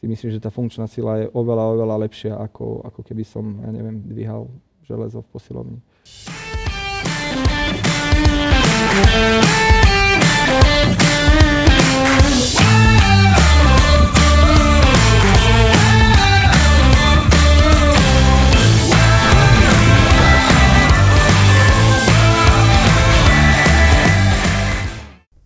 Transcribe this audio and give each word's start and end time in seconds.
si 0.00 0.08
myslím, 0.08 0.30
že 0.32 0.40
tá 0.40 0.48
funkčná 0.48 0.88
sila 0.88 1.20
je 1.20 1.28
oveľa, 1.36 1.76
oveľa 1.76 1.96
lepšia, 2.08 2.32
ako, 2.40 2.88
ako 2.88 3.00
keby 3.04 3.20
som, 3.20 3.60
ja 3.60 3.68
neviem, 3.68 4.00
dvíhal 4.08 4.48
železo 4.80 5.20
v 5.20 5.28
posilovni. 5.28 5.78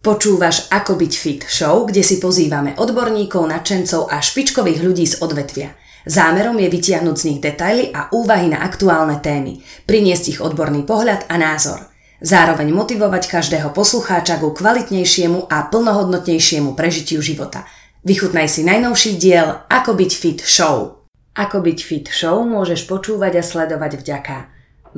Počúvaš 0.05 0.69
Ako 0.69 1.01
byť 1.01 1.13
fit 1.17 1.43
show, 1.49 1.89
kde 1.89 2.05
si 2.05 2.21
pozývame 2.21 2.77
odborníkov, 2.77 3.49
nadšencov 3.49 4.13
a 4.13 4.21
špičkových 4.21 4.85
ľudí 4.85 5.09
z 5.09 5.25
odvetvia. 5.25 5.73
Zámerom 6.05 6.61
je 6.61 6.69
vytiahnuť 6.69 7.17
z 7.17 7.25
nich 7.33 7.41
detaily 7.41 7.89
a 7.89 8.13
úvahy 8.13 8.53
na 8.53 8.61
aktuálne 8.61 9.17
témy, 9.25 9.65
priniesť 9.89 10.25
ich 10.37 10.41
odborný 10.45 10.85
pohľad 10.85 11.25
a 11.33 11.41
názor. 11.41 11.89
Zároveň 12.21 12.69
motivovať 12.77 13.33
každého 13.33 13.73
poslucháča 13.73 14.45
ku 14.45 14.53
kvalitnejšiemu 14.53 15.49
a 15.49 15.73
plnohodnotnejšiemu 15.73 16.77
prežitiu 16.77 17.25
života. 17.25 17.65
Vychutnaj 18.05 18.53
si 18.53 18.61
najnovší 18.61 19.17
diel 19.17 19.65
Ako 19.73 19.97
byť 19.97 20.13
fit 20.13 20.45
show. 20.45 21.01
Ako 21.33 21.65
byť 21.65 21.79
fit 21.81 22.13
show 22.13 22.45
môžeš 22.45 22.85
počúvať 22.85 23.41
a 23.41 23.43
sledovať 23.43 24.05
vďaka 24.05 24.37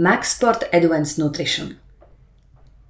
Maxport 0.03 0.67
Advanced 0.75 1.23
Nutrition– 1.23 1.79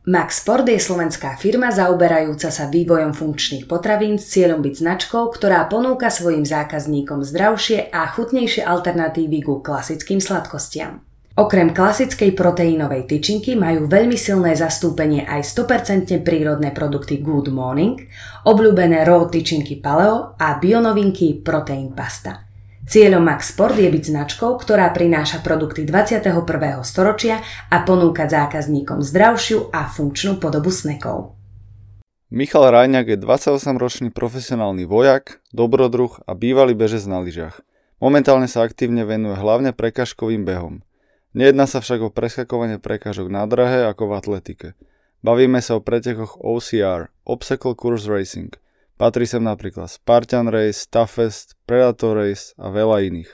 Maxport 0.06 0.62
je 0.70 0.78
slovenská 0.78 1.34
firma 1.34 1.74
zaoberajúca 1.74 2.46
sa 2.54 2.70
vývojom 2.70 3.10
funkčných 3.10 3.66
potravín 3.66 4.22
s 4.22 4.30
cieľom 4.38 4.62
byť 4.62 4.74
značkou, 4.78 5.34
ktorá 5.34 5.66
ponúka 5.66 6.14
svojim 6.14 6.46
zákazníkom 6.46 7.26
zdravšie 7.26 7.90
a 7.90 8.06
chutnejšie 8.14 8.62
alternatívy 8.62 9.42
ku 9.42 9.58
klasickým 9.58 10.22
sladkostiam. 10.22 11.02
Okrem 11.34 11.74
klasickej 11.74 12.38
proteínovej 12.38 13.10
tyčinky 13.10 13.58
majú 13.58 13.90
veľmi 13.90 14.14
silné 14.14 14.54
zastúpenie 14.54 15.26
aj 15.26 15.42
100% 15.42 16.22
prírodné 16.22 16.70
produkty 16.70 17.18
Good 17.18 17.50
Morning, 17.50 17.98
obľúbené 18.46 19.02
raw 19.02 19.26
tyčinky 19.26 19.82
Paleo 19.82 20.38
a 20.38 20.54
bionovinky 20.62 21.42
Protein 21.42 21.90
Pasta– 21.98 22.45
Cieľom 22.86 23.26
Max 23.26 23.50
Sport 23.50 23.74
je 23.82 23.90
byť 23.90 24.14
značkou, 24.14 24.62
ktorá 24.62 24.94
prináša 24.94 25.42
produkty 25.42 25.82
21. 25.82 26.22
storočia 26.86 27.42
a 27.66 27.82
ponúka 27.82 28.30
zákazníkom 28.30 29.02
zdravšiu 29.02 29.74
a 29.74 29.90
funkčnú 29.90 30.38
podobu 30.38 30.70
snekov. 30.70 31.34
Michal 32.30 32.70
Rajňák 32.70 33.10
je 33.10 33.18
28-ročný 33.18 34.14
profesionálny 34.14 34.86
vojak, 34.86 35.42
dobrodruh 35.50 36.14
a 36.30 36.38
bývalý 36.38 36.78
bežec 36.78 37.02
na 37.10 37.18
lyžiach. 37.18 37.58
Momentálne 37.98 38.46
sa 38.46 38.62
aktívne 38.62 39.02
venuje 39.02 39.34
hlavne 39.34 39.74
prekažkovým 39.74 40.46
behom. 40.46 40.86
Nejedná 41.34 41.66
sa 41.66 41.82
však 41.82 42.06
o 42.06 42.14
preskakovanie 42.14 42.78
prekážok 42.78 43.26
na 43.26 43.50
drahe 43.50 43.82
ako 43.82 44.14
v 44.14 44.14
atletike. 44.14 44.68
Bavíme 45.26 45.58
sa 45.58 45.74
o 45.74 45.82
pretekoch 45.82 46.38
OCR, 46.38 47.10
Obstacle 47.26 47.74
Course 47.74 48.06
Racing– 48.06 48.54
Patrí 48.96 49.28
sem 49.28 49.44
napríklad 49.44 49.92
Spartan 49.92 50.48
Race, 50.48 50.88
Toughest, 50.88 51.52
Predator 51.68 52.16
Race 52.16 52.56
a 52.56 52.72
veľa 52.72 53.04
iných. 53.12 53.28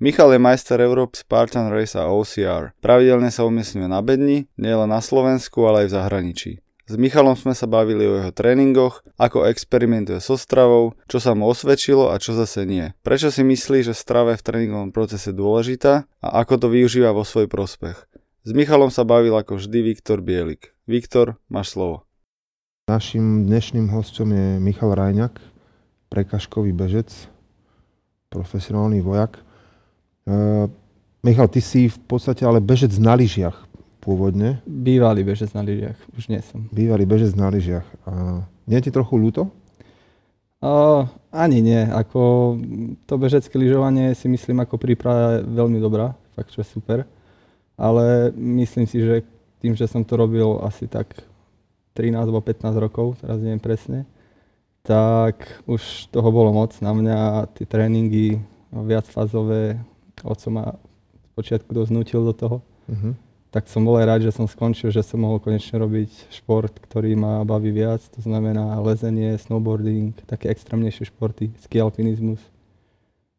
Michal 0.00 0.32
je 0.32 0.40
majster 0.40 0.80
Európy 0.80 1.20
Spartan 1.20 1.68
Race 1.68 1.92
a 2.00 2.08
OCR. 2.08 2.72
Pravidelne 2.80 3.28
sa 3.28 3.44
umiestňuje 3.44 3.92
na 3.92 4.00
bedni, 4.00 4.48
nielen 4.56 4.88
na 4.88 5.04
Slovensku, 5.04 5.60
ale 5.68 5.84
aj 5.84 5.86
v 5.92 5.96
zahraničí. 6.00 6.52
S 6.88 6.96
Michalom 6.96 7.36
sme 7.36 7.52
sa 7.52 7.68
bavili 7.68 8.08
o 8.08 8.16
jeho 8.16 8.32
tréningoch, 8.32 9.04
ako 9.20 9.44
experimentuje 9.44 10.16
so 10.16 10.40
stravou, 10.40 10.96
čo 11.12 11.20
sa 11.20 11.36
mu 11.36 11.44
osvedčilo 11.52 12.08
a 12.08 12.16
čo 12.16 12.32
zase 12.32 12.64
nie. 12.64 12.96
Prečo 13.04 13.28
si 13.28 13.44
myslí, 13.44 13.84
že 13.84 13.92
strava 13.92 14.32
je 14.32 14.40
v 14.40 14.46
tréningovom 14.48 14.96
procese 14.96 15.28
dôležitá 15.36 16.08
a 16.24 16.28
ako 16.40 16.56
to 16.56 16.66
využíva 16.72 17.12
vo 17.12 17.26
svoj 17.26 17.52
prospech. 17.52 18.00
S 18.48 18.50
Michalom 18.54 18.88
sa 18.88 19.04
bavil 19.04 19.36
ako 19.36 19.60
vždy 19.60 19.92
Viktor 19.92 20.24
Bielik. 20.24 20.72
Viktor, 20.88 21.36
máš 21.52 21.76
slovo. 21.76 22.05
Našim 22.86 23.50
dnešným 23.50 23.90
hostom 23.90 24.30
je 24.30 24.62
Michal 24.62 24.94
Rajňák, 24.94 25.34
prekažkový 26.06 26.70
bežec, 26.70 27.10
profesionálny 28.30 29.02
vojak. 29.02 29.42
E, 29.42 29.42
Michal, 31.26 31.50
ty 31.50 31.58
si 31.58 31.90
v 31.90 31.98
podstate 32.06 32.46
ale 32.46 32.62
bežec 32.62 32.94
na 33.02 33.18
lyžiach 33.18 33.58
pôvodne. 33.98 34.62
Bývalý 34.70 35.26
bežec 35.26 35.50
na 35.50 35.66
lyžiach, 35.66 35.98
už 36.14 36.30
nie 36.30 36.38
som. 36.46 36.70
Bývalý 36.70 37.10
bežec 37.10 37.34
na 37.34 37.50
lyžiach. 37.50 37.82
A 38.06 38.46
nie 38.70 38.78
je 38.78 38.86
ti 38.86 38.94
trochu 38.94 39.18
ľúto? 39.18 39.50
Uh, 40.62 41.10
ani 41.34 41.58
nie. 41.58 41.82
Ako 41.90 42.54
to 43.10 43.18
bežecké 43.18 43.58
lyžovanie 43.58 44.14
si 44.14 44.30
myslím 44.30 44.62
ako 44.62 44.78
príprava 44.78 45.42
je 45.42 45.50
veľmi 45.58 45.82
dobrá, 45.82 46.14
fakt 46.38 46.54
čo 46.54 46.62
je 46.62 46.70
super. 46.70 47.02
Ale 47.74 48.30
myslím 48.38 48.86
si, 48.86 49.02
že 49.02 49.26
tým, 49.58 49.74
že 49.74 49.90
som 49.90 50.06
to 50.06 50.14
robil 50.14 50.62
asi 50.62 50.86
tak 50.86 51.26
13 51.96 52.28
alebo 52.28 52.44
15 52.44 52.76
rokov, 52.76 53.16
teraz 53.24 53.40
neviem 53.40 53.62
presne, 53.62 54.04
tak 54.84 55.64
už 55.64 56.12
toho 56.12 56.28
bolo 56.28 56.52
moc 56.52 56.76
na 56.84 56.92
mňa, 56.92 57.18
tie 57.56 57.64
tréningy 57.64 58.38
viacfázové, 58.70 59.80
oco 60.20 60.48
ma 60.52 60.76
z 61.16 61.28
počiatku 61.34 61.70
dosť 61.72 61.90
nutil 61.90 62.20
do 62.22 62.36
toho. 62.36 62.56
Uh-huh. 62.86 63.16
Tak 63.50 63.72
som 63.72 63.82
bol 63.82 63.96
aj 63.96 64.06
rád, 64.06 64.20
že 64.28 64.36
som 64.36 64.44
skončil, 64.44 64.92
že 64.92 65.00
som 65.00 65.24
mohol 65.24 65.40
konečne 65.40 65.80
robiť 65.80 66.28
šport, 66.28 66.76
ktorý 66.76 67.16
ma 67.16 67.40
baví 67.42 67.72
viac, 67.72 68.04
to 68.12 68.20
znamená 68.20 68.76
lezenie, 68.84 69.34
snowboarding, 69.40 70.12
také 70.28 70.52
extrémnejšie 70.52 71.08
športy, 71.08 71.50
ski 71.64 71.80
alpinizmus. 71.80 72.42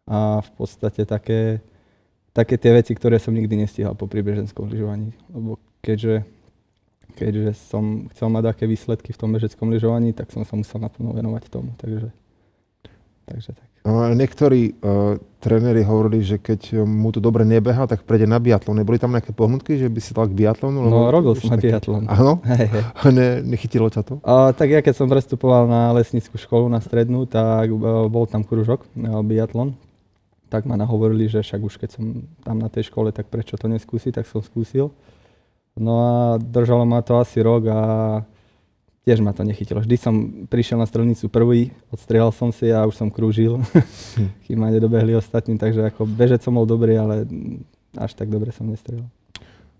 A 0.08 0.42
v 0.42 0.52
podstate 0.56 1.04
také, 1.04 1.60
také 2.32 2.56
tie 2.56 2.72
veci, 2.74 2.96
ktoré 2.96 3.20
som 3.20 3.36
nikdy 3.36 3.60
nestihal 3.60 3.94
po 3.94 4.08
beženskom 4.08 4.72
lyžovaní. 4.72 5.12
Lebo 5.30 5.60
keďže 5.84 6.28
keďže 7.16 7.56
som 7.72 8.12
chcel 8.12 8.28
mať 8.34 8.44
aké 8.52 8.66
výsledky 8.68 9.16
v 9.16 9.20
tom 9.20 9.30
bežeckom 9.32 9.72
lyžovaní, 9.72 10.12
tak 10.12 10.34
som 10.34 10.44
sa 10.44 10.58
musel 10.60 10.84
naplno 10.84 11.16
venovať 11.16 11.44
tomu. 11.48 11.72
Takže, 11.80 12.12
takže 13.30 13.52
tak. 13.56 13.68
No, 13.88 14.04
niektorí 14.12 14.76
uh, 14.84 15.16
tréneri 15.40 15.80
hovorili, 15.80 16.20
že 16.20 16.36
keď 16.36 16.84
mu 16.84 17.08
to 17.16 17.24
dobre 17.24 17.48
nebeha, 17.48 17.88
tak 17.88 18.04
prejde 18.04 18.28
na 18.28 18.36
biatlon. 18.36 18.84
Neboli 18.84 19.00
tam 19.00 19.16
nejaké 19.16 19.32
pohnutky, 19.32 19.80
že 19.80 19.88
by 19.88 20.00
si 20.04 20.12
dal 20.12 20.28
k 20.28 20.36
biatlonu? 20.36 20.92
No, 20.92 21.08
robil 21.08 21.32
som 21.40 21.56
aj 21.56 21.64
biatlon. 21.64 22.04
Áno? 22.12 22.44
Hey, 22.48 22.68
hey. 22.68 22.84
Ne, 23.16 23.40
nechytilo 23.48 23.88
ťa 23.88 24.04
to? 24.04 24.20
Uh, 24.28 24.52
tak 24.52 24.76
ja 24.76 24.84
keď 24.84 24.92
som 24.92 25.08
prestupoval 25.08 25.72
na 25.72 25.96
lesníckú 25.96 26.36
školu, 26.36 26.68
na 26.68 26.84
strednú, 26.84 27.24
tak 27.24 27.72
uh, 27.72 28.12
bol 28.12 28.28
tam 28.28 28.44
kružok, 28.44 28.84
uh, 28.84 29.24
biatlon. 29.24 29.72
Tak 30.52 30.68
ma 30.68 30.76
nahovorili, 30.76 31.32
že 31.32 31.40
však 31.40 31.62
už 31.64 31.80
keď 31.80 31.90
som 31.96 32.28
tam 32.44 32.60
na 32.60 32.68
tej 32.68 32.92
škole, 32.92 33.16
tak 33.16 33.32
prečo 33.32 33.56
to 33.56 33.72
neskúsi, 33.72 34.12
tak 34.12 34.28
som 34.28 34.44
skúsil. 34.44 34.92
No 35.78 35.94
a 36.02 36.14
držalo 36.42 36.86
ma 36.86 37.06
to 37.06 37.22
asi 37.22 37.42
rok 37.42 37.70
a 37.70 37.80
tiež 39.08 39.24
ma 39.24 39.32
to 39.32 39.48
nechytilo. 39.48 39.80
Vždy 39.80 39.96
som 39.96 40.16
prišiel 40.52 40.82
na 40.82 40.90
strelnicu 40.90 41.32
prvý, 41.32 41.72
odstrieľal 41.94 42.36
som 42.36 42.52
si 42.52 42.68
a 42.74 42.84
už 42.84 43.00
som 43.00 43.08
krúžil, 43.08 43.62
kým 44.44 44.60
ma 44.60 44.68
nedobehli 44.68 45.16
ostatní, 45.16 45.56
takže 45.56 45.88
ako 45.88 46.04
bežec 46.04 46.44
som 46.44 46.52
bol 46.52 46.68
dobrý, 46.68 47.00
ale 47.00 47.24
až 47.96 48.12
tak 48.20 48.28
dobre 48.28 48.52
som 48.52 48.68
nestrelal. 48.68 49.08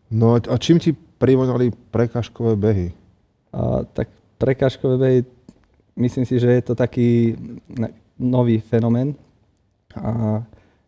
No 0.08 0.40
a 0.40 0.56
čím 0.56 0.80
ti 0.80 0.96
privonali 0.96 1.76
prekážkové 1.92 2.56
behy? 2.56 2.96
A, 3.52 3.84
tak 3.84 4.08
prekážkové 4.40 4.96
behy, 4.96 5.20
myslím 6.00 6.24
si, 6.24 6.40
že 6.40 6.48
je 6.48 6.62
to 6.64 6.74
taký 6.76 7.36
nový 8.16 8.64
fenomén. 8.64 9.12
A 9.98 10.40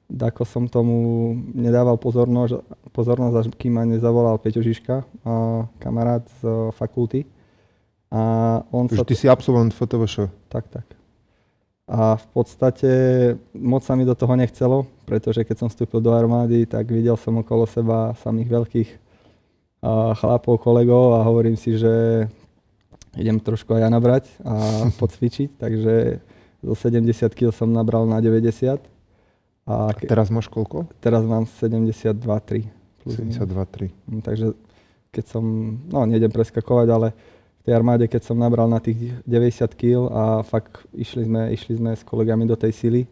Dako 0.10 0.42
som 0.42 0.66
tomu 0.66 1.38
nedával 1.54 2.02
pozornosť, 2.02 2.66
pozornosť 2.90 3.36
až 3.38 3.48
kým 3.54 3.78
ma 3.78 3.86
nezavolal 3.86 4.42
Peťo 4.42 4.66
Žižka, 4.66 5.06
kamarát 5.78 6.26
z 6.42 6.74
fakulty. 6.74 7.30
A 8.10 8.22
on 8.74 8.90
sa... 8.90 9.06
ty 9.06 9.14
si 9.14 9.30
absolvent 9.30 9.70
FTVŠ. 9.70 10.34
Tak, 10.50 10.66
tak. 10.74 10.88
A 11.86 12.18
v 12.18 12.28
podstate 12.34 12.92
moc 13.54 13.86
sa 13.86 13.94
mi 13.94 14.02
do 14.02 14.18
toho 14.18 14.34
nechcelo, 14.34 14.90
pretože 15.06 15.46
keď 15.46 15.56
som 15.62 15.70
vstúpil 15.70 16.02
do 16.02 16.14
armády, 16.14 16.66
tak 16.66 16.90
videl 16.90 17.18
som 17.18 17.38
okolo 17.42 17.70
seba 17.70 18.18
samých 18.22 18.50
veľkých 18.50 18.90
chlapov, 20.18 20.60
kolegov 20.60 21.18
a 21.18 21.26
hovorím 21.26 21.56
si, 21.56 21.78
že 21.78 22.26
idem 23.18 23.40
trošku 23.42 23.74
aj 23.74 23.82
ja 23.82 23.90
nabrať 23.90 24.26
a 24.42 24.54
podcvičiť, 25.02 25.50
takže 25.58 26.22
zo 26.66 26.76
70 26.76 27.10
kg 27.34 27.50
som 27.54 27.72
nabral 27.72 28.04
na 28.06 28.20
90 28.20 28.99
a, 29.70 29.94
ke, 29.94 30.06
a 30.06 30.10
teraz 30.10 30.34
máš 30.34 30.50
koľko? 30.50 30.90
Teraz 30.98 31.22
mám 31.22 31.46
72,3. 31.46 32.66
72,3. 33.06 33.94
Mm, 34.10 34.22
takže 34.26 34.58
keď 35.14 35.26
som, 35.30 35.44
no 35.86 36.10
nejdem 36.10 36.34
preskakovať, 36.34 36.88
ale 36.90 37.08
v 37.14 37.62
tej 37.70 37.74
armáde, 37.78 38.06
keď 38.10 38.22
som 38.26 38.42
nabral 38.42 38.66
na 38.66 38.82
tých 38.82 39.14
90 39.30 39.70
kg 39.78 40.10
a 40.10 40.24
fakt 40.42 40.82
išli 40.98 41.30
sme, 41.30 41.54
išli 41.54 41.78
sme 41.78 41.92
s 41.94 42.02
kolegami 42.02 42.50
do 42.50 42.58
tej 42.58 42.74
sily. 42.74 43.04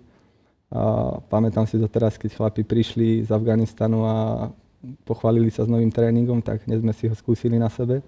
A 0.73 1.15
pamätám 1.29 1.69
si 1.69 1.77
to 1.77 1.85
teraz, 1.85 2.17
keď 2.17 2.35
chlapi 2.35 2.65
prišli 2.65 3.23
z 3.23 3.29
Afganistanu 3.29 4.03
a 4.03 4.15
pochválili 5.05 5.53
sa 5.53 5.63
s 5.63 5.71
novým 5.71 5.93
tréningom, 5.93 6.41
tak 6.41 6.65
dnes 6.65 6.81
sme 6.81 6.91
si 6.91 7.05
ho 7.07 7.15
skúsili 7.15 7.55
na 7.55 7.69
sebe 7.69 8.01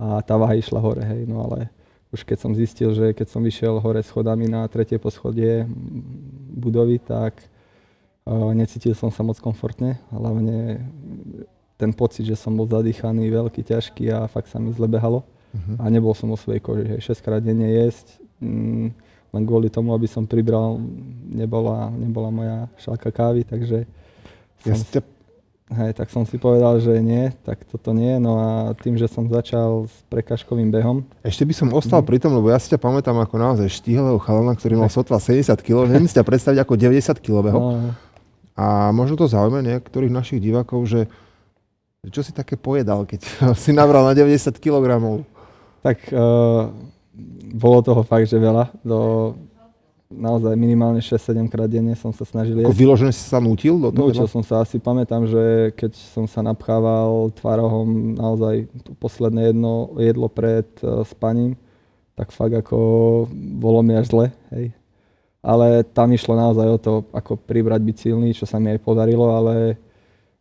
a 0.00 0.24
tá 0.24 0.36
váha 0.38 0.56
išla 0.56 0.80
hore, 0.80 1.04
hej, 1.04 1.28
no 1.28 1.44
ale 1.44 1.68
už 2.10 2.24
keď 2.24 2.38
som 2.40 2.56
zistil, 2.56 2.90
že 2.96 3.12
keď 3.12 3.26
som 3.28 3.44
vyšiel 3.44 3.78
hore 3.78 4.00
schodami 4.00 4.48
na 4.48 4.64
tretie 4.66 4.96
poschodie 4.96 5.68
budovy, 6.56 6.98
tak 6.98 7.36
necítil 8.54 8.94
som 8.94 9.10
sa 9.10 9.26
moc 9.26 9.38
komfortne. 9.42 9.98
Hlavne 10.12 10.84
ten 11.80 11.90
pocit, 11.96 12.28
že 12.28 12.36
som 12.36 12.52
bol 12.52 12.68
zadýchaný, 12.68 13.32
veľký, 13.32 13.64
ťažký 13.64 14.12
a 14.12 14.28
fakt 14.28 14.52
sa 14.52 14.60
mi 14.60 14.70
zle 14.76 14.84
behalo. 14.84 15.24
Mhm. 15.50 15.72
A 15.80 15.84
nebol 15.90 16.14
som 16.14 16.30
o 16.30 16.38
svojej 16.38 16.62
koži. 16.62 16.84
Hej, 16.86 17.10
6 17.10 17.24
krát 17.26 17.42
denne 17.42 17.66
jesť, 17.66 18.22
mm, 18.38 18.86
len 19.34 19.42
kvôli 19.46 19.66
tomu, 19.70 19.94
aby 19.94 20.06
som 20.06 20.26
pribral, 20.26 20.78
nebola, 21.26 21.90
nebola 21.90 22.30
moja 22.30 22.58
šálka 22.78 23.10
kávy, 23.10 23.42
takže 23.46 23.86
Ja 24.60 24.76
som, 24.76 24.84
ťa, 24.92 25.00
hej, 25.72 25.90
tak 25.96 26.12
som 26.12 26.28
si 26.28 26.36
povedal, 26.36 26.76
že 26.84 26.92
nie, 27.00 27.32
tak 27.48 27.64
toto 27.64 27.96
nie. 27.96 28.20
No 28.20 28.36
a 28.36 28.48
tým, 28.76 29.00
že 29.00 29.08
som 29.08 29.24
začal 29.24 29.88
s 29.88 29.94
prekažkovým 30.12 30.68
behom, 30.68 31.00
ešte 31.24 31.48
by 31.48 31.54
som 31.56 31.72
ostal 31.72 32.04
pri 32.04 32.20
tom, 32.20 32.36
lebo 32.36 32.52
ja 32.52 32.60
si 32.60 32.68
ťa 32.68 32.76
pamätám 32.76 33.16
ako 33.16 33.40
naozaj 33.40 33.72
štíhleho 33.72 34.20
chalana, 34.20 34.52
ktorý 34.52 34.76
mal 34.76 34.92
sotva 34.92 35.16
70 35.16 35.56
kg. 35.64 35.88
Neviem 35.88 36.10
si 36.10 36.14
ťa 36.18 36.28
predstaviť 36.28 36.58
ako 36.60 36.74
90 36.76 37.24
kg 37.24 37.34
behom. 37.40 37.62
no, 37.72 37.90
A 38.60 38.92
možno 38.92 39.16
to 39.16 39.24
zaujíma 39.24 39.64
niektorých 39.64 40.12
našich 40.12 40.36
divákov, 40.36 40.84
že 40.84 41.08
čo 42.12 42.20
si 42.20 42.32
také 42.36 42.60
pojedal, 42.60 43.08
keď 43.08 43.24
si 43.62 43.72
nabral 43.72 44.04
na 44.04 44.12
90 44.12 44.52
kg. 44.60 45.00
tak 45.80 45.96
uh, 46.12 46.68
bolo 47.56 47.78
toho 47.80 48.04
fakt, 48.04 48.28
že 48.28 48.36
veľa. 48.36 48.68
Do, 48.84 49.32
naozaj 50.10 50.58
minimálne 50.58 50.98
6-7 51.00 51.46
krát 51.48 51.70
denne 51.70 51.94
som 51.94 52.10
sa 52.10 52.26
snažil 52.26 52.58
Ako 52.60 52.74
jesť. 52.74 52.80
vyložené 52.82 53.12
si 53.14 53.24
sa 53.24 53.38
nutil 53.38 53.78
do 53.78 53.88
toho? 53.94 54.10
Naučil 54.10 54.28
som 54.28 54.42
sa, 54.42 54.60
asi 54.66 54.82
pamätám, 54.82 55.24
že 55.24 55.72
keď 55.78 55.94
som 56.12 56.26
sa 56.26 56.42
napchával 56.42 57.30
tvarohom 57.38 58.18
naozaj 58.18 58.66
to 58.84 58.92
posledné 58.98 59.54
jedno 59.54 59.94
jedlo 59.96 60.26
pred 60.26 60.66
uh, 60.82 61.06
spaním, 61.06 61.54
tak 62.18 62.34
fakt 62.34 62.52
ako 62.52 62.76
bolo 63.32 63.80
mi 63.80 63.96
až 63.96 64.12
zle, 64.12 64.26
hej. 64.52 64.74
Ale 65.40 65.88
tam 65.88 66.12
išlo 66.12 66.36
naozaj 66.36 66.68
o 66.68 66.78
to, 66.78 66.92
ako 67.16 67.40
pribrať 67.40 67.80
byť 67.80 67.96
silný, 67.96 68.36
čo 68.36 68.44
sa 68.44 68.60
mi 68.60 68.76
aj 68.76 68.84
podarilo, 68.84 69.32
ale 69.32 69.80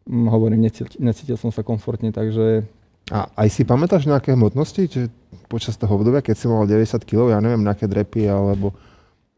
hm, 0.04 0.28
hovorím, 0.28 0.68
necítil, 0.68 1.00
necítil 1.00 1.40
som 1.40 1.56
sa 1.56 1.64
komfortne, 1.64 2.12
takže 2.12 2.68
A 3.08 3.32
aj 3.40 3.48
si 3.50 3.64
pamätáš 3.64 4.06
nejaké 4.06 4.36
hmotnosti, 4.36 4.84
že 4.92 5.02
počas 5.48 5.80
toho 5.80 5.96
obdobia, 5.96 6.22
keď 6.22 6.36
si 6.36 6.46
mal 6.52 6.68
90 6.68 7.00
kg, 7.08 7.32
ja 7.32 7.40
neviem, 7.40 7.64
nejaké 7.64 7.88
drepy 7.88 8.28
alebo 8.28 8.76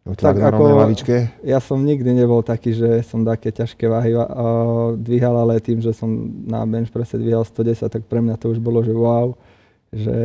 tak, 0.01 0.33
ako- 0.41 0.81
lavičke? 0.81 1.29
Ja 1.45 1.61
som 1.61 1.77
nikdy 1.85 2.09
nebol 2.17 2.41
taký, 2.41 2.73
že 2.73 3.05
som 3.05 3.21
také 3.21 3.53
ťažké 3.53 3.85
váhy 3.85 4.17
uh, 4.17 4.97
dvíhal, 4.97 5.45
ale 5.45 5.61
tým, 5.61 5.77
že 5.77 5.93
som 5.93 6.09
na 6.49 6.65
bench 6.65 6.89
presse 6.89 7.21
dvíhal 7.21 7.45
110, 7.45 7.85
tak 7.85 8.01
pre 8.09 8.17
mňa 8.17 8.33
to 8.41 8.49
už 8.49 8.57
bolo, 8.57 8.81
že 8.81 8.97
wow, 8.97 9.37
že 9.93 10.17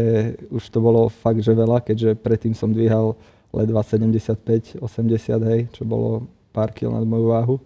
už 0.48 0.64
to 0.72 0.78
bolo 0.80 1.12
fakt, 1.12 1.44
že 1.44 1.52
veľa, 1.52 1.84
keďže 1.84 2.16
predtým 2.16 2.56
som 2.56 2.72
dvíhal 2.72 3.12
ledva 3.52 3.82
75, 3.82 4.82
80, 4.82 5.50
hej, 5.50 5.60
čo 5.74 5.82
bolo 5.86 6.26
pár 6.50 6.72
kil 6.72 6.90
nad 6.90 7.04
moju 7.04 7.26
váhu. 7.30 7.56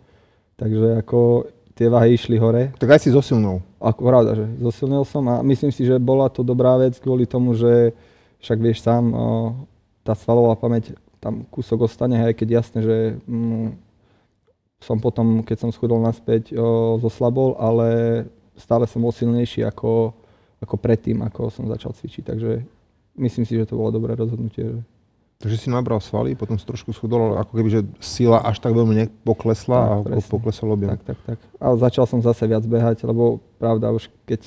Takže 0.58 1.00
ako 1.00 1.48
tie 1.72 1.88
váhy 1.88 2.18
išli 2.18 2.36
hore. 2.36 2.76
Tak 2.76 2.92
aj 2.92 3.00
si 3.00 3.14
zosilnul. 3.14 3.64
Ako 3.80 4.00
pravda, 4.04 4.36
že 4.36 4.44
zosilnil 4.60 5.08
som 5.08 5.24
a 5.32 5.40
myslím 5.40 5.72
si, 5.72 5.88
že 5.88 5.96
bola 5.96 6.28
to 6.28 6.44
dobrá 6.44 6.76
vec 6.76 7.00
kvôli 7.00 7.24
tomu, 7.24 7.56
že 7.56 7.96
však 8.44 8.58
vieš 8.60 8.84
sám, 8.84 9.08
tá 10.04 10.12
svalová 10.12 10.56
pamäť 10.56 10.92
tam 11.20 11.44
kúsok 11.48 11.84
ostane, 11.84 12.16
aj 12.16 12.32
keď 12.36 12.48
jasné, 12.60 12.78
že 12.80 12.96
mm, 13.28 13.76
som 14.80 14.96
potom, 14.96 15.44
keď 15.44 15.68
som 15.68 15.70
schudol 15.70 16.00
naspäť, 16.00 16.56
o, 16.56 16.96
zoslabol, 16.96 17.60
ale 17.60 17.88
stále 18.56 18.88
som 18.88 19.04
bol 19.04 19.12
silnejší 19.12 19.68
ako, 19.68 20.16
ako 20.64 20.74
predtým, 20.80 21.20
ako 21.20 21.52
som 21.52 21.68
začal 21.68 21.92
cvičiť. 21.92 22.24
Takže 22.24 22.64
myslím 23.20 23.44
si, 23.44 23.60
že 23.60 23.68
to 23.68 23.76
bolo 23.76 23.92
dobré 23.92 24.16
rozhodnutie. 24.16 24.64
Že... 24.64 24.80
Takže 25.40 25.56
si 25.56 25.68
nabral 25.72 26.04
svaly, 26.04 26.36
potom 26.36 26.60
si 26.60 26.68
trošku 26.68 26.92
schudol, 26.92 27.32
ale 27.32 27.40
ako 27.40 27.52
keby, 27.56 27.68
že 27.72 27.80
sila 27.96 28.44
až 28.44 28.60
tak 28.60 28.76
veľmi 28.76 28.92
nepoklesla 28.92 30.04
Tak, 30.04 30.12
a 30.12 30.28
poklesol 30.28 30.76
objem. 30.76 30.92
Tak, 30.92 31.00
tak, 31.00 31.18
tak. 31.24 31.38
Ale 31.56 31.80
začal 31.80 32.04
som 32.04 32.20
zase 32.20 32.44
viac 32.44 32.60
behať, 32.68 33.08
lebo 33.08 33.40
pravda, 33.56 33.88
už 33.88 34.12
keď 34.28 34.44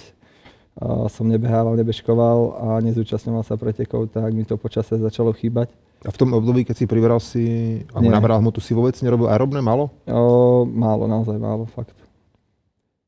a, 0.77 1.09
som 1.09 1.25
nebehával, 1.25 1.73
nebežkoval 1.81 2.37
a 2.61 2.67
nezúčastňoval 2.85 3.41
sa 3.41 3.57
pretekov, 3.57 4.13
tak 4.13 4.29
mi 4.37 4.45
to 4.45 4.53
počase 4.53 4.93
začalo 5.01 5.33
chýbať. 5.33 5.73
A 6.05 6.13
v 6.13 6.19
tom 6.21 6.29
období, 6.29 6.61
keď 6.61 6.75
si 6.77 6.85
priberal 6.85 7.17
si, 7.17 7.45
alebo 7.89 8.13
nabral 8.13 8.37
hmotu, 8.37 8.61
si 8.61 8.77
vôbec 8.77 8.93
nerobil 9.01 9.33
aerobné, 9.33 9.65
malo? 9.65 9.89
O, 10.05 10.61
málo, 10.61 11.09
naozaj 11.09 11.41
málo, 11.41 11.65
fakt. 11.73 11.97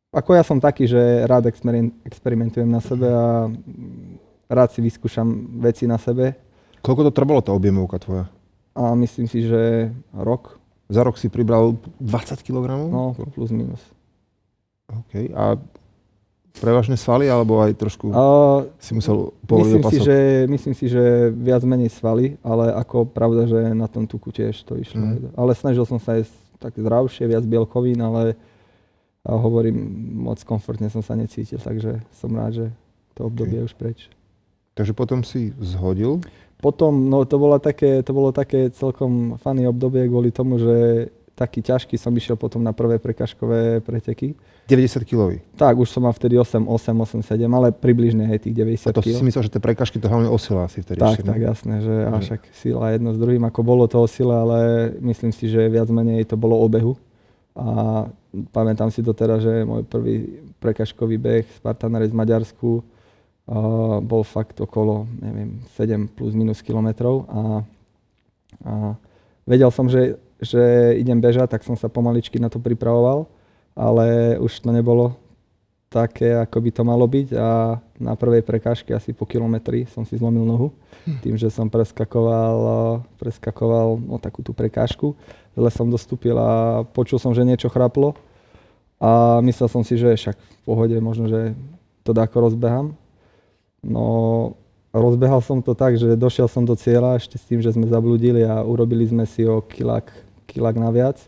Ako 0.10 0.34
ja 0.34 0.42
som 0.42 0.58
taký, 0.58 0.90
že 0.90 0.98
rád 1.30 1.54
experim- 1.54 1.94
experimentujem 2.02 2.66
na 2.66 2.82
sebe 2.82 3.14
a 3.14 3.46
rád 4.50 4.74
si 4.74 4.82
vyskúšam 4.82 5.28
veci 5.62 5.86
na 5.86 6.02
sebe 6.02 6.45
Koľko 6.86 7.10
to 7.10 7.12
trvalo, 7.12 7.42
tá 7.42 7.52
objemovka 7.52 7.98
tvoja? 7.98 8.26
a 8.76 8.92
myslím 8.94 9.26
si, 9.26 9.48
že 9.48 9.90
rok, 10.12 10.60
Za 10.92 11.02
rok 11.02 11.16
si 11.18 11.32
pribral 11.32 11.80
20 11.98 12.46
kg? 12.46 12.76
no 12.86 13.16
plus 13.34 13.50
minus. 13.50 13.80
OK. 14.92 15.32
A 15.34 15.58
prevažne 16.56 16.96
svaly, 16.96 17.26
alebo 17.26 17.60
aj 17.60 17.74
trošku 17.76 18.12
A 18.14 18.24
si 18.80 18.94
musel 18.94 19.34
povoliť 19.48 19.66
myslím, 19.66 19.82
si, 19.82 19.98
opasok? 19.98 20.06
že, 20.06 20.18
myslím 20.46 20.74
si, 20.76 20.86
že 20.88 21.04
viac 21.34 21.64
menej 21.66 21.90
svaly, 21.92 22.38
ale 22.46 22.72
ako 22.76 23.08
pravda, 23.10 23.48
že 23.50 23.60
na 23.74 23.88
tom 23.90 24.06
tuku 24.06 24.30
tiež 24.32 24.62
to 24.64 24.78
išlo. 24.78 25.02
Mhm. 25.02 25.34
Ale 25.36 25.52
snažil 25.56 25.84
som 25.88 25.98
sa 25.98 26.20
jesť 26.20 26.36
tak 26.60 26.76
zdravšie, 26.76 27.28
viac 27.28 27.44
bielkovín, 27.44 28.00
ale 28.00 28.36
a 29.26 29.34
hovorím, 29.34 29.74
moc 30.22 30.38
komfortne 30.46 30.86
som 30.94 31.02
sa 31.02 31.18
necítil, 31.18 31.58
takže 31.58 31.98
som 32.14 32.30
rád, 32.30 32.52
že 32.54 32.66
to 33.18 33.26
obdobie 33.26 33.58
je 33.58 33.66
už 33.66 33.74
preč. 33.74 34.06
Takže 34.78 34.94
potom 34.94 35.26
si 35.26 35.50
zhodil. 35.58 36.22
Potom, 36.60 37.12
no 37.12 37.28
to, 37.28 37.36
bola 37.36 37.60
také, 37.60 38.02
to 38.02 38.12
bolo 38.16 38.32
také 38.32 38.72
celkom 38.72 39.38
funny 39.38 39.68
obdobie 39.68 40.08
kvôli 40.08 40.32
tomu, 40.32 40.58
že 40.58 41.08
taký 41.36 41.60
ťažký 41.60 42.00
som 42.00 42.16
išiel 42.16 42.40
potom 42.40 42.64
na 42.64 42.72
prvé 42.72 42.96
prekažkové 42.96 43.84
preteky. 43.84 44.40
90 44.66 45.04
kg. 45.04 45.38
Tak, 45.60 45.78
už 45.78 45.92
som 45.92 46.08
mal 46.08 46.16
vtedy 46.16 46.40
8, 46.40 46.64
8, 46.64 47.22
8, 47.22 47.22
7, 47.22 47.46
ale 47.52 47.76
približne 47.76 48.26
aj 48.32 48.50
tých 48.50 48.56
90 48.56 48.90
A 48.90 48.96
to 48.96 49.04
kg. 49.04 49.14
si 49.14 49.24
myslel, 49.28 49.44
že 49.46 49.52
tie 49.54 49.62
prekažky 49.62 50.00
to 50.00 50.08
hlavne 50.08 50.32
osila 50.32 50.66
asi 50.66 50.82
vtedy. 50.82 51.04
Tak, 51.04 51.22
ešte, 51.22 51.28
tak, 51.28 51.38
jasné, 51.44 51.76
že 51.84 51.96
a 52.08 52.18
však 52.18 52.42
sila 52.56 52.96
jedno 52.96 53.14
s 53.14 53.20
druhým, 53.20 53.44
ako 53.46 53.62
bolo 53.62 53.86
to 53.86 54.00
o 54.02 54.08
sile, 54.08 54.34
ale 54.34 54.60
myslím 55.04 55.36
si, 55.36 55.52
že 55.52 55.70
viac 55.70 55.92
menej 55.92 56.26
to 56.26 56.40
bolo 56.40 56.56
o 56.58 56.68
behu. 56.72 56.96
A 57.56 58.08
pamätám 58.56 58.90
si 58.90 59.04
to 59.04 59.12
teda, 59.12 59.38
že 59.38 59.68
môj 59.68 59.86
prvý 59.86 60.40
prekažkový 60.64 61.20
beh 61.20 61.46
Spartanare 61.60 62.08
z 62.08 62.16
Maďarsku 62.16 62.95
bol 64.02 64.26
fakt 64.26 64.58
okolo, 64.58 65.06
neviem, 65.22 65.62
7 65.78 66.10
plus 66.10 66.34
minus 66.34 66.66
kilometrov 66.66 67.30
a, 67.30 67.42
a 68.66 68.74
vedel 69.46 69.70
som, 69.70 69.86
že, 69.86 70.18
že 70.42 70.98
idem 70.98 71.22
bežať, 71.22 71.54
tak 71.54 71.62
som 71.62 71.78
sa 71.78 71.86
pomaličky 71.86 72.42
na 72.42 72.50
to 72.50 72.58
pripravoval, 72.58 73.30
ale 73.78 74.38
už 74.42 74.66
to 74.66 74.74
nebolo 74.74 75.14
také, 75.94 76.34
ako 76.36 76.58
by 76.58 76.70
to 76.74 76.84
malo 76.84 77.06
byť 77.06 77.28
a 77.38 77.78
na 78.02 78.14
prvej 78.18 78.42
prekážke 78.42 78.92
asi 78.92 79.14
po 79.14 79.24
kilometri 79.24 79.86
som 79.88 80.04
si 80.04 80.18
zlomil 80.18 80.44
nohu 80.44 80.74
tým, 81.24 81.38
že 81.38 81.54
som 81.54 81.70
preskakoval, 81.70 82.58
preskakoval 83.22 84.02
no, 84.02 84.18
takú 84.18 84.42
tú 84.42 84.52
prekážku. 84.52 85.14
Zle 85.54 85.70
som 85.70 85.88
dostúpil 85.88 86.34
a 86.36 86.82
počul 86.84 87.22
som, 87.22 87.32
že 87.32 87.46
niečo 87.46 87.70
chraplo 87.70 88.18
a 88.98 89.40
myslel 89.46 89.70
som 89.70 89.86
si, 89.86 89.96
že 89.96 90.18
však 90.18 90.36
v 90.36 90.58
pohode, 90.66 90.98
možno, 90.98 91.30
že 91.30 91.54
to 92.02 92.12
dáko 92.12 92.42
rozbehám. 92.42 92.98
No, 93.86 94.58
rozbehal 94.90 95.46
som 95.46 95.62
to 95.62 95.78
tak, 95.78 95.94
že 96.02 96.18
došiel 96.18 96.50
som 96.50 96.66
do 96.66 96.74
cieľa 96.74 97.22
ešte 97.22 97.38
s 97.38 97.46
tým, 97.46 97.62
že 97.62 97.70
sme 97.70 97.86
zabludili 97.86 98.42
a 98.42 98.66
urobili 98.66 99.06
sme 99.06 99.30
si 99.30 99.46
o 99.46 99.62
kilák, 99.62 100.10
kilák 100.50 100.76
naviac. 100.82 101.22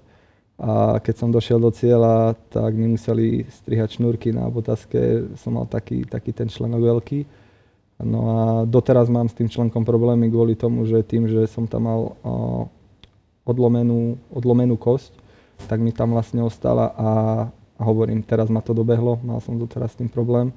A 0.57 0.97
keď 0.97 1.15
som 1.21 1.29
došiel 1.29 1.61
do 1.61 1.69
cieľa, 1.69 2.33
tak 2.49 2.73
mi 2.73 2.97
museli 2.97 3.45
strihať 3.45 4.01
šnúrky 4.01 4.33
na 4.33 4.49
botaske. 4.49 5.29
Som 5.37 5.61
mal 5.61 5.69
taký, 5.69 6.01
taký 6.01 6.33
ten 6.33 6.49
členok 6.49 6.81
veľký. 6.81 7.19
No 8.01 8.19
a 8.33 8.39
doteraz 8.65 9.05
mám 9.05 9.29
s 9.29 9.37
tým 9.37 9.49
členkom 9.49 9.85
problémy 9.85 10.33
kvôli 10.33 10.57
tomu, 10.57 10.85
že 10.89 11.05
tým, 11.05 11.29
že 11.29 11.45
som 11.45 11.69
tam 11.69 11.85
mal 11.85 12.01
odlomenú, 13.45 14.17
odlomenú 14.29 14.75
kosť, 14.77 15.13
tak 15.65 15.81
mi 15.81 15.95
tam 15.95 16.13
vlastne 16.13 16.43
ostala 16.43 16.93
a, 16.93 17.09
a 17.79 17.81
hovorím, 17.81 18.21
teraz 18.21 18.51
ma 18.51 18.59
to 18.61 18.75
dobehlo, 18.75 19.17
mal 19.23 19.41
som 19.41 19.57
doteraz 19.57 19.95
s 19.95 19.99
tým 20.03 20.11
problém, 20.11 20.51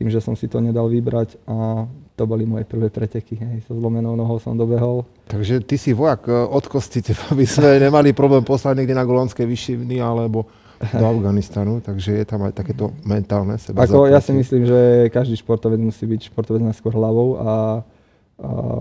tým, 0.00 0.08
že 0.08 0.24
som 0.24 0.32
si 0.32 0.48
to 0.48 0.64
nedal 0.64 0.88
vybrať 0.88 1.36
a 1.44 1.84
to 2.16 2.24
boli 2.24 2.48
moje 2.48 2.64
prvé 2.64 2.88
preteky. 2.88 3.36
Hej. 3.36 3.68
So 3.68 3.76
zlomenou 3.76 4.16
nohou 4.16 4.40
som 4.40 4.56
dobehol. 4.56 5.04
Takže 5.28 5.60
ty 5.60 5.76
si 5.76 5.92
vojak 5.92 6.24
e, 6.24 6.32
od 6.32 6.64
kosti, 6.64 7.04
teba 7.12 7.36
by 7.36 7.44
sme 7.44 7.76
nemali 7.76 8.16
problém 8.16 8.40
poslať 8.40 8.80
niekde 8.80 8.96
na 8.96 9.04
Golonské 9.04 9.44
vyšivny 9.44 10.00
alebo 10.00 10.48
do 10.80 11.04
Afganistanu, 11.12 11.84
takže 11.84 12.16
je 12.16 12.24
tam 12.24 12.48
aj 12.48 12.56
takéto 12.56 12.96
mentálne 13.04 13.60
seba. 13.60 13.84
Ako 13.84 14.08
ja 14.08 14.24
si 14.24 14.32
myslím, 14.32 14.64
že 14.64 15.12
každý 15.12 15.36
športovec 15.36 15.76
musí 15.76 16.08
byť 16.08 16.32
športovec 16.32 16.64
najskôr 16.64 16.96
hlavou 16.96 17.36
a, 17.36 17.44
a 17.44 17.52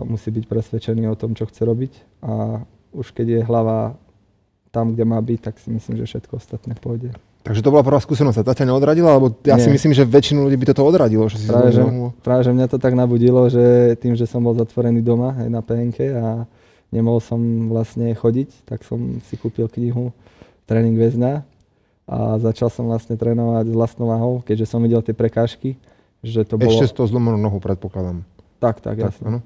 musí 0.08 0.32
byť 0.32 0.48
presvedčený 0.48 1.12
o 1.12 1.20
tom, 1.20 1.36
čo 1.36 1.44
chce 1.44 1.68
robiť. 1.68 2.24
A 2.24 2.64
už 2.96 3.12
keď 3.12 3.28
je 3.28 3.42
hlava 3.44 4.00
tam, 4.72 4.96
kde 4.96 5.04
má 5.04 5.20
byť, 5.20 5.40
tak 5.44 5.60
si 5.60 5.68
myslím, 5.68 6.00
že 6.00 6.16
všetko 6.16 6.40
ostatné 6.40 6.80
pôjde. 6.80 7.12
Takže 7.50 7.65
to 7.65 7.74
bola 7.74 7.82
prvá 7.82 7.98
skúsenosť 7.98 8.38
a 8.39 8.44
tá 8.46 8.53
ťa 8.53 8.70
neodradila? 8.70 9.18
Lebo 9.18 9.34
ja 9.41 9.58
si 9.58 9.74
Nie. 9.74 9.82
myslím, 9.82 9.98
že 9.98 10.06
väčšinu 10.06 10.46
ľudí 10.46 10.53
by 10.53 10.65
toto 10.70 10.86
odradilo. 10.86 11.25
Že 11.25 11.38
si 11.41 11.46
Práve 11.50 11.74
že, 11.74 11.82
práve, 12.22 12.41
že 12.46 12.53
mňa 12.53 12.68
to 12.70 12.77
tak 12.77 12.94
nabudilo, 12.94 13.50
že 13.50 13.98
tým, 13.98 14.13
že 14.13 14.29
som 14.29 14.46
bol 14.46 14.53
zatvorený 14.53 15.01
doma 15.01 15.34
aj 15.34 15.50
na 15.50 15.65
PNK 15.65 15.98
a 16.13 16.46
nemohol 16.94 17.18
som 17.18 17.41
vlastne 17.74 18.13
chodiť, 18.13 18.70
tak 18.70 18.86
som 18.86 19.18
si 19.25 19.34
kúpil 19.34 19.65
knihu 19.65 20.13
Tréning 20.70 20.94
väzňa 20.94 21.41
a 22.06 22.38
začal 22.38 22.70
som 22.70 22.86
vlastne 22.86 23.18
trénovať 23.18 23.65
s 23.65 23.74
vlastnou 23.74 24.13
váhou, 24.13 24.46
keďže 24.46 24.70
som 24.70 24.86
videl 24.86 25.01
tie 25.01 25.18
prekážky, 25.18 25.82
že 26.22 26.46
to 26.46 26.62
bolo... 26.62 26.70
Ešte 26.70 26.89
s 26.89 26.94
tou 26.94 27.10
zlomenou 27.10 27.41
nohu, 27.41 27.58
predpokladám. 27.58 28.22
Tak, 28.62 28.77
tak, 28.77 29.01
Tak, 29.01 29.10
jasne. 29.10 29.25
áno. 29.25 29.39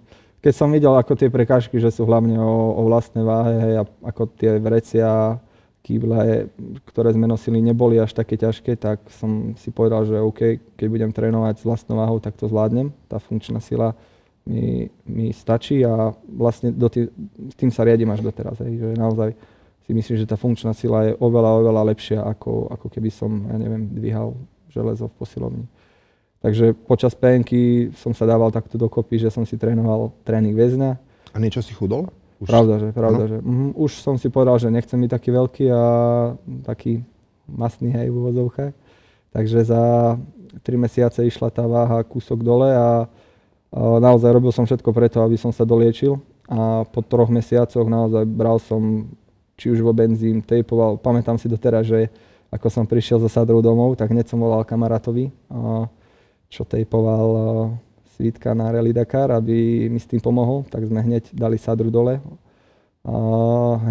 Keď 0.44 0.54
som 0.60 0.68
videl, 0.76 0.92
ako 0.92 1.16
tie 1.16 1.32
prekážky, 1.32 1.80
že 1.80 1.88
sú 1.88 2.04
hlavne 2.04 2.36
o, 2.36 2.76
o 2.76 2.82
vlastnej 2.92 3.24
váhe, 3.24 3.56
hej, 3.64 3.74
a 3.80 3.84
ako 4.04 4.28
tie 4.36 4.60
vrecia, 4.60 5.40
kýble, 5.84 6.48
ktoré 6.88 7.12
sme 7.12 7.28
nosili, 7.28 7.60
neboli 7.60 8.00
až 8.00 8.16
také 8.16 8.40
ťažké, 8.40 8.80
tak 8.80 9.04
som 9.20 9.52
si 9.60 9.68
povedal, 9.68 10.08
že 10.08 10.16
OK, 10.16 10.74
keď 10.80 10.88
budem 10.88 11.12
trénovať 11.12 11.60
s 11.60 11.68
vlastnou 11.68 12.00
váhou, 12.00 12.24
tak 12.24 12.40
to 12.40 12.48
zvládnem. 12.48 12.96
Tá 13.12 13.20
funkčná 13.20 13.60
sila 13.60 13.92
mi, 14.48 14.88
mi 15.04 15.36
stačí 15.36 15.84
a 15.84 16.16
vlastne 16.24 16.72
do 16.72 16.88
tý, 16.88 17.12
tým 17.60 17.68
sa 17.68 17.84
riadím 17.84 18.16
až 18.16 18.24
doteraz. 18.24 18.64
Hej, 18.64 18.80
že 18.80 18.90
naozaj 18.96 19.36
si 19.84 19.92
myslím, 19.92 20.16
že 20.16 20.30
tá 20.32 20.40
funkčná 20.40 20.72
sila 20.72 21.12
je 21.12 21.20
oveľa, 21.20 21.52
oveľa 21.60 21.84
lepšia, 21.92 22.24
ako, 22.24 22.72
ako 22.72 22.88
keby 22.88 23.12
som, 23.12 23.52
ja 23.52 23.60
neviem, 23.60 23.92
dvíhal 23.92 24.32
železo 24.72 25.12
v 25.12 25.18
posilovni. 25.20 25.66
Takže 26.40 26.76
počas 26.76 27.12
PNky 27.16 27.92
som 28.00 28.16
sa 28.16 28.24
dával 28.24 28.52
takto 28.52 28.80
dokopy, 28.80 29.20
že 29.20 29.32
som 29.32 29.44
si 29.44 29.60
trénoval 29.60 30.16
tréning 30.24 30.56
väzňa. 30.56 30.92
A 31.36 31.38
niečo 31.40 31.60
si 31.60 31.76
chudol? 31.76 32.08
Už 32.44 32.48
Pravda, 32.52 32.76
že, 32.76 32.92
pravda, 32.92 33.24
že. 33.32 33.38
Mhm, 33.40 33.72
už 33.80 34.04
som 34.04 34.20
si 34.20 34.28
povedal, 34.28 34.60
že 34.60 34.68
nechcem 34.68 35.00
byť 35.00 35.12
taký 35.16 35.30
veľký 35.32 35.66
a 35.72 35.84
taký 36.68 37.08
masný 37.48 37.96
hej 37.96 38.12
v 38.12 38.20
úvodzovkách. 38.20 38.74
Takže 39.32 39.64
za 39.64 39.84
3 40.60 40.76
mesiace 40.76 41.24
išla 41.24 41.48
tá 41.50 41.64
váha 41.64 42.04
kúsok 42.04 42.44
dole 42.44 42.68
a, 42.68 42.78
a 42.78 42.90
naozaj 43.98 44.30
robil 44.36 44.52
som 44.52 44.68
všetko 44.68 44.92
preto, 44.92 45.24
aby 45.24 45.40
som 45.40 45.56
sa 45.56 45.64
doliečil. 45.64 46.20
A 46.52 46.84
po 46.84 47.00
troch 47.00 47.32
mesiacoch 47.32 47.88
naozaj 47.88 48.28
bral 48.28 48.60
som 48.60 49.08
či 49.56 49.72
už 49.72 49.80
vo 49.80 49.96
benzín, 49.96 50.44
tejpoval. 50.44 51.00
Pamätám 51.00 51.40
si 51.40 51.48
doteraz, 51.48 51.88
že 51.88 52.12
ako 52.52 52.68
som 52.70 52.84
prišiel 52.84 53.24
za 53.24 53.32
sadrou 53.32 53.64
domov, 53.64 53.96
tak 53.96 54.12
hneď 54.12 54.30
som 54.30 54.38
volal 54.38 54.68
kamarátovi, 54.68 55.32
čo 56.52 56.62
tejpoval 56.68 57.26
a, 58.14 58.18
svítka 58.18 58.54
na 58.54 58.70
Rally 58.72 58.94
Dakar, 58.94 59.34
aby 59.34 59.90
mi 59.90 59.98
s 59.98 60.06
tým 60.06 60.22
pomohol, 60.22 60.64
tak 60.70 60.86
sme 60.86 61.02
hneď 61.02 61.34
dali 61.34 61.58
sadru 61.58 61.90
dole. 61.90 62.22
A 63.04 63.16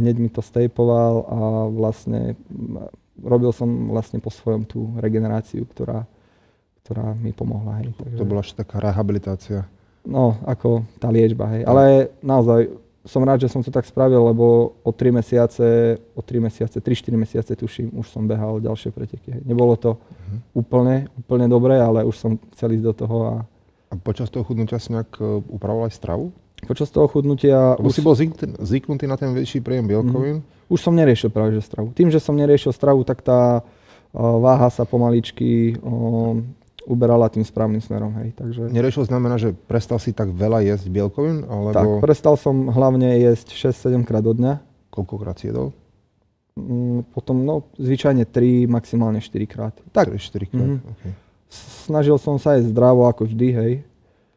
hneď 0.00 0.16
mi 0.16 0.30
to 0.32 0.40
stejpoval 0.40 1.14
a 1.28 1.38
vlastne 1.68 2.32
robil 3.20 3.52
som 3.52 3.68
vlastne 3.92 4.18
po 4.18 4.32
svojom 4.32 4.64
tú 4.64 4.88
regeneráciu, 4.96 5.68
ktorá, 5.68 6.08
ktorá 6.80 7.12
mi 7.12 7.36
pomohla. 7.36 7.84
Hej. 7.84 7.92
Takže, 7.98 8.16
To 8.16 8.24
bola 8.24 8.40
ešte 8.40 8.64
taká 8.64 8.80
rehabilitácia. 8.80 9.68
No, 10.02 10.40
ako 10.48 10.82
tá 10.96 11.12
liečba, 11.12 11.46
hej. 11.52 11.62
Ale 11.68 12.10
naozaj 12.24 12.72
som 13.04 13.22
rád, 13.26 13.42
že 13.42 13.50
som 13.50 13.62
to 13.62 13.70
tak 13.70 13.84
spravil, 13.84 14.22
lebo 14.30 14.78
o 14.80 14.90
3 14.90 15.12
mesiace, 15.12 15.98
o 16.14 16.22
3 16.22 16.38
mesiace, 16.38 16.78
3-4 16.78 17.14
mesiace 17.18 17.52
tuším, 17.58 17.92
už 17.98 18.06
som 18.08 18.24
behal 18.26 18.62
ďalšie 18.62 18.94
preteky. 18.94 19.28
Hej. 19.28 19.42
Nebolo 19.44 19.76
to 19.76 19.98
úplne, 20.54 21.10
úplne 21.18 21.46
dobré, 21.50 21.76
ale 21.82 22.06
už 22.06 22.16
som 22.16 22.32
chcel 22.56 22.80
ísť 22.80 22.86
do 22.86 22.94
toho 22.94 23.18
a 23.28 23.34
A 23.92 24.00
počas 24.00 24.32
toho 24.32 24.40
chudnutia 24.40 24.80
si 24.80 24.88
nejak 24.96 25.20
e, 25.20 25.44
upravoval 25.52 25.92
aj 25.92 25.94
stravu? 26.00 26.32
počas 26.62 26.88
toho 26.94 27.10
chudnutia 27.10 27.74
Lebo 27.74 27.90
už, 27.90 27.94
si 27.94 28.02
bol 28.02 28.14
zvyknutý, 28.14 29.04
na 29.10 29.18
ten 29.18 29.34
väčší 29.34 29.58
príjem 29.58 29.90
bielkovín. 29.90 30.46
už 30.70 30.78
som 30.78 30.94
neriešil 30.94 31.34
práve 31.34 31.58
že 31.58 31.66
stravu. 31.66 31.90
Tým, 31.90 32.08
že 32.08 32.22
som 32.22 32.38
neriešil 32.38 32.70
stravu, 32.70 33.02
tak 33.02 33.20
tá 33.20 33.66
o, 34.14 34.38
váha 34.38 34.70
sa 34.70 34.86
pomaličky 34.86 35.76
o, 35.82 36.38
uberala 36.86 37.26
tým 37.30 37.42
správnym 37.42 37.82
smerom. 37.82 38.14
Hej. 38.22 38.38
Takže, 38.38 38.62
Neriešil 38.70 39.10
znamená, 39.10 39.38
že 39.38 39.54
prestal 39.54 39.98
si 39.98 40.14
tak 40.14 40.30
veľa 40.30 40.62
jesť 40.66 40.86
bielkovín, 40.90 41.42
tak, 41.42 41.50
alebo 41.50 41.98
prestal 41.98 42.34
som 42.38 42.70
hlavne 42.70 43.18
jesť 43.18 43.54
6-7 43.70 44.06
krát 44.06 44.22
do 44.22 44.34
dňa. 44.34 44.62
koľkokrát 44.90 45.38
si 45.38 45.50
jedol? 45.50 45.74
Mm, 46.58 47.06
Potom, 47.10 47.42
no, 47.42 47.70
zvyčajne 47.78 48.28
3, 48.28 48.70
maximálne 48.70 49.18
4 49.18 49.46
krát. 49.50 49.74
Tak, 49.90 50.14
3-4 50.14 50.46
krát. 50.52 50.70
Mhm. 50.78 50.82
Okay. 50.98 51.12
Snažil 51.86 52.16
som 52.16 52.40
sa 52.40 52.56
jesť 52.56 52.72
zdravo 52.72 53.04
ako 53.04 53.28
vždy, 53.28 53.48
hej. 53.52 53.72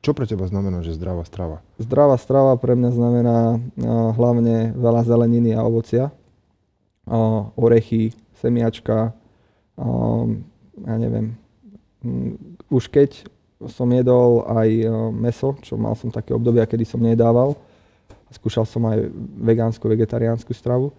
Čo 0.06 0.14
pre 0.14 0.30
teba 0.30 0.46
znamená, 0.46 0.86
že 0.86 0.94
zdravá 0.94 1.26
strava? 1.26 1.66
Zdravá 1.82 2.14
strava 2.22 2.54
pre 2.62 2.78
mňa 2.78 2.92
znamená 2.94 3.38
a, 3.38 3.58
hlavne 4.14 4.76
veľa 4.78 5.02
zeleniny 5.02 5.58
a 5.58 5.66
ovocia. 5.66 6.14
A, 7.10 7.50
orechy, 7.58 8.14
semiačka, 8.38 9.10
a, 9.10 9.86
ja 10.86 10.96
neviem. 11.02 11.34
mm, 12.06 12.62
Už 12.70 12.86
keď 12.92 13.26
som 13.66 13.90
jedol 13.90 14.46
aj 14.46 14.70
a, 14.70 14.88
meso, 15.10 15.58
čo 15.66 15.74
mal 15.74 15.98
som 15.98 16.14
také 16.14 16.38
obdobia, 16.38 16.70
kedy 16.70 16.86
som 16.86 17.02
nedával, 17.02 17.58
skúšal 18.30 18.70
som 18.70 18.86
aj 18.86 19.10
vegánsku, 19.42 19.82
vegetariánsku 19.90 20.54
stravu, 20.54 20.94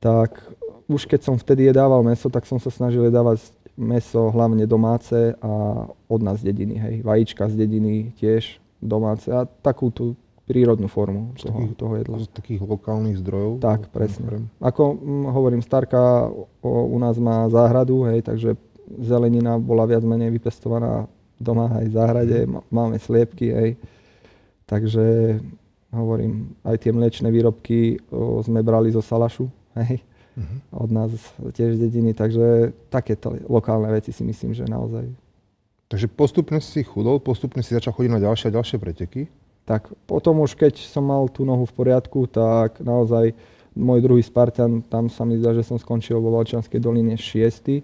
tak 0.00 0.40
už 0.88 1.04
keď 1.04 1.20
som 1.28 1.36
vtedy 1.36 1.68
jedával 1.68 2.00
meso, 2.00 2.32
tak 2.32 2.48
som 2.48 2.56
sa 2.56 2.72
snažil 2.72 3.04
jedávať 3.04 3.44
meso 3.80 4.28
hlavne 4.28 4.62
domáce 4.64 5.32
a 5.34 5.50
od 6.06 6.20
nás 6.20 6.38
z 6.38 6.44
dediny, 6.46 6.76
hej. 6.76 6.94
Vajíčka 7.00 7.48
z 7.48 7.56
dediny 7.56 8.12
tiež 8.14 8.60
domáce 8.78 9.26
a 9.26 9.42
takú 9.44 9.88
tú 9.88 10.12
prírodnú 10.44 10.86
formu 10.86 11.32
Z 11.32 11.46
toho, 11.46 11.58
takých- 11.58 11.76
toho 11.76 11.94
jedla. 11.96 12.16
Z 12.18 12.26
takých 12.28 12.60
lokálnych 12.60 13.16
zdrojov? 13.16 13.52
Tak, 13.58 13.88
presne. 13.88 14.50
Ako 14.58 14.82
mm, 14.92 15.26
hovorím, 15.28 15.60
Starka 15.60 16.28
o, 16.60 16.70
u 16.86 16.98
nás 16.98 17.16
má 17.16 17.46
záhradu, 17.46 18.04
hej, 18.04 18.20
takže 18.20 18.58
zelenina 18.98 19.56
bola 19.56 19.86
viac 19.86 20.02
menej 20.02 20.28
vypestovaná 20.30 21.06
doma 21.36 21.72
aj 21.72 21.84
v 21.84 21.94
záhrade, 21.94 22.38
má- 22.44 22.66
máme 22.68 22.96
sliepky, 22.96 23.48
hej. 23.48 23.70
Takže 24.66 25.38
hovorím, 25.90 26.54
aj 26.60 26.76
tie 26.78 26.92
mliečne 26.92 27.28
výrobky 27.28 27.78
o, 28.08 28.38
sme 28.40 28.60
brali 28.60 28.90
zo 28.90 29.00
Salašu, 29.00 29.46
hej, 29.76 29.98
Mhm. 29.98 30.09
Od 30.72 30.90
nás 30.90 31.10
tiež 31.38 31.76
z 31.76 31.82
dediny, 31.88 32.14
takže 32.14 32.72
takéto 32.88 33.34
lokálne 33.50 33.90
veci 33.92 34.14
si 34.14 34.22
myslím, 34.24 34.54
že 34.56 34.64
naozaj. 34.64 35.06
Takže 35.90 36.06
postupne 36.06 36.62
si 36.62 36.86
chudol, 36.86 37.18
postupne 37.18 37.60
si 37.66 37.74
začal 37.74 37.92
chodiť 37.92 38.10
na 38.14 38.22
ďalšie 38.22 38.46
a 38.48 38.56
ďalšie 38.56 38.78
preteky. 38.78 39.26
Tak 39.66 39.90
potom 40.06 40.42
už 40.42 40.54
keď 40.54 40.78
som 40.78 41.06
mal 41.06 41.26
tú 41.26 41.42
nohu 41.42 41.66
v 41.66 41.74
poriadku, 41.74 42.30
tak 42.30 42.78
naozaj 42.78 43.34
môj 43.74 43.98
druhý 44.02 44.22
Spartan, 44.22 44.82
tam 44.86 45.10
sa 45.10 45.26
mi 45.26 45.38
zdá, 45.38 45.54
že 45.54 45.66
som 45.66 45.78
skončil 45.78 46.18
vo 46.18 46.34
Valčanskej 46.34 46.78
doline 46.82 47.14
6. 47.18 47.82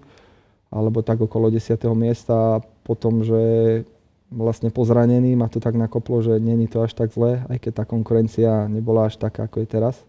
alebo 0.71 1.03
tak 1.03 1.23
okolo 1.23 1.51
10. 1.51 1.79
miesta 1.95 2.59
a 2.59 2.63
potom, 2.83 3.23
že 3.23 3.83
vlastne 4.31 4.75
po 4.75 4.83
zranení 4.83 5.39
ma 5.39 5.47
to 5.47 5.63
tak 5.63 5.79
nakoplo, 5.79 6.23
že 6.23 6.43
není 6.43 6.67
to 6.67 6.83
až 6.83 6.95
tak 6.95 7.15
zlé, 7.15 7.47
aj 7.47 7.59
keď 7.63 7.73
tá 7.83 7.85
konkurencia 7.87 8.67
nebola 8.67 9.07
až 9.07 9.19
taká, 9.19 9.47
ako 9.47 9.63
je 9.63 9.69
teraz. 9.71 10.03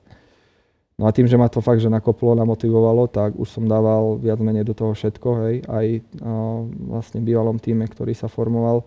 No 0.98 1.06
a 1.06 1.14
tým, 1.14 1.30
že 1.30 1.38
ma 1.38 1.46
to 1.46 1.62
fakt, 1.62 1.78
že 1.78 1.94
nakoplo, 1.94 2.34
namotivovalo, 2.34 3.06
tak 3.06 3.38
už 3.38 3.46
som 3.46 3.70
dával 3.70 4.18
viac 4.18 4.42
menej 4.42 4.66
do 4.66 4.74
toho 4.74 4.98
všetko, 4.98 5.30
hej, 5.46 5.56
aj 5.70 5.86
uh, 6.26 6.66
vlastne 6.90 7.22
bývalom 7.22 7.62
týme, 7.62 7.86
ktorý 7.86 8.18
sa 8.18 8.26
formoval, 8.26 8.82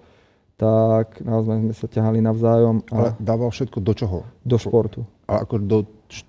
tak 0.58 1.22
naozaj 1.22 1.70
sme 1.70 1.74
sa 1.74 1.86
ťahali 1.86 2.18
navzájom 2.18 2.82
Ale 2.90 3.14
a 3.14 3.22
dával 3.22 3.54
všetko 3.54 3.78
do 3.78 3.92
čoho? 3.94 4.18
do 4.42 4.58
športu. 4.58 5.06
A 5.30 5.46
ako 5.46 5.54
do 5.62 5.78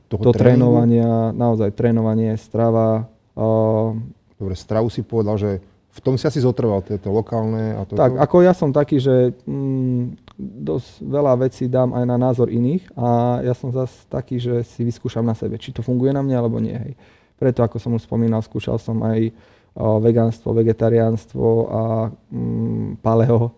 toho 0.05 0.21
Do 0.21 0.31
tréningu? 0.31 0.69
trénovania, 0.69 1.33
naozaj 1.33 1.73
trénovanie, 1.73 2.37
strava, 2.37 3.09
uh, 3.33 3.97
Dobre, 4.41 4.57
stravu 4.57 4.89
si 4.89 5.05
povedal, 5.05 5.37
že 5.37 5.51
v 5.91 5.99
tom 6.01 6.17
si 6.17 6.25
asi 6.25 6.41
zotrval, 6.41 6.81
tieto 6.81 7.13
lokálne 7.13 7.77
a 7.77 7.85
to. 7.85 7.93
Tak, 7.93 8.17
ako 8.17 8.41
ja 8.41 8.57
som 8.57 8.73
taký, 8.73 8.97
že 8.97 9.37
mm, 9.45 10.30
dosť 10.41 11.05
veľa 11.05 11.33
vecí 11.45 11.69
dám 11.69 11.93
aj 11.93 12.05
na 12.09 12.17
názor 12.17 12.49
iných 12.49 12.89
a 12.97 13.39
ja 13.45 13.53
som 13.53 13.69
zase 13.69 14.09
taký, 14.09 14.41
že 14.41 14.65
si 14.65 14.81
vyskúšam 14.81 15.21
na 15.21 15.37
sebe, 15.37 15.61
či 15.61 15.69
to 15.69 15.85
funguje 15.85 16.09
na 16.09 16.25
mňa 16.25 16.37
alebo 16.41 16.57
nie. 16.57 16.73
Hej. 16.73 16.93
Preto, 17.37 17.61
ako 17.61 17.77
som 17.77 17.93
už 17.93 18.05
spomínal, 18.05 18.41
skúšal 18.41 18.81
som 18.81 18.97
aj 19.05 19.29
o, 19.77 20.01
vegánstvo, 20.01 20.53
vegetariánstvo 20.53 21.45
a 21.69 21.81
mm, 22.09 23.01
paleo. 23.05 23.53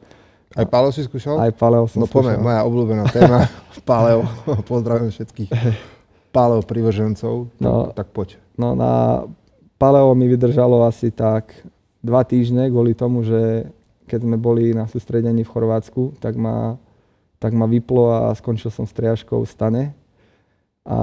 Aj 0.53 0.67
paleo 0.67 0.91
si 0.91 1.07
skúšal? 1.07 1.39
Aj 1.39 1.51
paleo 1.55 1.87
som 1.87 2.03
No 2.03 2.07
poďme, 2.07 2.43
moja 2.43 2.61
obľúbená 2.67 3.07
téma, 3.09 3.47
paleo. 3.89 4.27
Pozdravujem 4.67 5.11
všetkých 5.11 5.49
paleo 6.35 6.61
privržencov. 6.63 7.47
No. 7.63 7.95
Tak 7.95 8.11
poď. 8.11 8.39
No 8.59 8.75
na 8.75 9.23
paleo 9.79 10.11
mi 10.15 10.27
vydržalo 10.31 10.83
asi 10.87 11.11
tak 11.11 11.51
dva 12.03 12.23
týždne 12.27 12.67
kvôli 12.67 12.91
tomu, 12.95 13.23
že 13.23 13.71
keď 14.13 14.29
sme 14.29 14.37
boli 14.37 14.77
na 14.77 14.85
sústredení 14.85 15.41
v 15.41 15.49
Chorvátsku, 15.49 16.21
tak 16.21 16.37
ma, 16.37 16.77
tak 17.41 17.57
ma 17.57 17.65
vyplo 17.65 18.13
a 18.13 18.29
skončil 18.37 18.69
som 18.69 18.85
s 18.85 18.93
triažkou 18.93 19.41
v 19.41 19.49
stane. 19.49 19.83
A 20.85 20.97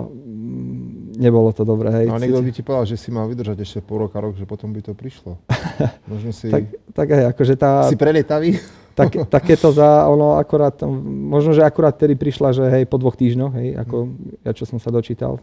mm, 0.00 1.20
nebolo 1.20 1.52
to 1.52 1.68
dobré, 1.68 1.92
hej. 1.92 2.06
No 2.08 2.16
a 2.16 2.22
niekto 2.22 2.40
by 2.40 2.52
ti 2.56 2.64
povedal, 2.64 2.88
že 2.88 2.96
si 2.96 3.12
mal 3.12 3.28
vydržať 3.28 3.60
ešte 3.60 3.78
pol 3.84 4.08
roka, 4.08 4.16
rok, 4.16 4.40
že 4.40 4.48
potom 4.48 4.72
by 4.72 4.80
to 4.80 4.96
prišlo. 4.96 5.36
Možno 6.08 6.32
si, 6.32 6.48
tak, 6.48 6.64
tak 6.96 7.12
hej, 7.12 7.28
akože 7.28 7.54
tá, 7.60 7.92
si 7.92 8.00
prelietavý. 8.00 8.56
tak, 8.96 9.12
takéto 9.36 9.68
za, 9.68 10.08
ono 10.08 10.40
akorát, 10.40 10.80
možno, 11.04 11.52
že 11.52 11.60
akurát 11.60 11.92
tedy 11.92 12.16
prišla, 12.16 12.56
že 12.56 12.64
hej, 12.72 12.88
po 12.88 12.96
dvoch 12.96 13.18
týždňoch, 13.18 13.52
hej, 13.60 13.68
ako 13.76 13.96
ja 14.40 14.56
čo 14.56 14.64
som 14.64 14.80
sa 14.80 14.88
dočítal, 14.88 15.36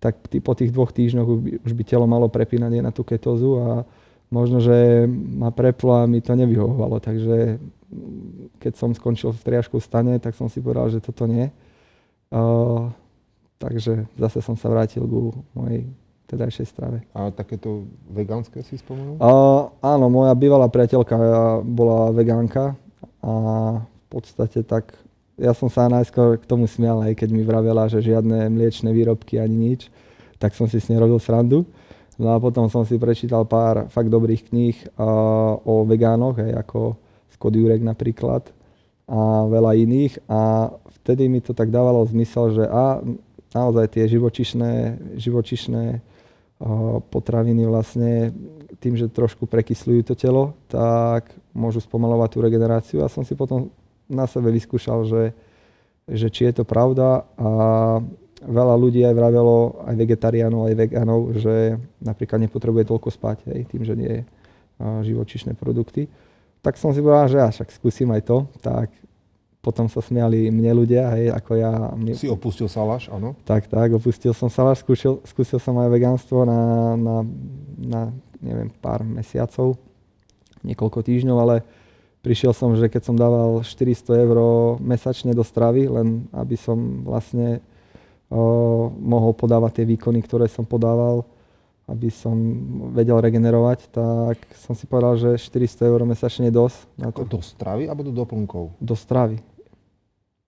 tak 0.00 0.16
tí, 0.32 0.40
po 0.40 0.56
tých 0.56 0.72
dvoch 0.72 0.94
týždňoch 0.94 1.28
už 1.28 1.40
by, 1.44 1.50
už 1.68 1.72
by 1.76 1.82
telo 1.84 2.08
malo 2.08 2.32
prepínať 2.32 2.80
aj 2.80 2.82
na 2.88 2.92
tú 2.94 3.04
ketózu 3.04 3.60
a 3.60 3.84
možno, 4.28 4.60
že 4.60 5.08
ma 5.10 5.52
preplo 5.52 6.04
a 6.04 6.08
mi 6.08 6.20
to 6.20 6.36
nevyhovovalo. 6.36 7.00
Takže 7.00 7.58
keď 8.60 8.72
som 8.76 8.92
skončil 8.92 9.32
v 9.32 9.44
triažku 9.44 9.80
stane, 9.80 10.20
tak 10.20 10.36
som 10.36 10.52
si 10.52 10.60
povedal, 10.60 10.92
že 10.92 11.00
toto 11.00 11.24
nie. 11.24 11.48
Uh, 12.28 12.92
takže 13.56 14.04
zase 14.20 14.44
som 14.44 14.54
sa 14.54 14.68
vrátil 14.68 15.04
ku 15.08 15.32
mojej 15.56 15.88
tedajšej 16.28 16.66
strave. 16.68 16.98
A 17.16 17.32
takéto 17.32 17.88
vegánske 18.12 18.60
si 18.60 18.76
spomenul? 18.76 19.16
Uh, 19.16 19.72
áno, 19.80 20.12
moja 20.12 20.36
bývalá 20.36 20.68
priateľka 20.68 21.16
bola 21.64 22.12
vegánka 22.12 22.76
a 23.24 23.32
v 23.80 24.06
podstate 24.12 24.60
tak 24.60 24.92
ja 25.40 25.56
som 25.56 25.72
sa 25.72 25.88
najskôr 25.88 26.36
k 26.36 26.44
tomu 26.44 26.68
smial, 26.68 27.00
aj 27.00 27.14
keď 27.16 27.28
mi 27.32 27.46
vravela, 27.46 27.88
že 27.88 28.04
žiadne 28.04 28.50
mliečne 28.52 28.90
výrobky 28.90 29.40
ani 29.40 29.72
nič, 29.72 29.88
tak 30.36 30.52
som 30.52 30.66
si 30.66 30.82
s 30.82 30.90
nej 30.90 31.00
robil 31.00 31.16
srandu. 31.22 31.64
No 32.18 32.34
a 32.34 32.42
potom 32.42 32.66
som 32.66 32.82
si 32.82 32.98
prečítal 32.98 33.46
pár 33.46 33.86
fakt 33.94 34.10
dobrých 34.10 34.50
kníh 34.50 34.76
o 35.62 35.86
vegánoch, 35.86 36.42
hej, 36.42 36.50
ako 36.50 36.98
Scott 37.30 37.54
Jurek 37.54 37.78
napríklad 37.78 38.50
a 39.08 39.46
veľa 39.46 39.72
iných. 39.78 40.26
A 40.26 40.68
vtedy 41.00 41.30
mi 41.30 41.38
to 41.40 41.54
tak 41.54 41.70
dávalo 41.70 42.02
zmysel, 42.04 42.52
že 42.58 42.64
a 42.66 43.00
naozaj 43.54 43.96
tie 43.96 44.04
živočišné, 44.10 44.72
živočišné 45.16 45.84
potraviny 47.08 47.62
vlastne 47.64 48.34
tým, 48.82 48.98
že 48.98 49.08
trošku 49.08 49.46
prekysľujú 49.46 50.02
to 50.10 50.14
telo, 50.18 50.58
tak 50.66 51.30
môžu 51.54 51.80
spomalovať 51.80 52.28
tú 52.34 52.38
regeneráciu. 52.42 52.98
A 53.00 53.08
som 53.08 53.22
si 53.22 53.38
potom 53.38 53.70
na 54.10 54.26
sebe 54.26 54.50
vyskúšal, 54.50 55.06
že, 55.06 55.22
že 56.10 56.28
či 56.28 56.50
je 56.50 56.60
to 56.60 56.64
pravda. 56.66 57.24
A 57.38 57.48
veľa 58.42 58.74
ľudí 58.78 59.02
aj 59.02 59.14
vravelo, 59.14 59.82
aj 59.82 59.94
vegetariánov, 59.98 60.70
aj 60.70 60.74
vegánov, 60.78 61.20
že 61.38 61.78
napríklad 61.98 62.38
nepotrebuje 62.46 62.84
toľko 62.86 63.08
spať, 63.10 63.38
hej, 63.50 63.60
tým, 63.66 63.82
že 63.82 63.94
nie 63.98 64.10
je 64.10 64.22
živočišné 64.78 65.58
produkty. 65.58 66.06
Tak 66.62 66.78
som 66.78 66.94
si 66.94 67.02
povedal, 67.02 67.30
že 67.30 67.38
ja 67.38 67.48
však 67.50 67.74
skúsim 67.74 68.06
aj 68.14 68.22
to, 68.26 68.38
tak 68.62 68.90
potom 69.58 69.90
sa 69.90 69.98
smiali 69.98 70.54
mne 70.54 70.70
ľudia, 70.78 71.10
hej, 71.18 71.34
ako 71.34 71.50
ja... 71.58 71.72
Mne... 71.98 72.14
Si 72.14 72.30
opustil 72.30 72.70
salaš, 72.70 73.10
áno? 73.10 73.34
Tak, 73.42 73.66
tak, 73.66 73.90
opustil 73.90 74.30
som 74.30 74.46
salaš, 74.46 74.86
skúšil, 74.86 75.18
skúsil 75.26 75.58
som 75.58 75.74
aj 75.82 75.90
vegánstvo 75.90 76.46
na, 76.46 76.94
na, 76.94 77.16
na, 77.74 78.00
neviem, 78.38 78.70
pár 78.78 79.02
mesiacov, 79.02 79.74
niekoľko 80.62 81.02
týždňov, 81.02 81.36
ale 81.42 81.66
prišiel 82.22 82.54
som, 82.54 82.70
že 82.78 82.86
keď 82.86 83.02
som 83.02 83.16
dával 83.18 83.66
400 83.66 84.24
eur 84.24 84.38
mesačne 84.78 85.34
do 85.34 85.42
stravy, 85.42 85.90
len 85.90 86.30
aby 86.30 86.54
som 86.54 87.02
vlastne 87.02 87.58
mohol 89.00 89.32
podávať 89.32 89.80
tie 89.80 89.84
výkony, 89.88 90.20
ktoré 90.20 90.46
som 90.52 90.68
podával, 90.68 91.24
aby 91.88 92.12
som 92.12 92.36
vedel 92.92 93.16
regenerovať, 93.16 93.88
tak 93.88 94.36
som 94.60 94.76
si 94.76 94.84
povedal, 94.84 95.16
že 95.16 95.40
400 95.40 95.88
eur 95.88 96.00
mesačne 96.04 96.52
je 96.52 96.54
dosť. 96.54 96.78
Na 97.00 97.08
to. 97.08 97.24
Do 97.24 97.40
stravy 97.40 97.88
alebo 97.88 98.04
do 98.04 98.12
doplnkov? 98.12 98.76
Do 98.76 98.92
stravy. 98.92 99.40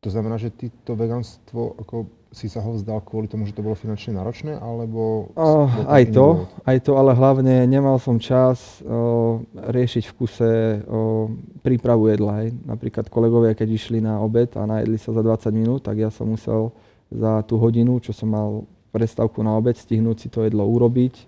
To 0.04 0.08
znamená, 0.12 0.36
že 0.36 0.52
ty 0.52 0.72
to 0.84 0.96
vegánstvo 0.96 1.76
ako 1.80 2.08
si 2.30 2.46
sa 2.46 2.62
ho 2.62 2.78
vzdal 2.78 3.02
kvôli 3.02 3.26
tomu, 3.26 3.42
že 3.42 3.52
to 3.52 3.66
bolo 3.66 3.74
finančne 3.74 4.14
náročné, 4.14 4.54
alebo... 4.54 5.34
Oh, 5.34 5.66
aj 5.90 6.14
to, 6.14 6.46
dôvod? 6.46 6.62
aj 6.62 6.78
to, 6.86 6.92
ale 6.94 7.10
hlavne 7.18 7.66
nemal 7.66 7.98
som 7.98 8.22
čas 8.22 8.78
oh, 8.86 9.42
riešiť 9.50 10.04
v 10.06 10.14
kuse 10.14 10.52
oh, 10.86 11.26
prípravu 11.66 12.06
jedla. 12.06 12.46
Hej. 12.46 12.54
Napríklad 12.62 13.10
kolegovia, 13.10 13.58
keď 13.58 13.68
išli 13.74 13.98
na 13.98 14.22
obed 14.22 14.54
a 14.54 14.62
najedli 14.62 14.94
sa 14.94 15.10
za 15.10 15.26
20 15.26 15.50
minút, 15.50 15.82
tak 15.82 15.98
ja 15.98 16.08
som 16.14 16.30
musel 16.30 16.70
za 17.10 17.42
tú 17.44 17.58
hodinu, 17.58 17.98
čo 17.98 18.14
som 18.14 18.30
mal 18.30 18.64
predstavku 18.94 19.42
na 19.42 19.58
obed, 19.58 19.74
stihnúť 19.74 20.16
si 20.18 20.28
to 20.30 20.46
jedlo 20.46 20.66
urobiť, 20.66 21.26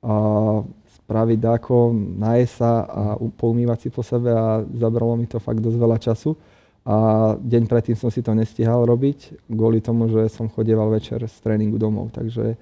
a 0.00 0.16
spraviť 1.04 1.38
dáko, 1.38 1.92
najesť 1.94 2.54
sa 2.54 2.72
a 2.86 3.02
poumývať 3.18 3.78
si 3.84 3.88
po 3.92 4.00
sebe 4.00 4.32
a 4.32 4.62
zabralo 4.74 5.18
mi 5.18 5.28
to 5.28 5.42
fakt 5.42 5.60
dosť 5.60 5.76
veľa 5.76 5.98
času 6.00 6.32
a 6.86 6.96
deň 7.36 7.68
predtým 7.68 7.96
som 7.96 8.08
si 8.08 8.24
to 8.24 8.32
nestihal 8.32 8.88
robiť, 8.88 9.44
kvôli 9.52 9.84
tomu, 9.84 10.08
že 10.08 10.32
som 10.32 10.48
chodieval 10.48 10.88
večer 10.88 11.20
z 11.20 11.36
tréningu 11.44 11.76
domov. 11.76 12.08
Takže 12.16 12.56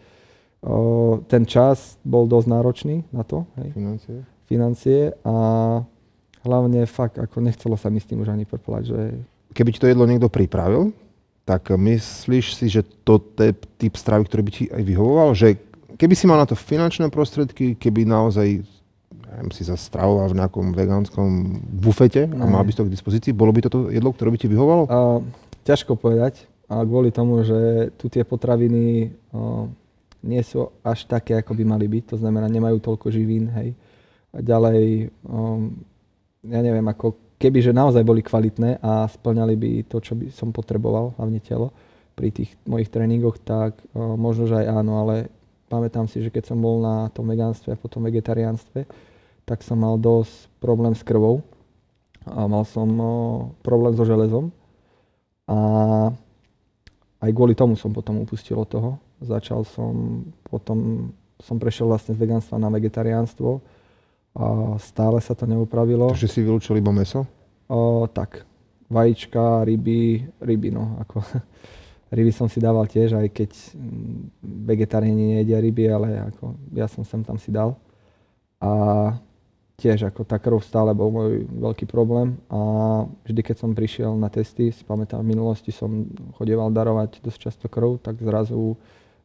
o, 0.66 1.22
ten 1.30 1.46
čas 1.46 1.94
bol 2.02 2.26
dosť 2.26 2.48
náročný 2.50 2.96
na 3.14 3.22
to. 3.22 3.46
Hej. 3.62 3.68
Financie. 3.78 4.16
Financie 4.50 5.00
a 5.22 5.36
hlavne 6.42 6.82
fakt, 6.90 7.22
ako 7.22 7.38
nechcelo 7.38 7.78
sa 7.78 7.92
mi 7.94 8.02
s 8.02 8.08
tým 8.10 8.18
už 8.24 8.34
ani 8.34 8.42
prplať, 8.42 8.82
že... 8.90 9.00
Keby 9.54 9.70
ti 9.70 9.80
to 9.80 9.90
jedlo 9.90 10.04
niekto 10.04 10.26
pripravil, 10.26 10.90
tak 11.48 11.72
myslíš 11.72 12.60
si, 12.60 12.68
že 12.68 12.84
to 13.08 13.16
je 13.40 13.56
typ 13.80 13.96
stravy, 13.96 14.28
ktorý 14.28 14.42
by 14.44 14.52
ti 14.52 14.64
aj 14.68 14.82
vyhovoval? 14.84 15.32
Že 15.32 15.56
keby 15.96 16.12
si 16.12 16.28
mal 16.28 16.36
na 16.36 16.44
to 16.44 16.52
finančné 16.52 17.08
prostredky, 17.08 17.72
keby 17.72 18.04
naozaj 18.04 18.60
neviem, 19.28 19.48
si 19.56 19.64
sa 19.64 19.76
stravoval 19.76 20.28
v 20.28 20.38
nejakom 20.44 20.76
vegánskom 20.76 21.28
bufete 21.80 22.28
a 22.28 22.44
mal 22.44 22.64
by 22.64 22.72
to 22.76 22.84
k 22.84 22.92
dispozícii, 22.92 23.32
bolo 23.32 23.52
by 23.52 23.64
toto 23.64 23.88
jedlo, 23.88 24.12
ktoré 24.12 24.28
by 24.28 24.38
ti 24.40 24.48
vyhovalo? 24.48 24.88
Uh, 24.88 25.20
ťažko 25.64 25.96
povedať, 25.96 26.44
a 26.68 26.84
kvôli 26.84 27.08
tomu, 27.08 27.40
že 27.44 27.92
tu 27.96 28.12
tie 28.12 28.24
potraviny 28.24 29.12
uh, 29.32 29.68
nie 30.20 30.40
sú 30.44 30.68
až 30.84 31.08
také, 31.08 31.40
ako 31.40 31.56
by 31.56 31.64
mali 31.64 31.86
byť, 31.88 32.12
to 32.12 32.16
znamená, 32.20 32.48
nemajú 32.48 32.80
toľko 32.80 33.08
živín, 33.08 33.48
hej. 33.56 33.72
A 34.32 34.44
ďalej, 34.44 35.12
um, 35.24 35.72
ja 36.44 36.60
neviem, 36.60 36.84
ako 36.84 37.27
keby, 37.38 37.58
že 37.62 37.72
naozaj 37.72 38.02
boli 38.02 38.20
kvalitné 38.20 38.82
a 38.82 39.06
splňali 39.06 39.54
by 39.54 39.70
to, 39.86 40.02
čo 40.02 40.18
by 40.18 40.28
som 40.34 40.50
potreboval, 40.50 41.14
hlavne 41.16 41.38
telo, 41.38 41.70
pri 42.18 42.34
tých 42.34 42.58
mojich 42.66 42.90
tréningoch, 42.90 43.38
tak 43.38 43.78
uh, 43.94 44.18
možno, 44.18 44.50
že 44.50 44.58
aj 44.58 44.66
áno, 44.82 45.06
ale 45.06 45.30
pamätám 45.70 46.10
si, 46.10 46.18
že 46.18 46.34
keď 46.34 46.50
som 46.50 46.58
bol 46.58 46.82
na 46.82 47.06
tom 47.14 47.30
vegánstve 47.30 47.78
a 47.78 47.80
potom 47.80 48.02
vegetariánstve, 48.10 48.90
tak 49.46 49.62
som 49.62 49.78
mal 49.78 49.96
dosť 49.96 50.50
problém 50.58 50.92
s 50.92 51.06
krvou 51.06 51.46
a 52.28 52.44
mal 52.44 52.66
som 52.68 52.88
o, 53.00 53.12
problém 53.64 53.96
so 53.96 54.04
železom. 54.04 54.52
A 55.48 55.56
aj 57.24 57.30
kvôli 57.32 57.56
tomu 57.56 57.72
som 57.72 57.88
potom 57.94 58.20
upustil 58.20 58.60
od 58.60 58.68
toho. 58.68 58.90
Začal 59.24 59.64
som, 59.64 60.24
potom 60.44 61.10
som 61.40 61.56
prešiel 61.56 61.88
vlastne 61.88 62.12
z 62.12 62.20
veganstva 62.20 62.60
na 62.60 62.68
vegetariánstvo 62.68 63.64
a 64.36 64.76
stále 64.82 65.18
sa 65.20 65.32
to 65.32 65.48
neupravilo. 65.48 66.12
Takže 66.12 66.28
si 66.28 66.40
vylúčil 66.44 66.78
iba 66.78 66.92
meso? 66.92 67.24
O, 67.68 68.08
tak, 68.08 68.48
vajíčka, 68.88 69.64
ryby, 69.64 70.28
ryby 70.40 70.68
no, 70.72 70.96
ako 71.04 71.20
ryby 72.16 72.32
som 72.32 72.48
si 72.48 72.58
dával 72.60 72.88
tiež, 72.88 73.16
aj 73.16 73.28
keď 73.28 73.50
mm, 73.76 74.18
vegetariáni 74.64 75.24
nejedia 75.36 75.60
ryby, 75.60 75.84
ale 75.92 76.08
ako 76.32 76.56
ja 76.72 76.88
som 76.88 77.04
sem 77.04 77.20
tam 77.20 77.36
si 77.36 77.52
dal. 77.52 77.76
A 78.58 79.14
tiež 79.78 80.10
ako 80.10 80.26
tá 80.26 80.42
krv 80.42 80.58
stále 80.58 80.90
bol 80.90 81.14
môj 81.14 81.46
veľký 81.46 81.86
problém 81.86 82.34
a 82.50 82.58
vždy, 83.22 83.40
keď 83.46 83.56
som 83.62 83.70
prišiel 83.78 84.18
na 84.18 84.26
testy, 84.26 84.74
si 84.74 84.82
pamätám, 84.82 85.22
v 85.22 85.30
minulosti 85.30 85.70
som 85.70 86.02
chodieval 86.34 86.74
darovať 86.74 87.22
dosť 87.22 87.38
často 87.38 87.66
krv, 87.70 88.02
tak 88.02 88.18
zrazu 88.18 88.74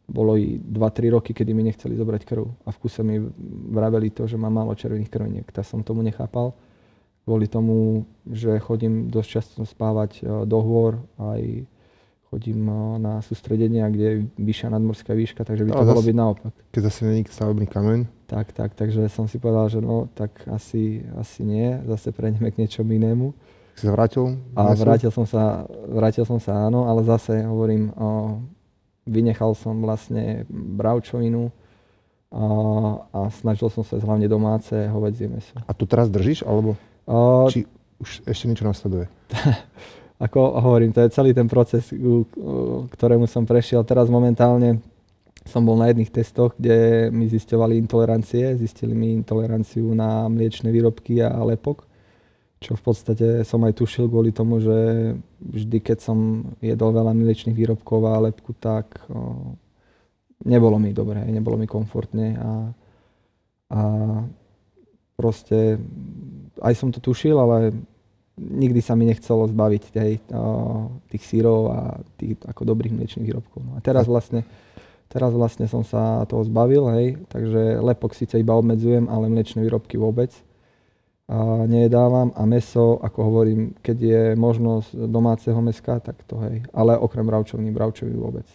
bolo 0.08 0.36
i 0.36 0.60
2-3 0.60 1.16
roky, 1.16 1.32
kedy 1.32 1.56
mi 1.56 1.64
nechceli 1.64 1.96
zobrať 1.96 2.22
krv 2.28 2.44
a 2.44 2.70
v 2.72 2.78
kuse 2.78 3.02
mi 3.04 3.24
vraveli 3.72 4.12
to, 4.12 4.28
že 4.28 4.36
mám 4.36 4.54
málo 4.54 4.76
červených 4.76 5.10
krviniek. 5.10 5.48
Tak 5.48 5.64
som 5.64 5.84
tomu 5.84 6.04
nechápal 6.04 6.52
kvôli 7.24 7.48
tomu, 7.48 8.04
že 8.28 8.60
chodím 8.60 9.08
dosť 9.08 9.30
často 9.30 9.64
spávať 9.64 10.12
e, 10.20 10.22
do 10.44 10.60
hôr, 10.60 11.00
aj 11.16 11.64
chodím 12.28 12.68
e, 12.68 12.76
na 13.00 13.24
sústredenia, 13.24 13.88
kde 13.88 14.06
je 14.06 14.18
vyššia 14.36 14.68
nadmorská 14.76 15.16
výška, 15.16 15.48
takže 15.48 15.64
by 15.64 15.72
to 15.72 15.88
bolo 15.88 16.04
byť 16.04 16.16
naopak. 16.20 16.54
Keď 16.76 16.82
zase 16.84 17.00
není 17.08 17.24
stavebný 17.24 17.68
kameň? 17.72 18.00
Tak, 18.28 18.52
tak, 18.52 18.76
takže 18.76 19.08
som 19.08 19.32
si 19.32 19.40
povedal, 19.40 19.72
že 19.72 19.80
no, 19.80 20.12
tak 20.12 20.36
asi, 20.52 21.08
asi 21.16 21.48
nie, 21.48 21.80
zase 21.88 22.12
prejdeme 22.12 22.52
k 22.52 22.60
niečomu 22.60 22.92
inému. 22.92 23.32
Si 23.80 23.88
sa 23.88 23.96
vrátil? 23.96 24.38
A 24.54 24.76
vrátil 24.76 25.10
som 25.10 25.26
sa, 25.26 25.66
vrátil 25.90 26.28
som 26.28 26.38
sa 26.38 26.68
áno, 26.68 26.92
ale 26.92 27.08
zase 27.08 27.42
hovorím, 27.42 27.90
o, 27.96 28.38
vynechal 29.04 29.56
som 29.56 29.80
vlastne 29.84 30.48
bravčovinu 30.50 31.52
a, 32.34 32.46
a 33.14 33.20
snažil 33.30 33.70
som 33.70 33.86
sa 33.86 34.02
hlavne 34.02 34.26
domáce 34.26 34.74
hovedzie 34.90 35.30
meso. 35.30 35.54
A 35.64 35.72
tu 35.76 35.86
teraz 35.86 36.10
držíš, 36.10 36.44
alebo 36.48 36.80
o, 37.06 37.48
či 37.52 37.70
už 38.02 38.26
ešte 38.26 38.50
niečo 38.50 38.66
nasleduje? 38.66 39.06
ako 40.26 40.40
hovorím, 40.64 40.96
to 40.96 41.04
je 41.04 41.14
celý 41.14 41.36
ten 41.36 41.52
proces, 41.52 41.92
ktorému 42.90 43.28
som 43.28 43.44
prešiel. 43.44 43.84
Teraz 43.84 44.08
momentálne 44.08 44.80
som 45.44 45.68
bol 45.68 45.76
na 45.76 45.92
jedných 45.92 46.08
testoch, 46.08 46.56
kde 46.56 47.12
mi 47.12 47.28
zisťovali 47.28 47.76
intolerancie. 47.84 48.56
Zistili 48.56 48.96
mi 48.96 49.12
intoleranciu 49.12 49.92
na 49.92 50.32
mliečne 50.32 50.72
výrobky 50.72 51.20
a 51.20 51.36
lepok, 51.44 51.84
čo 52.64 52.80
v 52.80 52.84
podstate 52.88 53.28
som 53.44 53.60
aj 53.68 53.76
tušil 53.76 54.08
kvôli 54.08 54.32
tomu, 54.32 54.64
že 54.64 55.12
vždy, 55.44 55.78
keď 55.84 55.98
som 56.00 56.48
jedol 56.64 56.96
veľa 56.96 57.12
mliečných 57.12 57.54
výrobkov 57.54 58.00
a 58.08 58.24
lepku, 58.24 58.56
tak 58.56 59.04
o, 59.12 59.54
nebolo 60.48 60.80
mi 60.80 60.96
dobre, 60.96 61.20
nebolo 61.28 61.60
mi 61.60 61.68
komfortne 61.68 62.40
a, 62.40 62.52
a 63.76 63.82
proste 65.20 65.78
aj 66.64 66.74
som 66.80 66.90
to 66.90 67.04
tušil, 67.04 67.36
ale 67.36 67.76
nikdy 68.40 68.80
sa 68.80 68.96
mi 68.96 69.06
nechcelo 69.06 69.46
zbaviť 69.52 69.84
tej, 69.92 70.24
o, 70.32 70.88
tých 71.12 71.24
sírov 71.28 71.60
a 71.70 71.80
tých 72.16 72.40
ako 72.48 72.64
dobrých 72.64 72.96
mliečných 72.96 73.28
výrobkov. 73.28 73.60
No 73.60 73.72
a 73.76 73.84
teraz 73.84 74.08
vlastne 74.08 74.48
Teraz 75.14 75.30
vlastne 75.30 75.70
som 75.70 75.86
sa 75.86 76.26
toho 76.26 76.42
zbavil, 76.42 76.90
hej, 76.98 77.22
takže 77.30 77.78
lepok 77.86 78.18
síce 78.18 78.42
iba 78.42 78.58
obmedzujem, 78.58 79.06
ale 79.14 79.30
mliečne 79.30 79.62
výrobky 79.62 79.94
vôbec 79.94 80.34
a 81.34 81.66
nejedávam 81.66 82.30
a 82.38 82.46
meso, 82.46 83.02
ako 83.02 83.20
hovorím, 83.26 83.74
keď 83.82 83.98
je 83.98 84.24
možnosť 84.38 84.94
domáceho 85.10 85.58
meska, 85.66 85.98
tak 85.98 86.22
to 86.30 86.38
hej, 86.46 86.62
ale 86.70 86.94
okrem 86.94 87.26
bravčovní, 87.26 87.74
bravčovní 87.74 88.14
vôbec. 88.14 88.46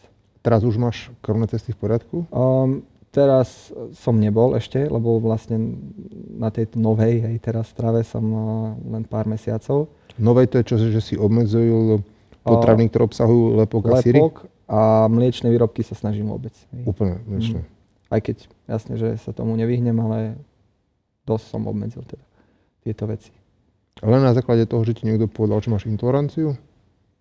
Teraz 0.47 0.63
už 0.63 0.79
máš 0.79 1.11
krvné 1.19 1.51
testy 1.51 1.75
v 1.75 1.81
poriadku? 1.83 2.17
Um, 2.31 2.87
teraz 3.11 3.75
som 3.99 4.15
nebol 4.15 4.55
ešte, 4.55 4.87
lebo 4.87 5.19
vlastne 5.19 5.75
na 6.39 6.55
tejto 6.55 6.79
novej, 6.79 7.27
hej, 7.27 7.37
teraz 7.43 7.67
strave 7.75 8.07
som 8.07 8.23
uh, 8.23 8.47
len 8.95 9.03
pár 9.03 9.27
mesiacov. 9.27 9.91
Nové 10.15 10.47
to 10.47 10.63
je 10.63 10.69
čo, 10.71 10.77
že 10.79 11.03
si 11.03 11.15
obmedzujú 11.19 11.99
potraviny, 12.47 12.95
ktoré 12.95 13.11
obsahujú 13.11 13.59
lepok 13.59 13.91
a 13.91 13.99
síry? 13.99 14.23
Lepok 14.23 14.47
a 14.71 15.11
mliečne 15.11 15.51
výrobky 15.51 15.83
sa 15.83 15.99
snažím 15.99 16.31
vôbec. 16.31 16.55
Hej. 16.71 16.87
Úplne 16.87 17.15
mliečne. 17.27 17.61
Aj 18.07 18.23
keď 18.23 18.47
jasne, 18.71 18.95
že 18.95 19.19
sa 19.19 19.35
tomu 19.35 19.59
nevyhnem, 19.59 19.99
ale 19.99 20.39
dosť 21.27 21.45
som 21.59 21.67
obmedzil 21.67 22.07
teda 22.07 22.28
tieto 22.89 23.05
veci. 23.05 23.29
Len 24.01 24.23
na 24.23 24.33
základe 24.33 24.65
toho, 24.65 24.81
že 24.87 24.97
ti 24.97 25.05
niekto 25.05 25.29
povedal, 25.29 25.61
že 25.61 25.69
máš 25.69 25.85
intoleranciu? 25.91 26.57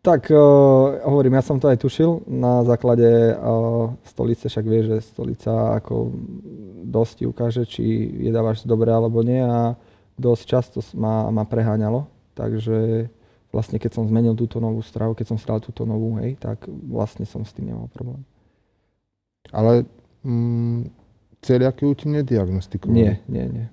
Tak 0.05 0.29
uh, 0.31 1.03
hovorím, 1.03 1.35
ja 1.35 1.43
som 1.43 1.59
to 1.59 1.67
aj 1.67 1.83
tušil 1.83 2.23
na 2.29 2.63
základe 2.63 3.35
uh, 3.35 3.91
stolice, 4.07 4.47
však 4.47 4.65
vieš, 4.65 4.85
že 4.87 4.97
stolica 5.11 5.75
ako 5.75 6.13
dosť 6.87 7.27
ukáže, 7.27 7.67
či 7.67 7.83
jedávaš 8.23 8.63
dobre 8.63 8.93
alebo 8.93 9.19
nie 9.25 9.41
a 9.41 9.75
dosť 10.15 10.43
často 10.47 10.79
ma, 10.95 11.27
ma 11.33 11.43
preháňalo, 11.43 12.07
takže 12.37 13.09
vlastne 13.51 13.81
keď 13.81 13.99
som 13.99 14.07
zmenil 14.07 14.37
túto 14.37 14.61
novú 14.61 14.79
stravu, 14.85 15.17
keď 15.17 15.33
som 15.33 15.41
stral 15.41 15.59
túto 15.59 15.83
novú, 15.83 16.15
hej, 16.21 16.37
tak 16.39 16.61
vlastne 16.69 17.25
som 17.25 17.43
s 17.43 17.51
tým 17.51 17.73
nemal 17.73 17.89
problém. 17.91 18.21
Ale 19.51 19.83
mm, 20.23 20.93
celiakiu 21.41 21.91
ti 21.97 22.07
nediagnostikovali? 22.07 22.95
Nie, 22.95 23.13
nie, 23.27 23.45
nie. 23.49 23.67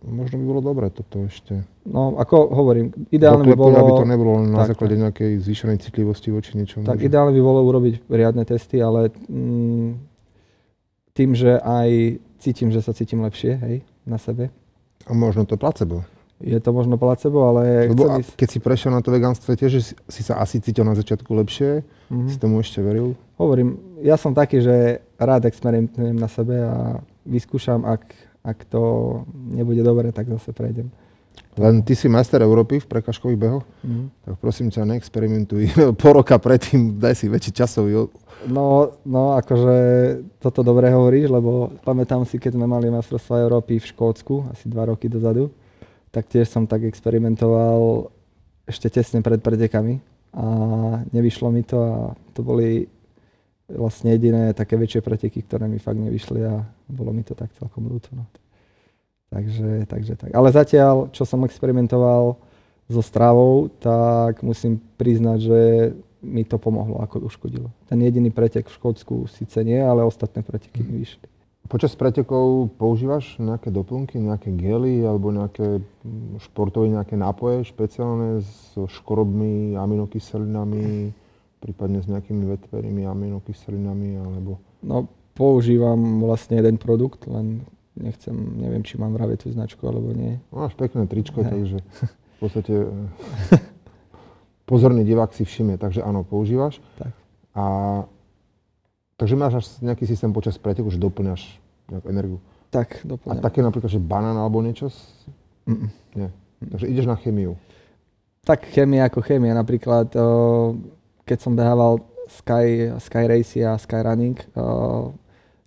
Možno 0.00 0.38
by 0.38 0.44
bolo 0.46 0.60
dobré 0.60 0.86
toto 0.88 1.26
ešte. 1.26 1.66
No, 1.82 2.14
ako 2.14 2.46
hovorím, 2.48 2.94
ideálne 3.08 3.42
by 3.42 3.52
bolo... 3.52 3.74
aby 3.74 3.92
to 3.92 4.06
nebolo 4.06 4.30
len 4.38 4.46
na 4.48 4.62
tak, 4.62 4.72
základe 4.72 4.94
nejakej 4.94 5.42
zvýšenej 5.42 5.78
citlivosti 5.80 6.30
voči 6.30 6.54
niečomu. 6.54 6.84
Tak 6.84 6.98
že- 6.98 7.06
ideálne 7.06 7.30
by 7.30 7.40
bolo 7.40 7.60
urobiť 7.64 8.06
riadne 8.06 8.44
testy, 8.44 8.78
ale 8.78 9.10
mm, 9.10 9.90
tým, 11.12 11.34
že 11.34 11.58
aj 11.58 11.88
cítim, 12.38 12.70
že 12.70 12.78
sa 12.78 12.92
cítim 12.92 13.18
lepšie, 13.20 13.58
hej, 13.58 13.76
na 14.04 14.16
sebe. 14.16 14.54
A 15.02 15.12
možno 15.12 15.42
to 15.42 15.56
placebo. 15.56 16.06
Je 16.38 16.54
to 16.56 16.70
možno 16.70 16.94
placebo, 16.94 17.50
ale 17.50 17.90
Lebo 17.90 18.06
chcem 18.06 18.22
ísť... 18.22 18.32
keď 18.36 18.48
si 18.48 18.58
prešiel 18.60 18.92
na 18.92 19.02
to 19.02 19.10
vegánstvo, 19.10 19.50
tiež 19.52 19.72
že 19.72 19.82
si, 19.82 19.94
si 20.06 20.22
sa 20.22 20.38
asi 20.38 20.62
cítil 20.62 20.86
na 20.86 20.94
začiatku 20.94 21.26
lepšie, 21.34 21.82
Mhm. 22.08 22.28
si 22.30 22.36
tomu 22.38 22.62
ešte 22.62 22.78
veril. 22.78 23.18
Hovorím, 23.34 23.74
ja 23.98 24.14
som 24.14 24.30
taký, 24.30 24.62
že 24.62 24.74
rád 25.16 25.44
experimentujem 25.44 26.14
na 26.14 26.24
sebe 26.24 26.56
a 26.56 27.02
vyskúšam, 27.22 27.82
ak, 27.82 28.06
ak 28.48 28.64
to 28.64 28.82
nebude 29.52 29.84
dobre, 29.84 30.08
tak 30.08 30.24
zase 30.32 30.56
prejdem. 30.56 30.88
Len 31.58 31.82
ty 31.82 31.92
si 31.98 32.06
majster 32.08 32.38
Európy 32.40 32.78
v 32.78 32.86
prekažkových 32.86 33.38
behoch, 33.38 33.66
Mhm. 33.84 34.04
tak 34.24 34.34
prosím 34.40 34.70
ťa, 34.70 34.88
neexperimentuj. 34.88 35.62
po 36.00 36.08
roka 36.16 36.38
predtým 36.38 36.96
daj 36.96 37.14
si 37.18 37.26
väčší 37.28 37.52
časový. 37.52 38.08
No, 38.46 38.94
no, 39.02 39.34
akože 39.34 39.76
toto 40.38 40.62
dobre 40.62 40.86
hovoríš, 40.88 41.26
lebo 41.28 41.74
pamätám 41.82 42.22
si, 42.22 42.38
keď 42.38 42.54
sme 42.54 42.70
mali 42.70 42.86
majstrovstvá 42.88 43.42
Európy 43.42 43.82
v 43.82 43.88
Škótsku, 43.90 44.46
asi 44.54 44.70
dva 44.70 44.86
roky 44.86 45.10
dozadu, 45.10 45.50
tak 46.14 46.30
tiež 46.30 46.46
som 46.46 46.62
tak 46.64 46.86
experimentoval 46.86 48.08
ešte 48.64 48.88
tesne 48.88 49.20
pred 49.20 49.42
pretekami 49.42 49.98
a 50.32 50.44
nevyšlo 51.10 51.50
mi 51.50 51.66
to 51.66 51.76
a 51.82 51.94
to 52.36 52.46
boli 52.46 52.86
vlastne 53.68 54.16
jediné 54.16 54.56
také 54.56 54.80
väčšie 54.80 55.04
preteky, 55.04 55.44
ktoré 55.44 55.68
mi 55.68 55.76
fakt 55.76 56.00
nevyšli 56.00 56.40
a 56.48 56.64
bolo 56.88 57.12
mi 57.12 57.20
to 57.20 57.36
tak 57.36 57.52
celkom 57.54 57.84
ľúto. 57.84 58.08
No. 58.16 58.24
Takže, 59.28 59.84
takže 59.84 60.16
tak. 60.16 60.30
Ale 60.32 60.48
zatiaľ, 60.48 61.12
čo 61.12 61.28
som 61.28 61.44
experimentoval 61.44 62.40
so 62.88 63.04
stravou, 63.04 63.68
tak 63.76 64.40
musím 64.40 64.80
priznať, 64.96 65.38
že 65.38 65.60
mi 66.24 66.42
to 66.42 66.56
pomohlo, 66.56 66.98
ako 67.04 67.28
uškodilo. 67.28 67.68
Ten 67.86 68.00
jediný 68.00 68.32
pretek 68.32 68.66
v 68.66 68.74
Škótsku 68.74 69.28
síce 69.28 69.60
nie, 69.62 69.78
ale 69.78 70.02
ostatné 70.02 70.40
preteky 70.42 70.82
mi 70.82 71.04
vyšli. 71.04 71.28
Počas 71.68 71.92
pretekov 71.92 72.72
používaš 72.80 73.36
nejaké 73.36 73.68
doplnky, 73.68 74.16
nejaké 74.16 74.48
gely 74.56 75.04
alebo 75.04 75.28
nejaké 75.28 75.84
mm, 75.84 76.40
športové 76.40 76.88
nejaké 76.88 77.12
nápoje 77.12 77.68
špeciálne 77.68 78.40
so 78.72 78.88
škorobmi, 78.88 79.76
aminokyselinami, 79.76 81.12
prípadne 81.58 82.02
s 82.02 82.06
nejakými 82.06 82.46
vetvernými 82.56 83.02
aminokyselinami 83.06 84.18
alebo... 84.18 84.62
No, 84.82 85.10
používam 85.34 86.22
vlastne 86.22 86.58
jeden 86.58 86.78
produkt, 86.78 87.26
len 87.30 87.66
nechcem, 87.98 88.34
neviem, 88.34 88.82
či 88.86 88.98
mám 88.98 89.14
vraviť 89.14 89.38
tú 89.46 89.48
značku 89.54 89.82
alebo 89.86 90.14
nie. 90.14 90.38
Máš 90.54 90.74
pekné 90.78 91.06
tričko, 91.06 91.42
Hej. 91.42 91.50
takže 91.50 91.78
v 92.36 92.38
podstate 92.38 92.72
eh, 92.74 93.62
pozorný 94.66 95.02
divák 95.02 95.34
si 95.34 95.42
všimne, 95.42 95.78
takže 95.78 96.02
áno, 96.02 96.22
používaš. 96.22 96.78
Tak. 96.98 97.12
A 97.58 97.64
takže 99.18 99.34
máš 99.34 99.82
nejaký 99.82 100.06
systém 100.06 100.30
počas 100.30 100.54
preteku, 100.58 100.90
že 100.90 101.02
doplňaš 101.02 101.58
nejakú 101.90 102.06
energiu. 102.10 102.38
Tak, 102.68 103.02
A 103.02 103.16
doplňam. 103.16 103.42
také 103.42 103.64
napríklad, 103.64 103.90
že 103.90 103.98
banán 103.98 104.36
alebo 104.36 104.60
niečo? 104.60 104.92
Mm-mm. 105.64 105.88
Nie. 106.14 106.28
Takže 106.58 106.86
ideš 106.86 107.06
na 107.08 107.16
chemiu. 107.16 107.56
Tak 108.44 108.68
chémia 108.68 109.08
ako 109.08 109.24
chémia. 109.24 109.56
Napríklad, 109.56 110.12
o, 110.16 110.76
keď 111.28 111.38
som 111.44 111.52
behával 111.52 112.00
Sky, 112.32 112.96
Sky 112.96 113.24
Race 113.28 113.60
a 113.60 113.76
Sky 113.76 114.00
Running, 114.00 114.40
o, 114.56 115.12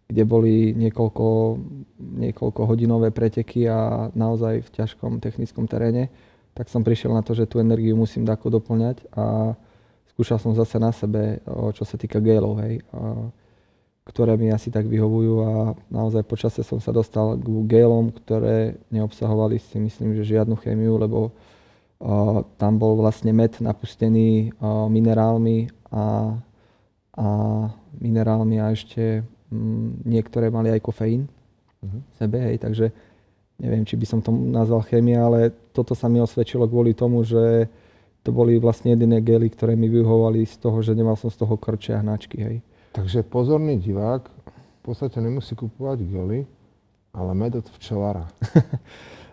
kde 0.10 0.24
boli 0.26 0.74
niekoľko, 0.74 1.58
niekoľko 2.02 2.62
hodinové 2.66 3.14
preteky 3.14 3.70
a 3.70 4.10
naozaj 4.18 4.66
v 4.66 4.70
ťažkom 4.74 5.22
technickom 5.22 5.70
teréne, 5.70 6.10
tak 6.58 6.68
som 6.68 6.82
prišiel 6.82 7.14
na 7.14 7.22
to, 7.22 7.38
že 7.38 7.46
tú 7.46 7.62
energiu 7.62 7.94
musím 7.94 8.26
dáko 8.26 8.50
doplňať 8.50 9.08
a 9.14 9.56
skúšal 10.12 10.42
som 10.42 10.52
zase 10.58 10.82
na 10.82 10.90
sebe, 10.90 11.40
o, 11.46 11.70
čo 11.70 11.86
sa 11.86 11.96
týka 12.02 12.18
gélov, 12.18 12.58
hej, 12.66 12.82
a, 12.90 13.30
ktoré 14.02 14.34
mi 14.34 14.50
asi 14.50 14.74
tak 14.74 14.90
vyhovujú 14.90 15.34
a 15.46 15.52
naozaj 15.94 16.26
počasie 16.26 16.66
som 16.66 16.82
sa 16.82 16.90
dostal 16.90 17.38
k 17.38 17.48
gélom, 17.70 18.10
ktoré 18.10 18.82
neobsahovali 18.90 19.62
si 19.62 19.78
myslím, 19.78 20.18
že 20.18 20.34
žiadnu 20.34 20.58
chémiu, 20.58 20.98
lebo 20.98 21.30
Uh, 21.30 21.51
tam 22.58 22.82
bol 22.82 22.98
vlastne 22.98 23.30
med 23.30 23.62
napustený 23.62 24.58
minerálmi 24.90 25.70
a, 25.94 26.34
a 27.14 27.28
minerálmi 28.02 28.58
a 28.58 28.74
ešte 28.74 29.22
mm, 29.54 30.06
niektoré 30.10 30.50
mali 30.50 30.74
aj 30.74 30.82
kofeín 30.82 31.30
Mhm. 31.82 31.98
v 31.98 32.14
sebe, 32.14 32.38
hej, 32.38 32.58
takže 32.62 32.86
neviem, 33.58 33.82
či 33.82 33.98
by 33.98 34.06
som 34.06 34.20
to 34.22 34.30
nazval 34.30 34.86
chémia, 34.86 35.26
ale 35.26 35.50
toto 35.74 35.98
sa 35.98 36.06
mi 36.06 36.22
osvedčilo 36.22 36.70
kvôli 36.70 36.94
tomu, 36.94 37.26
že 37.26 37.66
to 38.22 38.30
boli 38.30 38.62
vlastne 38.62 38.94
jediné 38.94 39.18
gely, 39.18 39.50
ktoré 39.50 39.74
mi 39.74 39.90
vyhovovali 39.90 40.46
z 40.46 40.62
toho, 40.62 40.78
že 40.86 40.94
nemal 40.94 41.18
som 41.18 41.34
z 41.34 41.42
toho 41.42 41.58
krče 41.58 41.98
a 41.98 42.06
hnačky, 42.06 42.38
hej. 42.38 42.58
Takže 42.94 43.26
pozorný 43.26 43.82
divák 43.82 44.30
v 44.30 44.82
podstate 44.86 45.18
nemusí 45.26 45.58
kupovať 45.58 46.06
gely, 46.06 46.46
ale 47.18 47.32
med 47.34 47.58
od 47.58 47.66
včelára. 47.74 48.30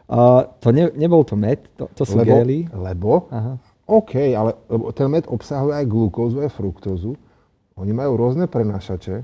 To 0.09 0.69
ne, 0.73 0.89
nebol 0.97 1.21
to 1.29 1.37
med, 1.37 1.69
to, 1.77 1.85
to 1.93 2.09
sú 2.09 2.17
lebo, 2.17 2.41
gély. 2.41 2.65
lebo, 2.73 3.29
Aha. 3.29 3.61
OK, 3.85 4.33
ale 4.33 4.57
lebo 4.69 4.89
ten 4.97 5.09
med 5.13 5.29
obsahuje 5.29 5.85
aj 5.85 5.87
glukózu, 5.89 6.41
aj 6.41 6.53
fruktózu. 6.57 7.13
Oni 7.77 7.93
majú 7.93 8.17
rôzne 8.17 8.49
prenášače, 8.49 9.21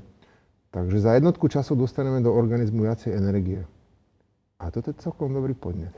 takže 0.70 0.96
za 1.00 1.16
jednotku 1.16 1.48
času 1.48 1.72
dostaneme 1.74 2.20
do 2.20 2.30
organizmu 2.30 2.84
viacej 2.84 3.16
energie. 3.16 3.64
A 4.60 4.68
toto 4.68 4.92
je 4.92 5.00
celkom 5.00 5.32
dobrý 5.32 5.56
podnet. 5.56 5.92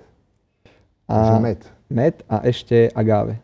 Takže 1.06 1.34
A 1.34 1.38
med, 1.42 1.60
med 1.90 2.14
a 2.26 2.42
ešte 2.46 2.90
agave. 2.94 3.38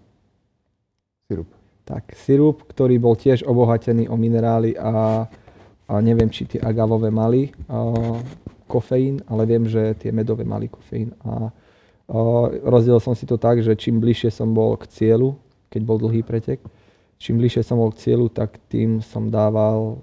sirup. 1.31 1.50
Tak, 1.83 2.14
sirup, 2.14 2.62
ktorý 2.70 2.98
bol 3.02 3.18
tiež 3.18 3.42
obohatený 3.42 4.07
o 4.07 4.14
minerály 4.14 4.78
a, 4.78 5.26
a 5.90 5.94
neviem, 5.98 6.31
či 6.31 6.46
tie 6.46 6.61
agavové 6.62 7.11
mali 7.11 7.50
a, 7.66 7.90
kofeín, 8.72 9.20
ale 9.28 9.44
viem, 9.44 9.68
že 9.68 9.92
tie 10.00 10.08
medové 10.08 10.48
mali 10.48 10.72
kofeín. 10.72 11.12
A, 11.20 11.52
a 12.08 12.18
rozdiel 12.64 12.96
som 13.04 13.12
si 13.12 13.28
to 13.28 13.37
tak, 13.37 13.61
že 13.61 13.76
čím 13.76 14.00
bližšie 14.00 14.32
som 14.32 14.56
bol 14.56 14.80
k 14.80 14.88
cieľu, 14.88 15.37
keď 15.68 15.82
bol 15.85 16.00
dlhý 16.00 16.24
pretek, 16.24 16.64
čím 17.20 17.37
bližšie 17.37 17.61
som 17.61 17.76
bol 17.76 17.92
k 17.92 18.00
cieľu, 18.08 18.32
tak 18.32 18.56
tým 18.72 19.04
som 19.04 19.28
dával 19.28 20.00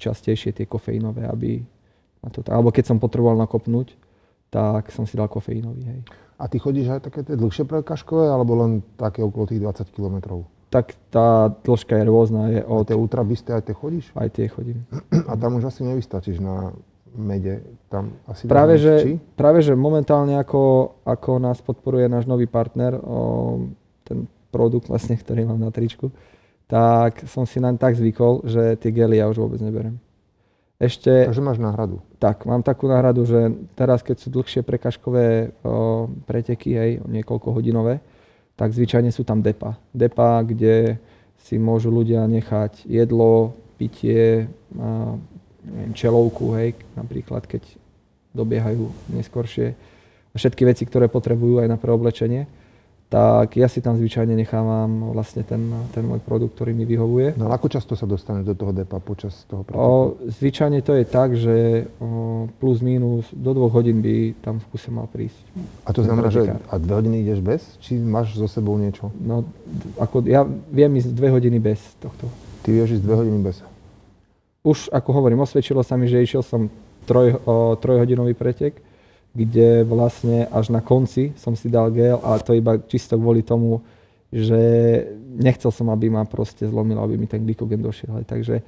častejšie 0.00 0.56
tie 0.56 0.64
kofeínové, 0.64 1.28
aby 1.28 1.60
ma 2.24 2.32
to, 2.32 2.40
alebo 2.48 2.72
keď 2.72 2.90
som 2.90 2.98
potreboval 2.98 3.36
nakopnúť, 3.36 3.94
tak 4.52 4.90
som 4.92 5.06
si 5.06 5.14
dal 5.14 5.30
kofeínový, 5.30 5.82
hej. 5.84 6.00
A 6.42 6.50
ty 6.50 6.58
chodíš 6.58 6.98
aj 6.98 7.00
také 7.06 7.22
tie 7.22 7.38
dlhšie 7.38 7.62
prekažkové, 7.70 8.26
alebo 8.26 8.58
len 8.58 8.82
také 8.98 9.22
okolo 9.22 9.46
tých 9.46 9.62
20 9.62 9.94
km? 9.94 10.42
Tak 10.74 10.98
tá 11.14 11.54
dĺžka 11.62 11.94
je 12.02 12.04
rôzna, 12.08 12.42
je 12.50 12.60
A 12.66 12.66
od... 12.66 12.82
tie 12.88 12.98
ultrabisté 12.98 13.54
aj 13.54 13.70
tie 13.70 13.76
chodíš? 13.78 14.10
Aj 14.18 14.26
tie 14.26 14.50
chodím. 14.50 14.82
A 15.30 15.38
tam 15.38 15.54
už 15.62 15.70
asi 15.70 15.86
nevystačíš 15.86 16.42
na 16.42 16.74
mede. 17.16 17.60
Tam 17.88 18.16
asi 18.24 18.48
Práve 18.48 18.80
že, 18.80 18.94
či? 19.04 19.12
práve, 19.36 19.60
že 19.60 19.76
momentálne 19.76 20.36
ako, 20.40 20.96
ako 21.04 21.30
nás 21.38 21.60
podporuje 21.60 22.08
náš 22.08 22.24
nový 22.24 22.48
partner, 22.48 22.96
o, 22.96 23.68
ten 24.02 24.24
produkt 24.52 24.88
vlastne, 24.88 25.16
ktorý 25.16 25.44
mám 25.48 25.60
na 25.60 25.72
tričku, 25.72 26.12
tak 26.68 27.24
som 27.28 27.44
si 27.44 27.60
naň 27.60 27.76
tak 27.76 27.96
zvykol, 27.96 28.48
že 28.48 28.80
tie 28.80 28.90
gely 28.92 29.20
ja 29.20 29.28
už 29.28 29.40
vôbec 29.44 29.60
neberem. 29.60 30.00
Ešte, 30.82 31.30
Takže 31.30 31.44
máš 31.46 31.62
náhradu. 31.62 32.02
tak, 32.18 32.42
mám 32.42 32.64
takú 32.66 32.90
náhradu, 32.90 33.22
že 33.22 33.54
teraz, 33.78 34.02
keď 34.02 34.16
sú 34.18 34.28
dlhšie 34.34 34.66
prekažkové 34.66 35.54
o, 35.62 36.10
preteky, 36.26 36.74
hej, 36.74 36.90
niekoľko 37.06 37.54
hodinové, 37.54 38.02
tak 38.58 38.74
zvyčajne 38.74 39.14
sú 39.14 39.22
tam 39.22 39.40
depa. 39.46 39.78
Depa, 39.94 40.42
kde 40.42 40.98
si 41.38 41.54
môžu 41.54 41.94
ľudia 41.94 42.26
nechať 42.26 42.82
jedlo, 42.90 43.54
pitie, 43.78 44.50
a, 44.74 45.14
neviem, 45.66 45.92
čelovku, 45.94 46.54
hej, 46.58 46.74
napríklad, 46.98 47.46
keď 47.46 47.62
dobiehajú 48.34 48.90
neskôršie. 49.12 49.76
Všetky 50.32 50.64
veci, 50.64 50.88
ktoré 50.88 51.12
potrebujú 51.12 51.60
aj 51.60 51.68
na 51.68 51.76
preoblečenie, 51.76 52.48
tak 53.12 53.60
ja 53.60 53.68
si 53.68 53.84
tam 53.84 54.00
zvyčajne 54.00 54.32
nechávam 54.32 55.12
vlastne 55.12 55.44
ten, 55.44 55.60
ten 55.92 56.00
môj 56.00 56.24
produkt, 56.24 56.56
ktorý 56.56 56.72
mi 56.72 56.88
vyhovuje. 56.88 57.36
No 57.36 57.44
ale 57.44 57.60
ako 57.60 57.68
často 57.68 57.92
sa 57.92 58.08
dostaneš 58.08 58.48
do 58.48 58.54
toho 58.56 58.72
depa 58.72 59.04
počas 59.04 59.44
toho 59.52 59.60
preteku? 59.68 59.84
O, 59.84 60.16
zvyčajne 60.32 60.80
to 60.80 60.96
je 60.96 61.04
tak, 61.04 61.36
že 61.36 61.56
o, 62.00 62.48
plus 62.56 62.80
minus 62.80 63.28
do 63.36 63.52
dvoch 63.52 63.76
hodín 63.76 64.00
by 64.00 64.32
tam 64.40 64.64
v 64.64 64.66
kuse 64.72 64.88
mal 64.88 65.12
prísť. 65.12 65.44
A 65.84 65.92
to 65.92 66.00
znamená, 66.00 66.32
že 66.32 66.56
a 66.56 66.74
dve 66.80 67.04
hodiny 67.04 67.20
ideš 67.20 67.44
bez? 67.44 67.60
Či 67.84 68.00
máš 68.00 68.32
so 68.32 68.48
sebou 68.48 68.80
niečo? 68.80 69.12
No, 69.20 69.44
ako 70.00 70.24
ja 70.24 70.48
viem 70.72 70.96
ísť 70.96 71.12
dve 71.12 71.36
hodiny 71.36 71.60
bez 71.60 71.84
tohto. 72.00 72.32
Ty 72.64 72.72
vieš 72.72 72.96
ísť 72.96 73.04
dve 73.04 73.20
hodiny 73.20 73.44
bez. 73.44 73.60
Už 74.62 74.94
ako 74.94 75.10
hovorím, 75.18 75.42
osvedčilo 75.42 75.82
sa 75.82 75.98
mi, 75.98 76.06
že 76.06 76.22
išiel 76.22 76.46
som 76.46 76.70
troj, 77.02 77.34
o, 77.42 77.74
trojhodinový 77.74 78.38
pretek, 78.38 78.78
kde 79.34 79.82
vlastne 79.82 80.46
až 80.54 80.70
na 80.70 80.78
konci 80.78 81.34
som 81.34 81.58
si 81.58 81.66
dal 81.66 81.90
gel 81.90 82.20
a 82.22 82.38
to 82.38 82.54
iba 82.54 82.78
čisto 82.86 83.18
kvôli 83.18 83.42
tomu, 83.42 83.82
že 84.30 84.60
nechcel 85.34 85.72
som, 85.74 85.90
aby 85.90 86.12
ma 86.12 86.22
proste 86.28 86.68
zlomilo, 86.68 87.02
aby 87.02 87.18
mi 87.18 87.26
ten 87.26 87.42
glykogen 87.42 87.82
došiel. 87.82 88.22
Takže 88.22 88.62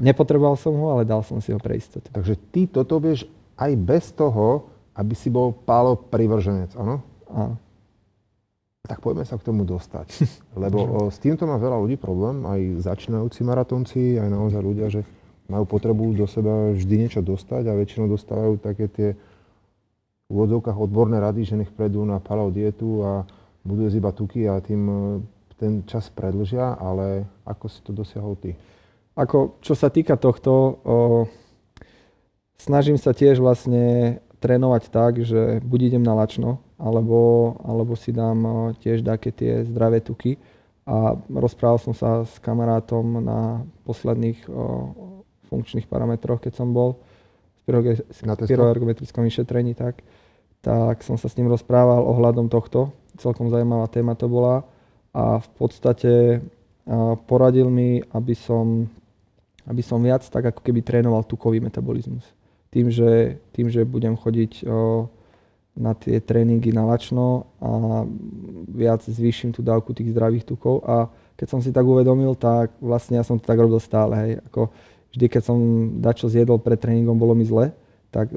nepotreboval 0.00 0.56
som 0.56 0.72
ho, 0.78 0.96
ale 0.96 1.04
dal 1.04 1.20
som 1.20 1.42
si 1.42 1.52
ho 1.52 1.60
pre 1.60 1.76
istotu. 1.76 2.08
Takže 2.10 2.34
ty 2.54 2.64
toto 2.70 2.96
vieš 2.96 3.28
aj 3.60 3.72
bez 3.76 4.14
toho, 4.16 4.72
aby 4.96 5.12
si 5.12 5.28
bol 5.28 5.52
pálo 5.52 6.00
privrženec, 6.00 6.72
áno? 6.80 7.04
Áno. 7.28 7.60
Tak 8.86 9.02
poďme 9.02 9.26
sa 9.26 9.34
k 9.36 9.46
tomu 9.46 9.66
dostať. 9.66 10.24
Lebo 10.62 10.78
o, 10.80 10.98
s 11.12 11.18
týmto 11.20 11.44
má 11.44 11.58
veľa 11.60 11.76
ľudí 11.82 12.00
problém, 12.00 12.46
aj 12.46 12.88
začínajúci 12.88 13.44
maratónci, 13.44 14.16
aj 14.16 14.28
naozaj 14.30 14.62
ľudia, 14.62 14.86
že 14.88 15.02
majú 15.46 15.64
potrebu 15.66 16.14
do 16.14 16.26
seba 16.26 16.74
vždy 16.74 17.06
niečo 17.06 17.20
dostať 17.22 17.70
a 17.70 17.78
väčšinou 17.78 18.10
dostávajú 18.10 18.58
také 18.58 18.86
tie 18.90 19.08
v 20.26 20.30
úvodzovkách 20.34 20.74
odborné 20.74 21.22
rady, 21.22 21.46
že 21.46 21.54
nech 21.54 21.70
prejdú 21.70 22.02
na 22.02 22.18
paleo 22.18 22.50
dietu 22.50 23.06
a 23.06 23.22
budú 23.62 23.86
jesť 23.86 23.98
iba 24.02 24.10
tuky 24.10 24.42
a 24.50 24.58
tým 24.58 24.82
e, 24.86 24.96
ten 25.56 25.72
čas 25.86 26.10
predlžia, 26.12 26.74
ale 26.76 27.24
ako 27.46 27.66
si 27.70 27.78
to 27.80 27.94
dosiahol 27.94 28.34
ty? 28.36 28.58
Ako, 29.16 29.56
čo 29.64 29.72
sa 29.72 29.88
týka 29.88 30.20
tohto, 30.20 30.52
o, 30.52 30.66
snažím 32.60 33.00
sa 33.00 33.16
tiež 33.16 33.40
vlastne 33.40 34.18
trénovať 34.44 34.92
tak, 34.92 35.24
že 35.24 35.64
buď 35.64 35.94
idem 35.94 36.04
na 36.04 36.12
lačno, 36.12 36.60
alebo, 36.76 37.56
alebo 37.64 37.96
si 37.96 38.12
dám 38.12 38.76
tiež 38.84 39.00
také 39.00 39.32
tie 39.32 39.64
zdravé 39.64 40.04
tuky. 40.04 40.36
A 40.84 41.16
rozprával 41.32 41.80
som 41.80 41.96
sa 41.96 42.28
s 42.28 42.36
kamarátom 42.44 43.24
na 43.24 43.64
posledných 43.88 44.44
o, 44.52 44.52
funkčných 45.48 45.86
parametroch, 45.86 46.42
keď 46.42 46.52
som 46.58 46.70
bol 46.70 46.98
v 47.66 47.74
pyroergometrickom 48.46 49.26
vyšetrení, 49.26 49.74
tak, 49.74 50.06
tak 50.62 51.02
som 51.02 51.18
sa 51.18 51.26
s 51.26 51.34
ním 51.34 51.50
rozprával 51.50 52.06
ohľadom 52.06 52.46
tohto. 52.46 52.94
Celkom 53.18 53.50
zaujímavá 53.50 53.90
téma 53.90 54.14
to 54.14 54.30
bola. 54.30 54.62
A 55.16 55.42
v 55.42 55.48
podstate 55.58 56.44
poradil 57.26 57.66
mi, 57.66 57.98
aby 58.14 58.34
som, 58.38 58.86
aby 59.66 59.82
som 59.82 59.98
viac 59.98 60.22
tak 60.22 60.54
ako 60.54 60.62
keby 60.62 60.86
trénoval 60.86 61.26
tukový 61.26 61.58
metabolizmus. 61.58 62.22
Tým, 62.70 62.92
že, 62.92 63.40
tým, 63.50 63.66
že 63.66 63.82
budem 63.82 64.14
chodiť 64.14 64.68
o, 64.68 65.08
na 65.74 65.96
tie 65.96 66.20
tréningy 66.20 66.70
na 66.70 66.84
lačno 66.86 67.50
a 67.58 68.04
viac 68.70 69.02
zvýšim 69.02 69.50
tú 69.50 69.66
dávku 69.66 69.96
tých 69.96 70.12
zdravých 70.12 70.44
tukov 70.44 70.84
a 70.86 71.10
keď 71.36 71.46
som 71.52 71.60
si 71.60 71.68
tak 71.68 71.84
uvedomil, 71.84 72.32
tak 72.36 72.72
vlastne 72.80 73.20
ja 73.20 73.24
som 73.24 73.36
to 73.36 73.44
tak 73.44 73.60
robil 73.60 73.76
stále, 73.76 74.12
hej. 74.16 74.32
Ako 74.48 74.72
vždy, 75.16 75.26
keď 75.32 75.42
som 75.42 75.58
dačo 76.04 76.28
zjedol 76.28 76.60
pred 76.60 76.76
tréningom, 76.76 77.16
bolo 77.16 77.32
mi 77.32 77.48
zle, 77.48 77.72
tak 78.12 78.28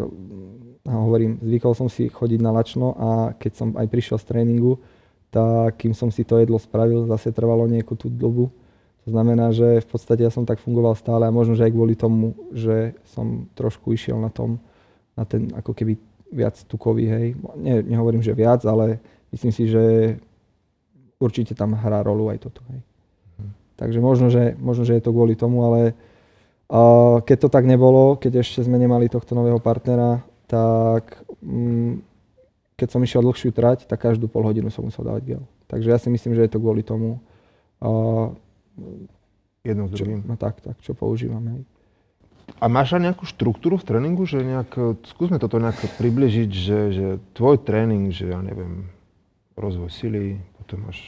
a 0.87 0.95
hovorím, 0.95 1.37
zvykol 1.43 1.75
som 1.77 1.85
si 1.91 2.09
chodiť 2.09 2.39
na 2.41 2.55
lačno 2.55 2.95
a 2.97 3.09
keď 3.37 3.51
som 3.53 3.67
aj 3.77 3.87
prišiel 3.91 4.17
z 4.17 4.25
tréningu, 4.25 4.79
tak 5.29 5.77
kým 5.77 5.93
som 5.93 6.09
si 6.09 6.25
to 6.25 6.41
jedlo 6.41 6.57
spravil, 6.57 7.05
zase 7.05 7.29
trvalo 7.29 7.69
nejakú 7.69 7.93
tú 7.93 8.09
dobu. 8.09 8.49
To 9.05 9.13
znamená, 9.13 9.53
že 9.53 9.85
v 9.85 9.87
podstate 9.87 10.25
ja 10.25 10.33
som 10.33 10.47
tak 10.47 10.57
fungoval 10.57 10.97
stále 10.97 11.29
a 11.29 11.35
možno, 11.35 11.53
že 11.53 11.69
aj 11.69 11.73
kvôli 11.75 11.93
tomu, 11.93 12.33
že 12.55 12.97
som 13.13 13.45
trošku 13.53 13.93
išiel 13.93 14.17
na 14.17 14.33
tom, 14.33 14.57
na 15.13 15.29
ten 15.29 15.53
ako 15.53 15.77
keby 15.77 15.93
viac 16.33 16.57
tukový, 16.65 17.05
hej. 17.05 17.27
Ne, 17.57 17.85
nehovorím, 17.85 18.25
že 18.25 18.33
viac, 18.33 18.65
ale 18.65 18.97
myslím 19.29 19.53
si, 19.53 19.69
že 19.69 20.15
určite 21.21 21.53
tam 21.53 21.77
hrá 21.77 22.01
rolu 22.01 22.33
aj 22.33 22.49
toto, 22.49 22.65
hej. 22.73 22.81
Takže 23.77 23.99
možno 24.03 24.27
že, 24.27 24.57
možno, 24.59 24.83
že 24.83 24.97
je 24.97 25.03
to 25.05 25.13
kvôli 25.13 25.37
tomu, 25.37 25.63
ale 25.63 25.93
keď 27.25 27.37
to 27.41 27.49
tak 27.49 27.65
nebolo, 27.65 28.13
keď 28.21 28.45
ešte 28.45 28.61
sme 28.61 28.77
nemali 28.77 29.09
tohto 29.09 29.33
nového 29.33 29.57
partnera, 29.57 30.21
tak 30.45 31.17
mm, 31.41 32.05
keď 32.77 32.87
som 32.93 33.01
išiel 33.01 33.25
dlhšiu 33.25 33.49
trať, 33.49 33.89
tak 33.89 33.97
každú 34.05 34.29
pol 34.29 34.45
hodinu 34.45 34.69
som 34.69 34.85
musel 34.85 35.01
dávať 35.01 35.23
gel. 35.25 35.43
Takže 35.65 35.89
ja 35.89 35.97
si 35.97 36.13
myslím, 36.13 36.37
že 36.37 36.45
je 36.45 36.51
to 36.53 36.61
kvôli 36.61 36.85
tomu, 36.85 37.17
Jedno 39.63 39.87
s 39.87 39.91
druhým. 39.91 40.23
no 40.23 40.35
tak, 40.39 40.61
tak, 40.63 40.79
čo 40.83 40.95
používam. 40.95 41.43
Hej. 41.51 41.63
A 42.59 42.65
máš 42.71 42.95
aj 42.95 43.05
nejakú 43.11 43.23
štruktúru 43.27 43.77
v 43.77 43.87
tréningu, 43.87 44.23
že 44.25 44.41
nejak, 44.41 45.03
skúsme 45.05 45.37
toto 45.37 45.61
nejak 45.61 45.79
približiť, 45.99 46.49
že, 46.49 46.79
že 46.91 47.07
tvoj 47.37 47.61
tréning, 47.61 48.09
že 48.09 48.31
ja 48.33 48.39
neviem, 48.41 48.89
rozvoj 49.53 49.91
sily, 49.91 50.39
potom 50.57 50.89
máš 50.89 50.99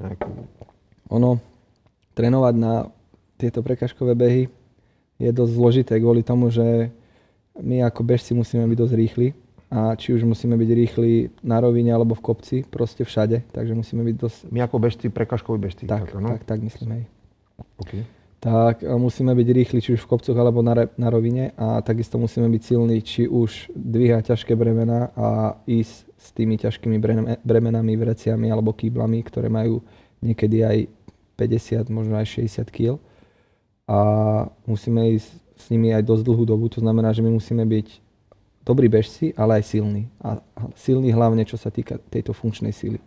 nejakú... 0.00 0.30
Ono, 1.12 1.38
trénovať 2.16 2.54
na 2.56 2.74
tieto 3.36 3.60
prekažkové 3.60 4.16
behy 4.16 4.44
je 5.22 5.30
dosť 5.30 5.52
zložité 5.54 5.94
kvôli 6.02 6.26
tomu, 6.26 6.50
že 6.50 6.90
my 7.62 7.86
ako 7.86 8.02
bežci 8.02 8.34
musíme 8.34 8.66
byť 8.66 8.78
dosť 8.78 8.94
rýchli 8.98 9.28
a 9.72 9.94
či 9.96 10.12
už 10.12 10.26
musíme 10.26 10.58
byť 10.58 10.70
rýchli 10.74 11.10
na 11.46 11.62
rovine 11.62 11.94
alebo 11.94 12.12
v 12.12 12.24
kopci, 12.24 12.56
proste 12.66 13.06
všade, 13.06 13.46
takže 13.54 13.72
musíme 13.72 14.04
byť 14.04 14.16
dosť... 14.18 14.38
My 14.52 14.66
ako 14.66 14.76
bežci, 14.82 15.06
prekažkoví 15.08 15.56
bežci. 15.56 15.88
Tak, 15.88 16.12
áno? 16.12 16.28
tak, 16.36 16.44
tak 16.44 16.58
myslím, 16.60 16.88
hej. 17.00 17.04
Okay. 17.78 18.02
tak 18.42 18.82
e, 18.82 18.90
musíme 18.90 19.32
byť 19.32 19.48
rýchli 19.48 19.78
či 19.78 19.94
už 19.94 20.02
v 20.02 20.10
kopcoch 20.10 20.34
alebo 20.34 20.60
na, 20.60 20.74
re, 20.74 20.84
na 20.98 21.08
rovine 21.08 21.54
a 21.54 21.78
takisto 21.80 22.18
musíme 22.18 22.50
byť 22.50 22.62
silní, 22.64 22.98
či 23.00 23.30
už 23.30 23.70
dvíhať 23.72 24.34
ťažké 24.34 24.52
bremena 24.58 25.14
a 25.14 25.56
ísť 25.64 25.94
s 26.18 26.28
tými 26.34 26.58
ťažkými 26.58 26.96
breme- 26.98 27.38
bremenami, 27.40 27.92
vreciami 27.96 28.50
alebo 28.50 28.74
kýblami, 28.74 29.24
ktoré 29.24 29.48
majú 29.48 29.80
niekedy 30.20 30.64
aj 30.66 30.78
50, 31.38 31.88
možno 31.88 32.18
aj 32.18 32.26
60 32.28 32.68
kg. 32.68 33.00
A 33.88 33.98
musíme 34.66 35.14
ísť 35.14 35.30
s 35.58 35.64
nimi 35.70 35.94
aj 35.94 36.02
dosť 36.06 36.22
dlhú 36.26 36.44
dobu, 36.46 36.66
to 36.70 36.82
znamená, 36.82 37.14
že 37.14 37.22
my 37.22 37.30
musíme 37.34 37.62
byť 37.62 37.88
dobrí 38.62 38.86
bežci, 38.86 39.34
ale 39.34 39.62
aj 39.62 39.74
silní. 39.74 40.10
A 40.22 40.38
silní 40.78 41.10
hlavne, 41.10 41.42
čo 41.46 41.58
sa 41.58 41.70
týka 41.70 41.98
tejto 42.10 42.34
funkčnej 42.34 42.70
sily. 42.70 42.98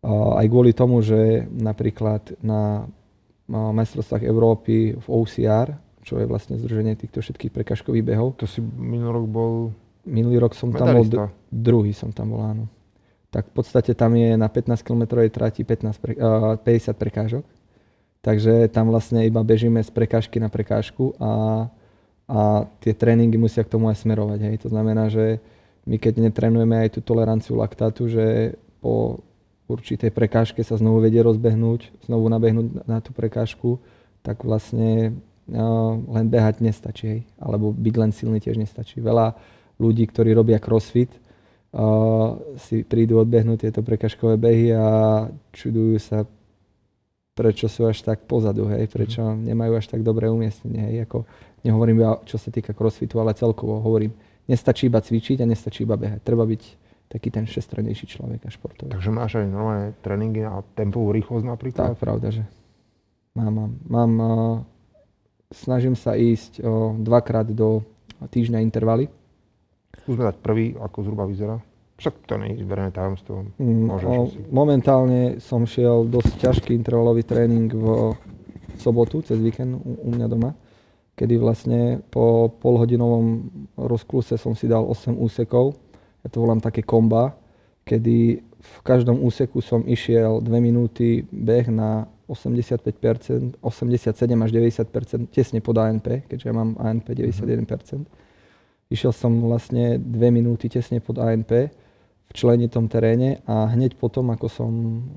A 0.00 0.40
aj 0.40 0.46
kvôli 0.48 0.72
tomu, 0.72 1.04
že 1.04 1.44
napríklad 1.48 2.40
na 2.40 2.88
majstrovstvách 3.50 4.24
Európy 4.24 4.96
v 4.96 5.06
OCR, 5.10 5.74
čo 6.00 6.16
je 6.16 6.24
vlastne 6.24 6.56
združenie 6.56 6.96
týchto 6.96 7.20
všetkých 7.20 7.52
prekažkových 7.52 8.04
behov. 8.14 8.38
To 8.40 8.48
si 8.48 8.62
minulý 8.62 9.20
rok 9.20 9.26
bol... 9.28 9.52
Minulý 10.08 10.40
rok 10.40 10.56
som 10.56 10.72
tam 10.72 10.96
bol, 10.96 11.04
Medalista. 11.04 11.28
druhý 11.52 11.92
som 11.92 12.08
tam 12.08 12.32
bol, 12.32 12.40
áno. 12.40 12.64
Tak 13.28 13.52
v 13.52 13.62
podstate 13.62 13.92
tam 13.92 14.16
je 14.16 14.32
na 14.32 14.48
15 14.48 14.80
km 14.80 15.20
trati 15.28 15.60
15 15.60 16.00
pre, 16.00 16.12
uh, 16.16 16.56
50 16.56 16.96
prekážok. 16.96 17.44
Takže 18.20 18.68
tam 18.68 18.92
vlastne 18.92 19.24
iba 19.24 19.40
bežíme 19.40 19.80
z 19.80 19.88
prekážky 19.88 20.36
na 20.36 20.52
prekážku 20.52 21.16
a, 21.16 21.32
a 22.28 22.68
tie 22.84 22.92
tréningy 22.92 23.40
musia 23.40 23.64
k 23.64 23.72
tomu 23.72 23.88
aj 23.88 24.04
smerovať. 24.04 24.40
Hej. 24.44 24.56
To 24.64 24.68
znamená, 24.68 25.08
že 25.08 25.40
my 25.88 25.96
keď 25.96 26.28
netrenujeme 26.28 26.76
aj 26.84 26.96
tú 26.96 27.00
toleranciu 27.00 27.56
laktátu, 27.56 28.12
že 28.12 28.56
po 28.84 29.24
určitej 29.72 30.12
prekážke 30.12 30.60
sa 30.60 30.76
znovu 30.76 31.00
vedie 31.00 31.24
rozbehnúť, 31.24 32.04
znovu 32.04 32.28
nabehnúť 32.28 32.84
na 32.84 33.00
tú 33.00 33.16
prekážku, 33.16 33.80
tak 34.20 34.44
vlastne 34.44 35.16
uh, 35.48 35.96
len 35.96 36.26
behať 36.28 36.60
nestačí, 36.60 37.04
hej. 37.08 37.20
alebo 37.40 37.72
byť 37.72 37.94
len 37.96 38.10
silný 38.12 38.36
tiež 38.42 38.60
nestačí. 38.60 39.00
Veľa 39.00 39.32
ľudí, 39.80 40.04
ktorí 40.04 40.36
robia 40.36 40.60
crossfit, 40.60 41.08
uh, 41.72 42.36
si 42.60 42.84
prídu 42.84 43.16
odbehnúť 43.24 43.64
tieto 43.64 43.80
prekažkové 43.80 44.36
behy 44.36 44.76
a 44.76 44.86
čudujú 45.56 45.96
sa, 45.96 46.28
prečo 47.34 47.66
sú 47.70 47.86
až 47.88 48.02
tak 48.04 48.26
pozadu, 48.26 48.68
hej, 48.68 48.90
prečo 48.90 49.22
nemajú 49.22 49.78
až 49.78 49.86
tak 49.90 50.04
dobré 50.04 50.28
umiestnenie. 50.28 50.82
Hej. 50.92 50.96
Ako, 51.08 51.24
nehovorím 51.64 52.04
iba, 52.04 52.20
čo 52.26 52.36
sa 52.36 52.52
týka 52.52 52.76
crossfitu, 52.76 53.16
ale 53.22 53.36
celkovo 53.36 53.80
hovorím, 53.80 54.12
nestačí 54.50 54.90
iba 54.90 55.00
cvičiť 55.00 55.40
a 55.40 55.46
nestačí 55.48 55.86
iba 55.86 55.96
behať. 55.96 56.20
Treba 56.20 56.44
byť 56.44 56.62
taký 57.10 57.28
ten 57.34 57.46
všestranejší 57.46 58.06
človek 58.06 58.46
a 58.46 58.50
športový. 58.50 58.90
Takže 58.94 59.10
máš 59.10 59.42
aj 59.42 59.46
normálne 59.50 59.98
tréningy 59.98 60.46
na 60.46 60.62
tempovú 60.78 61.10
rýchlosť 61.10 61.46
napríklad? 61.46 61.94
Tak, 61.94 61.98
pravda, 61.98 62.30
že 62.30 62.42
mám, 63.34 63.50
mám, 63.50 63.72
mám 63.90 64.12
uh, 64.18 64.30
snažím 65.50 65.98
sa 65.98 66.14
ísť 66.14 66.62
o, 66.62 66.94
dvakrát 66.98 67.50
do 67.50 67.82
týždňa 68.22 68.62
intervaly. 68.62 69.10
Skúsme 70.06 70.26
dať 70.30 70.36
prvý, 70.38 70.78
ako 70.78 70.98
zhruba 71.02 71.26
vyzerá. 71.26 71.58
Však 72.00 72.14
to 72.24 72.40
nie 72.40 72.56
je 72.56 72.64
zverejné 72.64 72.96
tajomstvo. 72.96 73.52
Mm, 73.60 73.84
Môžeš 73.92 74.08
o, 74.08 74.16
asi. 74.24 74.38
momentálne 74.48 75.20
som 75.36 75.68
šiel 75.68 76.08
dosť 76.08 76.32
ťažký 76.40 76.72
intervalový 76.72 77.28
tréning 77.28 77.68
v 77.68 78.16
sobotu, 78.80 79.20
cez 79.20 79.36
víkend 79.36 79.76
u, 79.76 80.00
u 80.00 80.08
mňa 80.08 80.26
doma, 80.32 80.56
kedy 81.12 81.36
vlastne 81.36 82.00
po 82.08 82.48
polhodinovom 82.64 83.52
rozkluse 83.76 84.40
som 84.40 84.56
si 84.56 84.64
dal 84.64 84.80
8 84.88 85.12
úsekov. 85.12 85.76
Ja 86.24 86.32
to 86.32 86.40
volám 86.40 86.64
také 86.64 86.80
komba, 86.80 87.36
kedy 87.84 88.40
v 88.60 88.76
každom 88.80 89.20
úseku 89.20 89.60
som 89.60 89.84
išiel 89.84 90.40
2 90.40 90.48
minúty 90.56 91.28
beh 91.28 91.68
na 91.68 92.08
85%, 92.24 93.60
87 93.60 94.16
až 94.40 94.50
90%, 94.56 95.28
tesne 95.28 95.60
pod 95.60 95.76
ANP, 95.76 96.24
keďže 96.32 96.46
ja 96.48 96.54
mám 96.56 96.80
ANP 96.80 97.12
91%. 97.12 98.08
Išiel 98.88 99.12
som 99.12 99.36
vlastne 99.44 100.00
2 100.00 100.08
minúty 100.32 100.72
tesne 100.72 101.04
pod 101.04 101.20
ANP 101.20 101.68
v 102.30 102.32
členitom 102.32 102.86
teréne 102.86 103.42
a 103.42 103.66
hneď 103.74 103.98
potom, 103.98 104.30
ako 104.30 104.46
som 104.46 104.70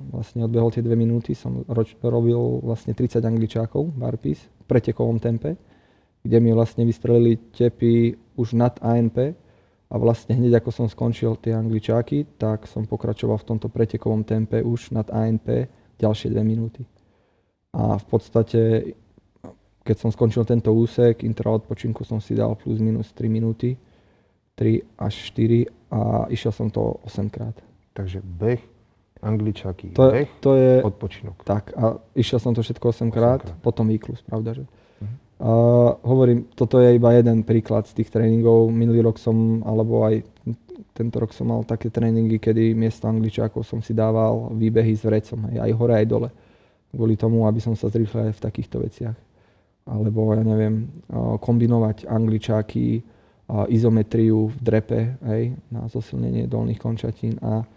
vlastne 0.10 0.50
odbehol 0.50 0.74
tie 0.74 0.82
2 0.82 0.98
minúty, 0.98 1.38
som 1.38 1.62
roč, 1.70 1.94
robil 2.02 2.58
vlastne 2.66 2.98
30 2.98 3.22
angličákov, 3.22 3.94
barpees, 3.94 4.42
v 4.42 4.64
pretekovom 4.66 5.22
tempe, 5.22 5.54
kde 6.26 6.38
mi 6.42 6.50
vlastne 6.50 6.82
vystrelili 6.90 7.38
tepy 7.54 8.18
už 8.34 8.58
nad 8.58 8.82
ANP 8.82 9.38
a 9.94 9.96
vlastne 10.02 10.34
hneď 10.34 10.58
ako 10.58 10.74
som 10.74 10.88
skončil 10.90 11.38
tie 11.38 11.54
angličáky, 11.54 12.26
tak 12.42 12.66
som 12.66 12.90
pokračoval 12.90 13.38
v 13.38 13.46
tomto 13.46 13.70
pretekovom 13.70 14.26
tempe 14.26 14.66
už 14.66 14.98
nad 14.98 15.06
ANP 15.14 15.70
ďalšie 16.02 16.34
2 16.34 16.42
minúty. 16.42 16.82
A 17.78 18.02
v 18.02 18.06
podstate, 18.10 18.62
keď 19.86 19.96
som 20.02 20.10
skončil 20.10 20.50
tento 20.50 20.74
úsek, 20.74 21.22
interval 21.22 21.62
odpočinku 21.62 22.02
som 22.02 22.18
si 22.18 22.34
dal 22.34 22.58
plus 22.58 22.82
minus 22.82 23.14
3 23.14 23.30
minúty, 23.30 23.78
3 24.56 24.82
až 24.98 25.14
4 25.34 25.66
a 25.94 26.26
išiel 26.30 26.52
som 26.52 26.68
to 26.70 26.82
8 27.06 27.30
krát. 27.30 27.58
Takže 27.94 28.22
beh, 28.22 28.62
angličaky, 29.24 29.94
To, 29.96 30.12
beh, 30.12 30.30
to 30.42 30.56
je, 30.56 30.84
odpočinok. 30.84 31.44
tak 31.48 31.72
a 31.78 31.98
išiel 32.14 32.40
som 32.42 32.52
to 32.54 32.62
všetko 32.62 32.90
8 32.90 33.10
krát, 33.14 33.42
krát. 33.42 33.56
potom 33.62 33.88
výklus, 33.88 34.22
pravda, 34.22 34.54
že? 34.62 34.66
A 35.44 35.52
hovorím, 36.08 36.48
toto 36.56 36.80
je 36.80 36.96
iba 36.96 37.12
jeden 37.12 37.44
príklad 37.44 37.84
z 37.84 38.00
tých 38.00 38.08
tréningov. 38.08 38.72
Minulý 38.72 39.04
rok 39.04 39.20
som, 39.20 39.60
alebo 39.68 40.08
aj 40.08 40.24
tento 40.96 41.20
rok 41.20 41.36
som 41.36 41.52
mal 41.52 41.68
také 41.68 41.92
tréningy, 41.92 42.40
kedy 42.40 42.72
miesto 42.72 43.12
angličákov 43.12 43.68
som 43.68 43.84
si 43.84 43.92
dával 43.92 44.56
výbehy 44.56 44.96
s 44.96 45.04
vrecom, 45.04 45.52
hej, 45.52 45.60
aj 45.60 45.72
hore, 45.76 45.94
aj 46.00 46.08
dole. 46.08 46.30
Kvôli 46.96 47.20
tomu, 47.20 47.44
aby 47.44 47.60
som 47.60 47.76
sa 47.76 47.92
zrýchlil 47.92 48.32
aj 48.32 48.40
v 48.40 48.44
takýchto 48.46 48.78
veciach. 48.88 49.18
Alebo, 49.84 50.32
ja 50.32 50.48
neviem, 50.48 50.88
a, 51.12 51.36
kombinovať 51.42 52.08
angličáky, 52.08 53.04
izometriu 53.68 54.50
v 54.50 54.58
drepe, 54.60 55.02
hej, 55.28 55.54
na 55.70 55.86
zosilnenie 55.92 56.48
dolných 56.48 56.80
končatín 56.80 57.38
a 57.44 57.68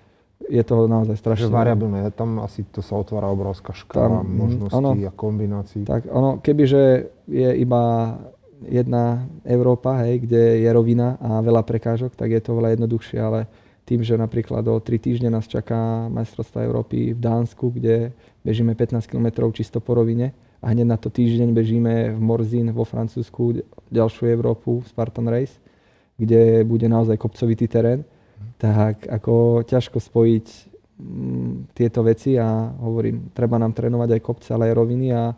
je 0.47 0.63
to 0.63 0.87
naozaj 0.87 1.17
strašne... 1.19 1.51
variabilné, 1.51 2.07
tam 2.15 2.39
asi 2.45 2.63
to 2.69 2.85
sa 2.85 2.95
otvára 3.01 3.27
obrovská 3.33 3.73
škála 3.75 4.23
Tam, 4.23 4.29
mm, 4.29 4.37
možností 4.37 5.01
a 5.09 5.13
kombinácií. 5.13 5.83
Tak 5.89 6.07
ono, 6.13 6.39
kebyže 6.39 6.85
je 7.27 7.51
iba 7.57 8.15
jedna 8.63 9.27
Európa, 9.43 10.07
hej, 10.07 10.29
kde 10.29 10.63
je 10.63 10.69
rovina 10.71 11.19
a 11.21 11.43
veľa 11.43 11.67
prekážok, 11.67 12.15
tak 12.15 12.31
je 12.33 12.41
to 12.41 12.57
veľa 12.57 12.79
jednoduchšie, 12.79 13.19
ale 13.21 13.51
tým, 13.87 14.03
že 14.03 14.19
napríklad 14.19 14.67
o 14.67 14.83
3 14.83 14.99
týždne 14.99 15.29
nás 15.31 15.47
čaká 15.47 16.11
majstrovstvá 16.11 16.67
Európy 16.67 17.15
v 17.15 17.21
Dánsku, 17.21 17.71
kde 17.71 18.11
bežíme 18.43 18.75
15 18.75 19.07
km 19.07 19.47
čisto 19.55 19.79
po 19.79 19.95
rovine 19.95 20.35
a 20.59 20.75
hneď 20.75 20.87
na 20.89 20.99
to 20.99 21.13
týždeň 21.13 21.55
bežíme 21.55 21.95
v 22.17 22.21
Morzín 22.21 22.67
vo 22.75 22.83
Francúzsku 22.83 23.63
ďalšiu 23.91 24.31
Európu, 24.31 24.83
Spartan 24.87 25.29
Race, 25.29 25.59
kde 26.17 26.65
bude 26.65 26.89
naozaj 26.89 27.21
kopcovitý 27.21 27.69
terén, 27.69 28.05
tak 28.57 29.05
ako 29.05 29.65
ťažko 29.69 30.01
spojiť 30.01 30.47
mm, 30.97 31.77
tieto 31.77 32.01
veci 32.01 32.41
a 32.41 32.73
hovorím, 32.81 33.33
treba 33.37 33.61
nám 33.61 33.77
trénovať 33.77 34.17
aj 34.17 34.25
kopce, 34.25 34.49
ale 34.57 34.73
aj 34.73 34.77
roviny 34.77 35.13
a 35.13 35.33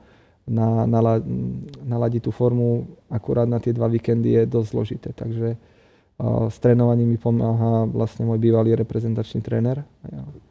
na, 0.49 0.87
nala, 0.87 1.19
mm, 1.19 1.85
naladiť 1.87 2.23
tú 2.25 2.31
formu 2.31 2.87
akurát 3.11 3.47
na 3.51 3.59
tie 3.59 3.75
dva 3.75 3.91
víkendy 3.91 4.39
je 4.39 4.43
dosť 4.47 4.69
zložité. 4.71 5.09
Takže 5.13 5.59
uh, 5.59 6.47
s 6.49 6.57
trénovaním 6.63 7.11
mi 7.11 7.19
pomáha 7.19 7.85
vlastne 7.91 8.25
môj 8.25 8.39
bývalý 8.39 8.79
reprezentačný 8.79 9.43
tréner 9.43 9.83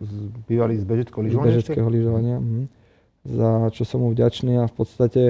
Z, 0.03 0.13
bývalý 0.45 0.75
z 0.77 0.86
bežeckého 0.86 1.23
z 1.23 1.25
lyžovania? 1.31 1.49
ešte? 1.55 1.71
bežeckého 1.71 1.89
lyžovania, 1.89 2.38
mhm, 2.38 2.63
za 3.27 3.51
čo 3.73 3.83
som 3.88 4.03
mu 4.03 4.12
vďačný 4.12 4.60
a 4.60 4.67
v 4.67 4.75
podstate 4.75 5.23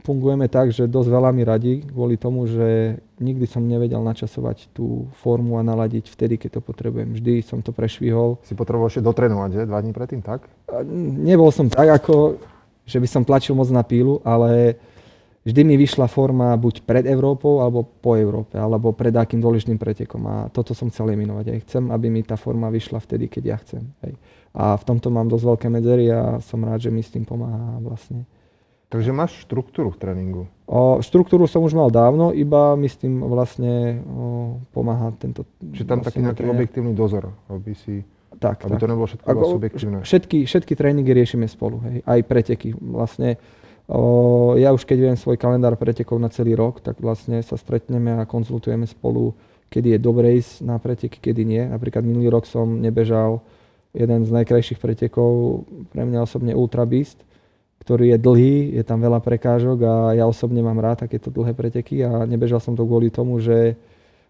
fungujeme 0.00 0.48
tak, 0.48 0.72
že 0.72 0.88
dosť 0.88 1.08
veľa 1.12 1.30
mi 1.36 1.44
radí 1.44 1.84
kvôli 1.84 2.16
tomu, 2.16 2.48
že 2.48 2.96
nikdy 3.20 3.44
som 3.44 3.60
nevedel 3.68 4.00
načasovať 4.00 4.72
tú 4.72 5.12
formu 5.20 5.60
a 5.60 5.66
naladiť 5.66 6.08
vtedy, 6.08 6.40
keď 6.40 6.58
to 6.58 6.60
potrebujem. 6.64 7.12
Vždy 7.12 7.44
som 7.44 7.60
to 7.60 7.76
prešvihol. 7.76 8.40
Si 8.48 8.56
potreboval 8.56 8.88
ešte 8.88 9.04
dotrénovať, 9.04 9.50
že? 9.52 9.68
Dva 9.68 9.84
dní 9.84 9.92
predtým, 9.92 10.24
tak? 10.24 10.48
Nebol 11.20 11.52
som 11.52 11.68
tak 11.68 11.92
ako, 12.02 12.40
že 12.88 12.96
by 12.96 13.08
som 13.08 13.22
tlačil 13.22 13.52
moc 13.52 13.68
na 13.68 13.84
pílu, 13.84 14.24
ale 14.24 14.80
vždy 15.44 15.60
mi 15.62 15.76
vyšla 15.76 16.08
forma 16.08 16.56
buď 16.56 16.82
pred 16.88 17.04
Európou, 17.04 17.60
alebo 17.60 17.84
po 17.84 18.16
Európe, 18.16 18.56
alebo 18.56 18.96
pred 18.96 19.12
akým 19.12 19.38
dôležitým 19.38 19.76
pretekom. 19.76 20.24
A 20.26 20.36
toto 20.48 20.72
som 20.72 20.88
chcel 20.88 21.12
eliminovať. 21.12 21.44
Aj 21.52 21.58
chcem, 21.68 21.84
aby 21.92 22.08
mi 22.08 22.24
tá 22.24 22.40
forma 22.40 22.72
vyšla 22.72 22.98
vtedy, 22.98 23.28
keď 23.28 23.42
ja 23.44 23.56
chcem. 23.60 23.84
Hej. 24.02 24.16
A 24.52 24.76
v 24.76 24.84
tomto 24.84 25.08
mám 25.08 25.28
dosť 25.30 25.44
veľké 25.46 25.68
medzery 25.68 26.10
a 26.12 26.40
som 26.42 26.60
rád, 26.64 26.84
že 26.84 26.90
mi 26.92 27.00
s 27.04 27.12
tým 27.12 27.24
pomáha 27.24 27.80
vlastne. 27.80 28.26
Takže 28.92 29.08
máš 29.08 29.40
štruktúru 29.48 29.88
v 29.88 29.96
tréningu. 29.96 30.42
O, 30.68 31.00
štruktúru 31.00 31.48
som 31.48 31.64
už 31.64 31.72
mal 31.72 31.88
dávno, 31.88 32.28
iba 32.36 32.76
mi 32.76 32.92
s 32.92 33.00
tým 33.00 33.24
vlastne 33.24 34.04
o, 34.04 34.60
pomáha 34.76 35.16
tento... 35.16 35.48
Čiže 35.64 35.88
tam 35.88 36.04
taký 36.04 36.20
vlastne 36.20 36.20
môj 36.20 36.26
nejaký 36.28 36.42
tréner. 36.44 36.54
objektívny 36.60 36.92
dozor, 36.92 37.24
aby 37.48 37.72
si, 37.72 38.04
Tak, 38.36 38.68
aby 38.68 38.76
tak. 38.76 38.80
to 38.84 38.86
nebolo 38.92 39.06
všetko 39.08 39.26
Ako 39.32 39.44
subjektívne. 39.56 39.98
Všetky, 40.04 40.38
všetky 40.44 40.72
tréningy 40.76 41.12
riešime 41.16 41.48
spolu, 41.48 41.80
hej. 41.88 42.04
aj 42.04 42.20
preteky. 42.28 42.76
Vlastne 42.76 43.40
o, 43.88 44.60
ja 44.60 44.76
už 44.76 44.84
keď 44.84 44.98
viem 45.00 45.16
svoj 45.16 45.40
kalendár 45.40 45.80
pretekov 45.80 46.20
na 46.20 46.28
celý 46.28 46.52
rok, 46.52 46.84
tak 46.84 47.00
vlastne 47.00 47.40
sa 47.40 47.56
stretneme 47.56 48.20
a 48.20 48.28
konzultujeme 48.28 48.84
spolu, 48.84 49.32
kedy 49.72 49.96
je 49.96 49.98
dobre 50.04 50.36
ísť 50.36 50.68
na 50.68 50.76
preteky, 50.76 51.16
kedy 51.16 51.48
nie. 51.48 51.64
Napríklad 51.64 52.04
minulý 52.04 52.28
rok 52.28 52.44
som 52.44 52.76
nebežal 52.76 53.40
jeden 53.96 54.20
z 54.24 54.30
najkrajších 54.36 54.76
pretekov, 54.76 55.64
pre 55.96 56.04
mňa 56.04 56.28
osobne 56.28 56.52
Ultra 56.52 56.84
Beast, 56.84 57.24
ktorý 57.82 58.14
je 58.14 58.18
dlhý, 58.22 58.78
je 58.78 58.84
tam 58.86 59.02
veľa 59.02 59.18
prekážok 59.18 59.78
a 59.82 59.94
ja 60.14 60.24
osobne 60.30 60.62
mám 60.62 60.78
rád 60.78 61.02
takéto 61.02 61.34
dlhé 61.34 61.50
preteky 61.50 62.06
a 62.06 62.22
nebežal 62.30 62.62
som 62.62 62.78
to 62.78 62.86
kvôli 62.86 63.10
tomu, 63.10 63.42
že 63.42 63.74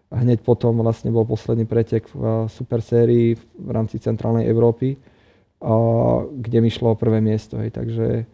hneď 0.09 0.41
potom 0.41 0.81
vlastne 0.81 1.13
bol 1.13 1.21
posledný 1.21 1.69
pretek 1.69 2.09
v 2.09 2.49
super 2.49 2.81
sérii 2.81 3.37
v 3.37 3.69
rámci 3.69 4.01
centrálnej 4.01 4.49
Európy, 4.49 4.97
kde 6.33 6.57
mi 6.61 6.73
šlo 6.73 6.93
o 6.93 6.99
prvé 6.99 7.21
miesto. 7.21 7.61
Hej. 7.61 7.77
Takže 7.77 8.07
a, 8.17 8.25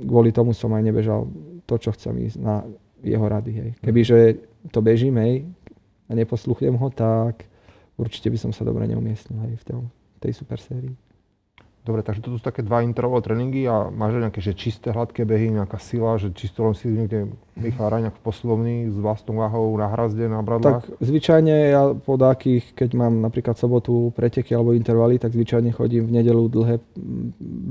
kvôli 0.00 0.32
tomu 0.32 0.56
som 0.56 0.72
aj 0.72 0.82
nebežal 0.84 1.28
to, 1.68 1.74
čo 1.76 1.92
chcem 1.92 2.16
ísť 2.24 2.38
na 2.40 2.64
jeho 3.04 3.24
rady. 3.24 3.52
Hej. 3.52 3.70
Kebyže 3.84 4.18
to 4.72 4.80
bežím 4.80 5.20
hej, 5.20 5.44
a 6.08 6.16
neposluchnem 6.16 6.76
ho, 6.76 6.88
tak 6.88 7.44
určite 8.00 8.32
by 8.32 8.38
som 8.40 8.50
sa 8.52 8.64
dobre 8.64 8.88
neumiestnil 8.88 9.44
hej, 9.48 9.54
v 9.60 9.64
tej 10.18 10.32
super 10.32 10.56
sérii. 10.56 10.96
Dobre, 11.88 12.04
takže 12.04 12.20
toto 12.20 12.36
sú 12.36 12.44
také 12.44 12.60
dva 12.60 12.84
intervalové 12.84 13.24
tréningy 13.24 13.64
a 13.64 13.88
máš 13.88 14.20
nejaké 14.20 14.44
že 14.44 14.52
čisté, 14.52 14.92
hladké 14.92 15.24
behy, 15.24 15.48
nejaká 15.48 15.80
sila, 15.80 16.20
že 16.20 16.28
čisto 16.36 16.60
len 16.60 16.76
si 16.76 16.84
niekde 16.84 17.32
Michal 17.56 17.88
Rajňák 17.88 18.12
v 18.12 18.22
poslovni 18.22 18.76
s 18.92 18.96
vlastnou 19.00 19.40
váhou 19.40 19.72
na 19.80 19.88
hrazde, 19.88 20.28
na 20.28 20.44
bradlách? 20.44 20.84
Tak 20.84 21.00
zvyčajne 21.00 21.54
ja 21.72 21.96
po 21.96 22.20
dákých, 22.20 22.76
keď 22.76 22.92
mám 22.92 23.24
napríklad 23.24 23.56
sobotu 23.56 24.12
preteky 24.12 24.52
alebo 24.52 24.76
intervaly, 24.76 25.16
tak 25.16 25.32
zvyčajne 25.32 25.72
chodím 25.72 26.04
v 26.04 26.20
nedelu 26.20 26.44
dlhé 26.44 26.76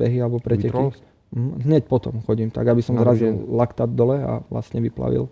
behy 0.02 0.18
alebo 0.18 0.42
preteky. 0.42 0.98
Mhm, 1.38 1.70
Hneď 1.70 1.84
potom 1.86 2.18
chodím, 2.26 2.50
tak 2.50 2.66
aby 2.66 2.82
som 2.82 2.98
Na 2.98 3.06
zrazil 3.06 3.38
deň. 3.38 3.54
laktát 3.54 3.92
dole 3.92 4.18
a 4.18 4.42
vlastne 4.50 4.82
vyplavil 4.82 5.30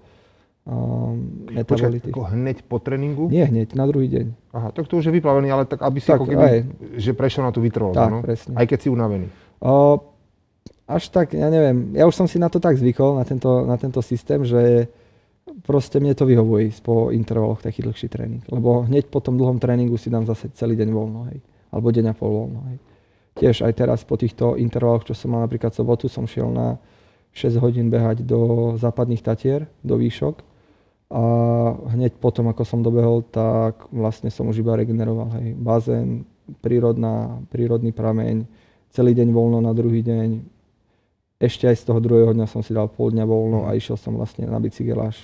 um, 0.65 1.45
Počkaj, 1.45 1.55
metabolity. 1.55 2.09
ako 2.11 2.21
hneď 2.33 2.57
po 2.65 2.77
tréningu? 2.81 3.29
Nie 3.29 3.45
hneď, 3.45 3.73
na 3.77 3.85
druhý 3.85 4.09
deň. 4.09 4.25
Aha, 4.53 4.69
tak 4.73 4.89
to 4.89 4.97
už 4.97 5.09
je 5.09 5.13
vyplavený, 5.13 5.47
ale 5.49 5.63
tak 5.65 5.81
aby 5.81 5.97
si 6.01 6.09
Tak, 6.09 6.17
ako 6.21 6.25
keby, 6.25 6.45
aj. 6.45 6.59
že 6.97 7.11
prešiel 7.13 7.43
na 7.45 7.51
tú 7.53 7.61
vytrvalosť, 7.61 7.97
Tak, 7.97 8.11
no? 8.11 8.19
presne. 8.25 8.53
Aj 8.57 8.65
keď 8.65 8.79
si 8.81 8.89
unavený. 8.89 9.27
O, 9.61 10.01
až 10.85 11.03
tak, 11.09 11.33
ja 11.33 11.49
neviem, 11.49 11.93
ja 11.97 12.05
už 12.05 12.13
som 12.13 12.27
si 12.29 12.37
na 12.37 12.49
to 12.49 12.61
tak 12.61 12.77
zvykol, 12.77 13.17
na 13.17 13.25
tento, 13.25 13.65
na 13.65 13.77
tento 13.77 14.01
systém, 14.05 14.41
že 14.45 14.89
proste 15.65 16.01
mne 16.01 16.13
to 16.17 16.25
vyhovuje 16.25 16.73
ísť 16.73 16.81
po 16.81 17.09
intervaloch 17.13 17.61
taký 17.61 17.85
dlhší 17.85 18.09
tréning. 18.09 18.41
Lebo 18.49 18.85
hneď 18.85 19.09
po 19.09 19.21
tom 19.21 19.37
dlhom 19.37 19.61
tréningu 19.61 19.97
si 19.97 20.09
dám 20.09 20.25
zase 20.25 20.49
celý 20.57 20.73
deň 20.77 20.89
voľno, 20.89 21.29
hej. 21.33 21.41
Alebo 21.69 21.93
deň 21.93 22.05
a 22.09 22.13
pol 22.17 22.29
voľno, 22.33 22.61
hej. 22.73 22.77
Tiež 23.35 23.67
aj 23.67 23.73
teraz 23.75 23.99
po 24.07 24.15
týchto 24.15 24.55
intervaloch, 24.55 25.03
čo 25.03 25.13
som 25.13 25.35
mal 25.35 25.43
napríklad 25.43 25.75
sobotu, 25.75 26.07
som 26.07 26.23
šiel 26.23 26.47
na 26.49 26.79
6 27.35 27.59
hodín 27.59 27.91
behať 27.91 28.23
do 28.23 28.73
západných 28.79 29.19
Tatier, 29.19 29.67
do 29.83 29.99
výšok. 29.99 30.54
A 31.05 31.21
hneď 31.93 32.17
potom, 32.17 32.49
ako 32.49 32.65
som 32.65 32.81
dobehol, 32.81 33.21
tak 33.21 33.85
vlastne 33.93 34.33
som 34.33 34.49
už 34.49 34.65
iba 34.65 34.73
regeneroval. 34.73 35.37
Hej. 35.37 35.53
Bazén, 35.53 36.25
prírodná, 36.65 37.41
prírodný 37.53 37.93
prameň, 37.93 38.45
celý 38.89 39.13
deň 39.13 39.29
voľno 39.29 39.61
na 39.61 39.73
druhý 39.73 40.01
deň. 40.01 40.41
ešte 41.41 41.67
aj 41.67 41.75
z 41.77 41.83
toho 41.91 41.99
druhého 42.01 42.31
dňa 42.33 42.47
som 42.47 42.63
si 42.65 42.71
dal 42.71 42.87
pol 42.87 43.11
dňa 43.11 43.25
voľno 43.27 43.69
a 43.69 43.75
išiel 43.75 43.99
som 43.99 44.17
vlastne 44.17 44.47
na 44.47 44.57
bicykel 44.57 44.97
až, 44.97 45.19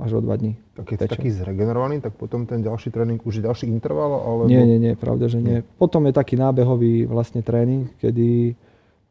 až 0.00 0.18
o 0.18 0.20
dva 0.24 0.34
dní. 0.34 0.56
Tak 0.74 0.84
keď 0.88 0.98
si 0.98 1.10
taký 1.14 1.30
zregenerovaný, 1.30 2.00
tak 2.00 2.16
potom 2.16 2.48
ten 2.48 2.64
ďalší 2.64 2.90
tréning 2.90 3.20
už 3.20 3.38
je 3.38 3.42
ďalší 3.44 3.66
interval? 3.68 4.10
Alebo... 4.24 4.48
Nie, 4.48 4.64
nie, 4.64 4.80
nie, 4.80 4.94
pravda, 4.96 5.28
že 5.28 5.38
nie. 5.38 5.60
Potom 5.76 6.08
je 6.08 6.16
taký 6.16 6.40
nábehový 6.40 7.04
vlastne 7.06 7.44
tréning, 7.44 7.92
kedy 8.00 8.56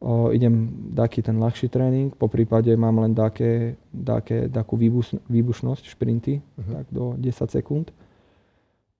o, 0.00 0.32
idem 0.32 0.68
taký 0.96 1.22
ten 1.22 1.36
ľahší 1.36 1.68
tréning, 1.68 2.10
po 2.16 2.26
prípade 2.26 2.72
mám 2.76 2.98
len 3.04 3.12
také, 3.14 3.76
také, 3.92 4.48
takú 4.48 4.76
výbuš, 4.76 5.20
výbušnosť, 5.28 5.84
šprinty, 5.86 6.40
Mhm. 6.58 6.72
tak 6.72 6.86
do 6.90 7.14
10 7.16 7.50
sekúnd. 7.52 7.92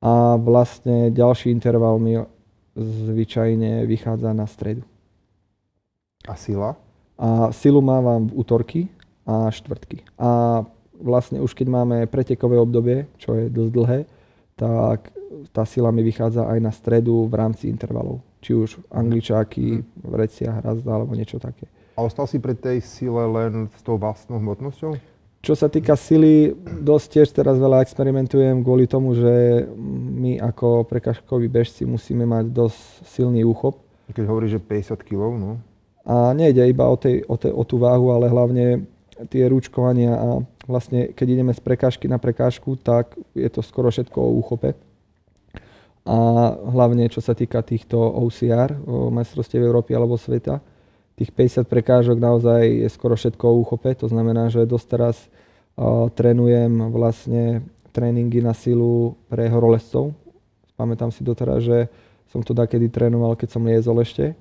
A 0.00 0.36
vlastne 0.40 1.12
ďalší 1.12 1.52
interval 1.52 2.00
mi 2.00 2.16
zvyčajne 2.76 3.84
vychádza 3.84 4.32
na 4.32 4.46
stredu. 4.48 4.80
A 6.28 6.36
sila? 6.36 6.76
A 7.20 7.52
silu 7.52 7.84
mávam 7.84 8.28
v 8.28 8.36
útorky 8.40 8.80
a 9.28 9.52
štvrtky. 9.52 10.04
A 10.16 10.64
vlastne 10.96 11.40
už 11.40 11.52
keď 11.52 11.66
máme 11.68 11.96
pretekové 12.08 12.56
obdobie, 12.56 13.08
čo 13.20 13.36
je 13.36 13.52
dosť 13.52 13.72
dlhé, 13.72 13.98
tak 14.56 15.12
tá 15.52 15.64
sila 15.64 15.92
mi 15.92 16.00
vychádza 16.04 16.48
aj 16.48 16.58
na 16.60 16.72
stredu 16.72 17.24
v 17.28 17.34
rámci 17.36 17.68
intervalov. 17.68 18.20
Či 18.40 18.56
už 18.56 18.70
angličáky, 18.88 19.84
vrecia, 20.00 20.56
hrazda 20.64 20.96
alebo 20.96 21.12
niečo 21.12 21.36
také. 21.36 21.68
A 21.96 22.04
ostal 22.08 22.24
si 22.24 22.40
pri 22.40 22.56
tej 22.56 22.80
sile 22.80 23.28
len 23.28 23.68
s 23.76 23.84
tou 23.84 24.00
vlastnou 24.00 24.40
hmotnosťou? 24.40 24.96
Čo 25.40 25.56
sa 25.56 25.72
týka 25.72 25.96
sily, 25.96 26.52
dosť 26.84 27.06
tiež 27.16 27.28
teraz 27.32 27.56
veľa 27.56 27.80
experimentujem 27.80 28.60
kvôli 28.60 28.84
tomu, 28.84 29.16
že 29.16 29.64
my 30.20 30.36
ako 30.36 30.84
prekažkoví 30.84 31.48
bežci 31.48 31.88
musíme 31.88 32.28
mať 32.28 32.52
dosť 32.52 32.80
silný 33.08 33.44
úchop. 33.48 33.80
Keď 34.12 34.24
hovoríš, 34.28 34.60
že 34.60 34.96
50 34.96 35.00
kg, 35.00 35.32
no. 35.40 35.56
A 36.04 36.36
nejde 36.36 36.60
iba 36.68 36.84
o, 36.88 36.96
tej, 36.96 37.24
o, 37.24 37.40
tej, 37.40 37.56
o 37.56 37.64
tú 37.64 37.80
váhu, 37.80 38.12
ale 38.12 38.28
hlavne 38.28 38.84
tie 39.28 39.48
rúčkovania 39.48 40.16
a 40.16 40.28
vlastne 40.64 41.12
keď 41.12 41.26
ideme 41.40 41.52
z 41.52 41.60
prekážky 41.60 42.08
na 42.08 42.16
prekážku, 42.16 42.76
tak 42.80 43.16
je 43.36 43.48
to 43.48 43.60
skoro 43.60 43.92
všetko 43.92 44.16
o 44.16 44.34
úchope. 44.40 44.76
A 46.10 46.18
hlavne 46.58 47.06
čo 47.06 47.22
sa 47.22 47.38
týka 47.38 47.62
týchto 47.62 47.94
OCR, 47.94 48.74
majstrovstiev 49.14 49.62
Európy 49.62 49.94
alebo 49.94 50.18
sveta, 50.18 50.58
tých 51.14 51.30
50 51.36 51.68
prekážok 51.70 52.16
naozaj 52.16 52.64
je 52.64 52.88
skoro 52.88 53.14
všetko 53.14 53.44
o 53.46 53.58
úchope. 53.60 53.92
To 54.00 54.08
znamená, 54.08 54.48
že 54.48 54.64
dosť 54.64 54.86
teraz 54.88 55.16
o, 55.76 56.08
trénujem 56.10 56.90
vlastne 56.90 57.62
tréningy 57.92 58.40
na 58.40 58.56
silu 58.56 59.20
pre 59.28 59.46
horolezcov. 59.52 60.16
Pamätám 60.80 61.12
si 61.12 61.20
doteraz, 61.20 61.60
že 61.60 61.92
som 62.32 62.40
to 62.40 62.56
takedy 62.56 62.88
trénoval, 62.88 63.36
keď 63.36 63.48
som 63.52 63.68
liezol 63.68 64.00
ešte 64.00 64.32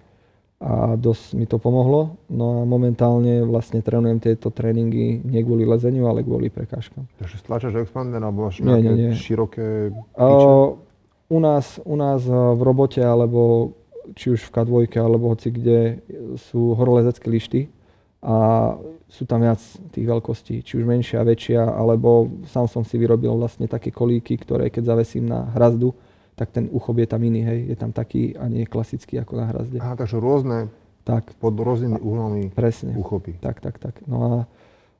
a 0.59 0.95
dosť 0.95 1.35
mi 1.35 1.45
to 1.47 1.59
pomohlo. 1.59 2.15
No 2.31 2.63
a 2.63 2.67
momentálne 2.67 3.43
vlastne 3.43 3.83
trénujem 3.83 4.23
tieto 4.23 4.47
tréningy 4.47 5.19
nie 5.19 5.41
kvôli 5.43 5.67
lezeniu, 5.67 6.07
ale 6.07 6.23
kvôli 6.23 6.47
prekážkam. 6.47 7.07
Takže 7.19 7.43
stlačaš 7.43 7.75
expander 7.83 8.23
alebo 8.23 8.47
máš 8.47 8.63
Nie, 8.63 8.79
nie, 8.79 9.11
nie. 9.11 9.11
široké 9.19 9.91
piče? 9.91 10.47
Uh, 10.47 10.88
u, 11.29 11.39
nás, 11.39 11.79
u 11.85 11.95
nás 11.95 12.25
eh, 12.25 12.33
v 12.33 12.61
robote, 12.61 13.01
alebo 13.01 13.73
či 14.17 14.33
už 14.33 14.49
v 14.49 14.53
K2, 14.53 14.73
alebo 14.97 15.29
hoci 15.29 15.53
kde 15.53 16.01
sú 16.49 16.73
horolezecké 16.73 17.29
lišty 17.29 17.61
a 18.25 18.73
sú 19.09 19.25
tam 19.25 19.41
viac 19.41 19.61
tých 19.93 20.05
veľkostí, 20.05 20.61
či 20.65 20.77
už 20.77 20.85
menšia, 20.85 21.25
väčšia, 21.25 21.61
alebo 21.65 22.29
sám 22.49 22.69
som 22.69 22.83
si 22.85 22.97
vyrobil 22.97 23.33
vlastne 23.37 23.65
také 23.65 23.89
kolíky, 23.89 24.37
ktoré 24.37 24.69
keď 24.69 24.93
zavesím 24.93 25.29
na 25.29 25.49
hrazdu, 25.53 25.93
tak 26.37 26.53
ten 26.53 26.69
uchop 26.71 26.97
je 27.01 27.07
tam 27.09 27.21
iný, 27.25 27.41
hej, 27.45 27.59
je 27.73 27.77
tam 27.77 27.91
taký 27.91 28.37
a 28.37 28.47
nie 28.47 28.69
klasický 28.69 29.19
ako 29.19 29.33
na 29.39 29.45
hrazde. 29.49 29.77
Aha, 29.81 29.97
takže 29.97 30.21
rôzne, 30.21 30.69
Tak, 31.03 31.33
pod 31.41 31.57
rôznymi 31.57 31.97
uhlami 31.99 32.41
presne. 32.53 32.93
uchopy. 32.93 33.41
Tak, 33.41 33.59
tak, 33.65 33.81
tak. 33.81 33.97
No 34.05 34.17
a 34.21 34.31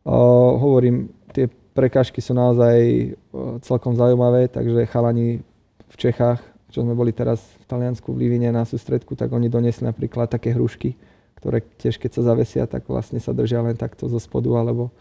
uh, 0.10 0.52
hovorím, 0.58 1.14
tie 1.32 1.46
prekážky 1.78 2.18
sú 2.18 2.34
naozaj 2.34 2.78
uh, 3.14 3.62
celkom 3.62 3.94
zaujímavé, 3.94 4.50
takže 4.50 4.90
chalani 4.90 5.46
v 5.90 5.96
Čechách, 5.98 6.40
čo 6.70 6.86
sme 6.86 6.94
boli 6.94 7.10
teraz 7.10 7.42
v 7.60 7.66
Taliansku 7.66 8.14
v 8.14 8.26
Livine 8.26 8.54
na 8.54 8.64
sústredku, 8.64 9.18
tak 9.18 9.34
oni 9.34 9.50
doniesli 9.50 9.90
napríklad 9.90 10.30
také 10.30 10.54
hrušky, 10.54 10.94
ktoré 11.42 11.66
tiež 11.82 11.98
keď 11.98 12.20
sa 12.20 12.22
zavesia, 12.30 12.64
tak 12.70 12.86
vlastne 12.86 13.18
sa 13.18 13.34
držia 13.34 13.66
len 13.66 13.74
takto 13.74 14.06
zo 14.06 14.22
spodu, 14.22 14.54
alebo 14.54 14.94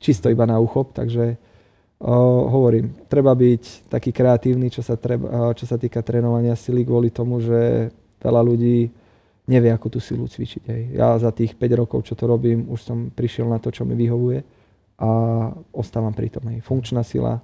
čisto 0.00 0.32
iba 0.32 0.48
na 0.48 0.56
uchop, 0.56 0.96
takže 0.96 1.36
uh, 1.36 2.42
hovorím, 2.48 2.96
treba 3.12 3.36
byť 3.36 3.92
taký 3.92 4.10
kreatívny, 4.12 4.72
čo 4.72 4.80
sa, 4.80 4.96
treba, 4.96 5.52
čo 5.52 5.68
sa 5.68 5.76
týka 5.76 6.00
trénovania 6.00 6.56
sily 6.56 6.84
kvôli 6.84 7.12
tomu, 7.12 7.44
že 7.44 7.92
veľa 8.20 8.40
ľudí 8.40 8.88
nevie, 9.46 9.70
ako 9.70 9.86
tú 9.96 9.98
silu 10.02 10.26
cvičiť. 10.26 10.62
Hej. 10.66 10.82
Ja 10.98 11.14
za 11.16 11.30
tých 11.30 11.54
5 11.54 11.80
rokov, 11.80 12.02
čo 12.02 12.18
to 12.18 12.26
robím, 12.26 12.66
už 12.66 12.80
som 12.82 12.98
prišiel 13.14 13.46
na 13.46 13.62
to, 13.62 13.70
čo 13.70 13.86
mi 13.86 13.94
vyhovuje 13.94 14.42
a 14.98 15.08
ostávam 15.70 16.10
pri 16.10 16.34
tom. 16.34 16.50
Hej. 16.50 16.66
Funkčná 16.66 17.06
sila 17.06 17.38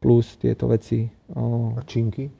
plus 0.00 0.36
tieto 0.36 0.68
veci. 0.68 1.08
A 1.34 1.80
činky? 1.84 2.30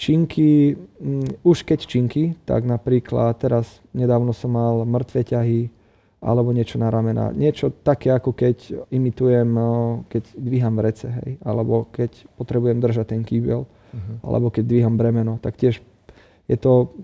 činky, 0.00 0.72
mm, 0.80 1.44
už 1.44 1.68
keď 1.68 1.84
činky, 1.84 2.32
tak 2.48 2.64
napríklad 2.64 3.36
teraz 3.36 3.84
nedávno 3.92 4.32
som 4.32 4.56
mal 4.56 4.88
mŕtve 4.88 5.28
ťahy 5.28 5.68
alebo 6.24 6.56
niečo 6.56 6.80
na 6.80 6.88
ramena. 6.88 7.32
Niečo 7.36 7.68
také, 7.68 8.08
ako 8.08 8.32
keď 8.32 8.88
imitujem, 8.88 9.48
keď 10.08 10.22
dvíham 10.36 10.76
vrece, 10.76 11.08
hej, 11.08 11.36
alebo 11.44 11.88
keď 11.92 12.16
potrebujem 12.40 12.80
držať 12.80 13.12
ten 13.12 13.22
kýbel, 13.24 13.68
Uh-huh. 13.90 14.22
alebo 14.22 14.54
keď 14.54 14.70
dvíham 14.70 14.94
bremeno, 14.94 15.42
tak 15.42 15.58
tiež 15.58 15.82
je 16.46 16.54
to, 16.54 16.94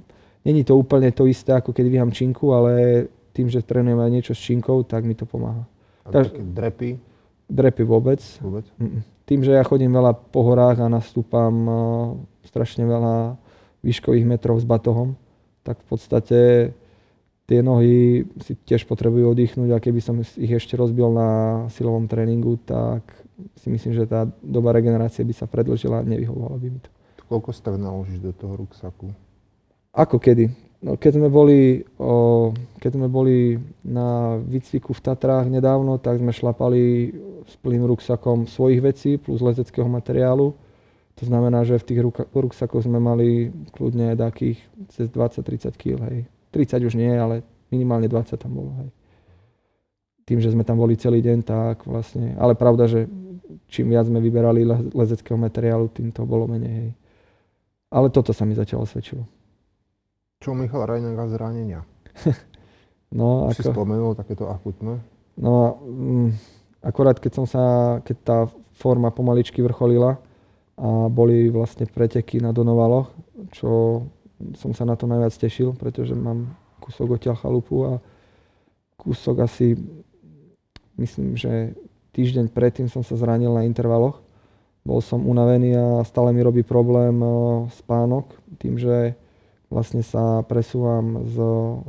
není 0.47 0.63
to 0.63 0.79
úplne 0.79 1.11
to 1.11 1.27
isté, 1.27 1.51
ako 1.51 1.75
keď 1.75 1.83
dvíham 1.91 2.15
činku, 2.15 2.55
ale 2.55 3.07
tým, 3.35 3.51
že 3.51 3.59
trénujem 3.59 3.99
aj 3.99 4.11
niečo 4.15 4.33
s 4.39 4.47
činkou, 4.47 4.87
tak 4.87 5.03
mi 5.03 5.19
to 5.19 5.27
pomáha. 5.27 5.67
A 6.07 6.15
také 6.15 6.39
drepy 6.39 6.95
Drepy 7.51 7.83
vôbec. 7.83 8.23
vôbec? 8.39 8.71
Mm-mm. 8.79 9.03
Tým, 9.27 9.43
že 9.43 9.59
ja 9.59 9.67
chodím 9.67 9.91
veľa 9.91 10.15
po 10.31 10.47
horách 10.47 10.87
a 10.87 10.93
nastúpam 10.93 11.55
uh, 11.67 11.77
strašne 12.47 12.87
veľa 12.87 13.35
výškových 13.83 14.27
metrov 14.27 14.59
s 14.59 14.67
batohom, 14.67 15.19
tak 15.67 15.83
v 15.83 15.87
podstate 15.87 16.41
tie 17.47 17.61
nohy 17.63 18.27
si 18.43 18.55
tiež 18.55 18.87
potrebujú 18.87 19.35
oddychnúť 19.35 19.71
a 19.75 19.83
keby 19.83 20.01
som 20.03 20.19
ich 20.23 20.51
ešte 20.51 20.75
rozbil 20.75 21.11
na 21.15 21.31
silovom 21.71 22.11
tréningu, 22.11 22.59
tak 22.63 23.03
si 23.59 23.71
myslím, 23.71 23.95
že 23.95 24.11
tá 24.11 24.27
doba 24.43 24.75
regenerácie 24.75 25.23
by 25.23 25.35
sa 25.35 25.47
predlžila 25.47 26.03
a 26.03 26.07
nevyhovovalo 26.07 26.59
by 26.59 26.69
mi 26.71 26.81
to. 26.83 26.91
Koľko 27.27 27.51
tak 27.59 27.75
naložíš 27.79 28.23
do 28.23 28.31
toho 28.31 28.55
ruksaku? 28.63 29.11
Ako 29.91 30.23
kedy? 30.23 30.66
No, 30.85 31.01
keď, 31.01 31.17
sme 31.17 31.29
boli, 31.33 31.83
o, 31.97 32.53
keď 32.77 32.91
sme 33.01 33.09
boli 33.09 33.57
na 33.81 34.37
výcviku 34.37 34.93
v 34.93 35.01
Tatrách 35.01 35.49
nedávno, 35.49 35.97
tak 35.97 36.21
sme 36.21 36.37
šlapali 36.37 37.11
s 37.49 37.55
plným 37.65 37.89
ruksakom 37.89 38.45
svojich 38.45 38.81
vecí 38.85 39.11
plus 39.17 39.41
lezeckého 39.41 39.89
materiálu. 39.89 40.53
To 41.17 41.25
znamená, 41.25 41.65
že 41.65 41.81
v 41.81 41.87
tých 41.89 42.01
ruksakoch 42.37 42.85
sme 42.85 43.01
mali 43.01 43.49
kľudne 43.73 44.13
takých 44.21 44.61
cez 44.93 45.09
20-30 45.09 45.73
kg. 45.81 45.97
Hej. 46.13 46.29
30 46.53 46.89
už 46.93 46.95
nie, 47.01 47.09
ale 47.09 47.41
minimálne 47.73 48.05
20 48.05 48.37
tam 48.37 48.53
bolo. 48.53 48.77
Hej. 48.85 48.91
Tým, 50.29 50.39
že 50.45 50.53
sme 50.53 50.67
tam 50.67 50.77
boli 50.77 50.99
celý 51.01 51.25
deň, 51.25 51.39
tak 51.41 51.89
vlastne... 51.89 52.37
Ale 52.37 52.53
pravda, 52.53 52.85
že 52.85 53.09
čím 53.73 53.97
viac 53.97 54.05
sme 54.05 54.21
vyberali 54.21 54.67
le- 54.67 54.93
lezeckého 54.93 55.41
materiálu, 55.41 55.89
tým 55.89 56.13
to 56.13 56.29
bolo 56.29 56.45
menej. 56.45 56.75
Hej. 56.85 56.91
Ale 57.89 58.13
toto 58.13 58.37
sa 58.37 58.45
mi 58.45 58.53
zatiaľ 58.53 58.85
osvedčilo. 58.85 59.25
Čo 60.41 60.53
Michal 60.53 60.85
Rajnak 60.87 61.17
a 61.17 61.27
zranenia? 61.29 61.81
No, 63.07 63.47
Už 63.47 63.55
si 63.55 63.63
ako, 63.63 63.71
spomenul 63.71 64.19
takéto 64.19 64.51
akutné? 64.51 64.99
no 65.39 65.79
mm, 65.79 66.29
akorát 66.83 67.23
keď 67.23 67.33
som 67.39 67.47
sa, 67.47 67.63
keď 68.03 68.17
tá 68.27 68.39
forma 68.75 69.15
pomaličky 69.15 69.63
vrcholila 69.63 70.19
a 70.75 71.07
boli 71.07 71.47
vlastne 71.47 71.87
preteky 71.87 72.43
na 72.43 72.51
Donovaloch, 72.51 73.15
čo 73.55 74.03
som 74.59 74.75
sa 74.75 74.83
na 74.83 74.99
to 74.99 75.07
najviac 75.07 75.33
tešil, 75.39 75.79
pretože 75.79 76.19
mám 76.19 76.51
kúsok 76.83 77.17
odtiaľ 77.17 77.39
chalupu 77.39 77.87
a 77.87 77.93
kúsok 78.99 79.47
asi, 79.47 79.79
myslím, 80.99 81.39
že 81.39 81.79
týždeň 82.11 82.51
predtým 82.51 82.91
som 82.91 83.07
sa 83.07 83.15
zranil 83.15 83.55
na 83.55 83.63
intervaloch. 83.65 84.19
Bol 84.83 84.99
som 84.99 85.25
unavený 85.25 85.79
a 85.79 85.87
stále 86.03 86.35
mi 86.35 86.43
robí 86.43 86.67
problém 86.67 87.23
spánok, 87.71 88.35
tým, 88.59 88.77
že 88.83 89.15
vlastne 89.69 90.03
sa 90.07 90.47
presúvam 90.47 91.27
z 91.27 91.37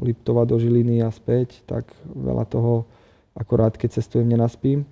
Liptova 0.01 0.49
do 0.49 0.57
Žiliny 0.57 1.05
a 1.05 1.13
späť, 1.13 1.61
tak 1.69 1.89
veľa 2.03 2.45
toho 2.49 2.89
akorát 3.37 3.77
keď 3.77 4.01
cestujem 4.01 4.25
nenaspím. 4.25 4.83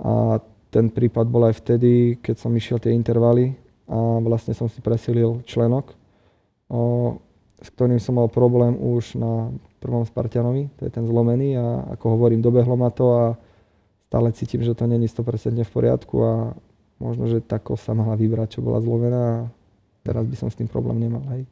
A 0.00 0.40
ten 0.72 0.90
prípad 0.90 1.28
bol 1.30 1.46
aj 1.46 1.60
vtedy, 1.62 2.18
keď 2.18 2.36
som 2.40 2.50
išiel 2.56 2.82
tie 2.82 2.90
intervaly 2.96 3.54
a 3.86 4.18
vlastne 4.24 4.56
som 4.56 4.66
si 4.66 4.80
presilil 4.80 5.44
členok, 5.46 5.92
o, 6.72 7.14
s 7.60 7.68
ktorým 7.70 8.00
som 8.00 8.18
mal 8.18 8.26
problém 8.32 8.74
už 8.74 9.14
na 9.20 9.54
prvom 9.78 10.02
Spartianovi, 10.02 10.72
to 10.80 10.88
je 10.88 10.90
ten 10.90 11.04
zlomený 11.04 11.60
a 11.60 11.94
ako 11.94 12.16
hovorím, 12.16 12.40
dobehlo 12.40 12.74
ma 12.74 12.88
to 12.88 13.06
a 13.12 13.24
stále 14.08 14.32
cítim, 14.32 14.64
že 14.64 14.74
to 14.74 14.88
není 14.88 15.06
100% 15.06 15.52
v 15.62 15.74
poriadku 15.74 16.16
a 16.24 16.32
možno, 16.98 17.28
že 17.28 17.44
tá 17.44 17.60
kosa 17.60 17.92
mala 17.92 18.16
vybrať, 18.16 18.58
čo 18.58 18.60
bola 18.64 18.80
zlomená 18.80 19.22
a 19.44 19.48
teraz 20.02 20.24
by 20.26 20.36
som 20.38 20.48
s 20.50 20.58
tým 20.58 20.66
problém 20.66 21.06
nemal. 21.06 21.22
Hej. 21.36 21.44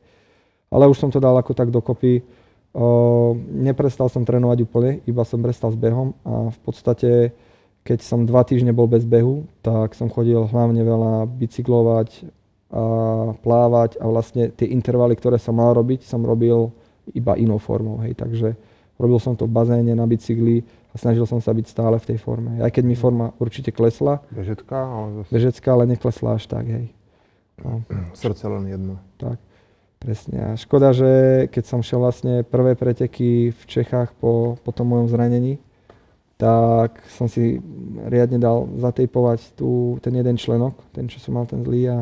Ale 0.73 0.89
už 0.89 0.97
som 0.97 1.13
to 1.13 1.21
dal 1.21 1.37
ako 1.37 1.53
tak 1.53 1.69
dokopy 1.69 2.25
O, 2.73 3.37
neprestal 3.53 4.09
som 4.09 4.25
trénovať 4.25 4.65
úplne, 4.65 5.05
iba 5.05 5.29
som 5.29 5.45
prestal 5.45 5.77
s 5.77 5.77
behom 5.77 6.17
a 6.25 6.49
v 6.49 6.59
podstate, 6.65 7.37
keď 7.85 8.01
som 8.01 8.25
dva 8.25 8.49
týždne 8.49 8.73
bol 8.73 8.89
bez 8.89 9.05
behu, 9.05 9.45
tak 9.61 9.93
som 9.93 10.09
chodil 10.09 10.41
hlavne 10.41 10.81
veľa 10.81 11.29
bicyklovať 11.29 12.25
a 12.73 12.85
plávať 13.45 14.01
a 14.01 14.09
vlastne 14.09 14.49
tie 14.49 14.73
intervaly, 14.73 15.13
ktoré 15.21 15.37
som 15.37 15.61
mal 15.61 15.77
robiť, 15.77 16.09
som 16.09 16.25
robil 16.25 16.73
iba 17.13 17.37
inou 17.37 17.61
formou. 17.61 18.01
Hej. 18.01 18.17
Takže 18.17 18.57
robil 18.97 19.21
som 19.21 19.37
to 19.37 19.45
v 19.45 19.53
bazéne, 19.53 19.93
na 19.93 20.09
bicykli 20.09 20.65
a 20.65 20.97
snažil 20.97 21.29
som 21.29 21.45
sa 21.45 21.53
byť 21.53 21.69
stále 21.69 22.01
v 22.01 22.09
tej 22.09 22.19
forme. 22.25 22.57
Aj 22.65 22.73
keď 22.73 22.89
mi 22.89 22.97
forma 22.97 23.37
určite 23.37 23.69
klesla, 23.69 24.25
Bežecká, 24.33 24.81
ale 24.81 25.21
zase 25.21 25.29
bežecká, 25.29 25.69
ale 25.77 25.85
neklesla 25.93 26.41
až 26.41 26.49
tak. 26.49 26.65
Hej. 26.65 26.89
No. 27.61 27.85
srdce 28.17 28.49
len 28.49 28.65
jedno. 28.73 28.97
Tak, 29.21 29.37
presne. 30.03 30.39
A 30.43 30.59
škoda, 30.59 30.91
že 30.91 31.47
keď 31.55 31.65
som 31.65 31.79
šiel 31.79 32.03
vlastne 32.03 32.43
prvé 32.43 32.75
preteky 32.75 33.55
v 33.55 33.63
Čechách 33.71 34.11
po, 34.19 34.59
po 34.59 34.71
tom 34.75 34.91
mojom 34.91 35.07
zranení, 35.07 35.63
tak 36.35 36.99
som 37.15 37.31
si 37.31 37.63
riadne 38.11 38.43
dal 38.43 38.67
zatejpovať 38.83 39.55
tu, 39.55 40.03
ten 40.03 40.11
jeden 40.19 40.35
členok, 40.35 40.75
ten, 40.91 41.07
čo 41.07 41.23
som 41.23 41.39
mal 41.39 41.47
ten 41.47 41.63
zlý 41.63 41.87
a, 41.87 41.99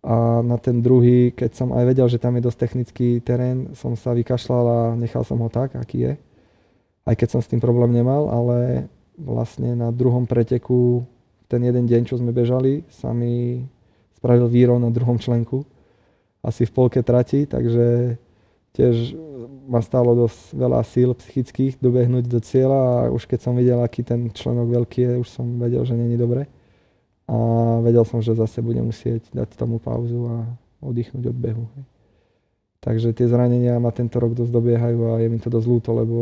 a 0.00 0.40
na 0.40 0.56
ten 0.56 0.80
druhý, 0.80 1.28
keď 1.36 1.60
som 1.60 1.68
aj 1.76 1.84
vedel, 1.84 2.08
že 2.08 2.16
tam 2.16 2.40
je 2.40 2.46
dosť 2.48 2.58
technický 2.58 3.20
terén, 3.20 3.76
som 3.76 3.92
sa 4.00 4.16
vykašľal 4.16 4.64
a 4.64 4.80
nechal 4.96 5.20
som 5.28 5.36
ho 5.44 5.52
tak, 5.52 5.76
aký 5.76 6.08
je. 6.08 6.12
Aj 7.04 7.12
keď 7.12 7.36
som 7.36 7.40
s 7.44 7.52
tým 7.52 7.60
problém 7.60 7.92
nemal, 7.92 8.32
ale 8.32 8.88
vlastne 9.20 9.76
na 9.76 9.92
druhom 9.92 10.24
preteku, 10.24 11.04
ten 11.52 11.60
jeden 11.60 11.84
deň, 11.84 12.08
čo 12.08 12.16
sme 12.16 12.32
bežali, 12.32 12.88
sa 12.88 13.12
mi 13.12 13.60
spravil 14.16 14.48
výrov 14.48 14.80
na 14.80 14.88
druhom 14.88 15.20
členku 15.20 15.68
asi 16.40 16.64
v 16.64 16.72
polke 16.72 17.00
trati, 17.04 17.44
takže 17.44 18.16
tiež 18.72 19.16
ma 19.66 19.82
stálo 19.82 20.14
dosť 20.14 20.40
veľa 20.56 20.80
síl 20.86 21.10
psychických 21.14 21.78
dobehnúť 21.78 22.24
do 22.26 22.40
cieľa 22.40 22.80
a 22.80 22.94
už 23.12 23.26
keď 23.26 23.38
som 23.44 23.54
videl, 23.54 23.78
aký 23.82 24.02
ten 24.02 24.30
členok 24.30 24.70
veľký 24.70 25.00
je, 25.04 25.12
už 25.22 25.28
som 25.28 25.46
vedel, 25.58 25.82
že 25.84 25.94
není 25.94 26.16
dobre. 26.18 26.46
A 27.30 27.36
vedel 27.86 28.02
som, 28.02 28.18
že 28.18 28.34
zase 28.34 28.58
budem 28.58 28.90
musieť 28.90 29.22
dať 29.30 29.54
tomu 29.54 29.78
pauzu 29.78 30.26
a 30.26 30.36
oddychnúť 30.82 31.30
od 31.30 31.38
behu. 31.38 31.64
Takže 32.80 33.12
tie 33.12 33.28
zranenia 33.28 33.76
ma 33.76 33.92
tento 33.92 34.16
rok 34.16 34.32
dosť 34.32 34.50
dobiehajú 34.50 34.98
a 35.12 35.20
je 35.20 35.28
mi 35.28 35.38
to 35.38 35.52
dosť 35.52 35.66
ľúto, 35.68 35.90
lebo 35.92 36.18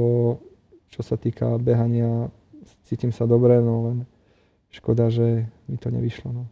čo 0.91 1.07
sa 1.07 1.15
týka 1.15 1.57
behania, 1.63 2.29
cítim 2.85 3.15
sa 3.15 3.25
dobre, 3.25 3.63
no 3.63 3.89
len 3.89 3.99
škoda, 4.75 5.09
že 5.09 5.47
mi 5.71 5.79
to 5.79 5.89
nevyšlo. 5.89 6.29
No. 6.35 6.45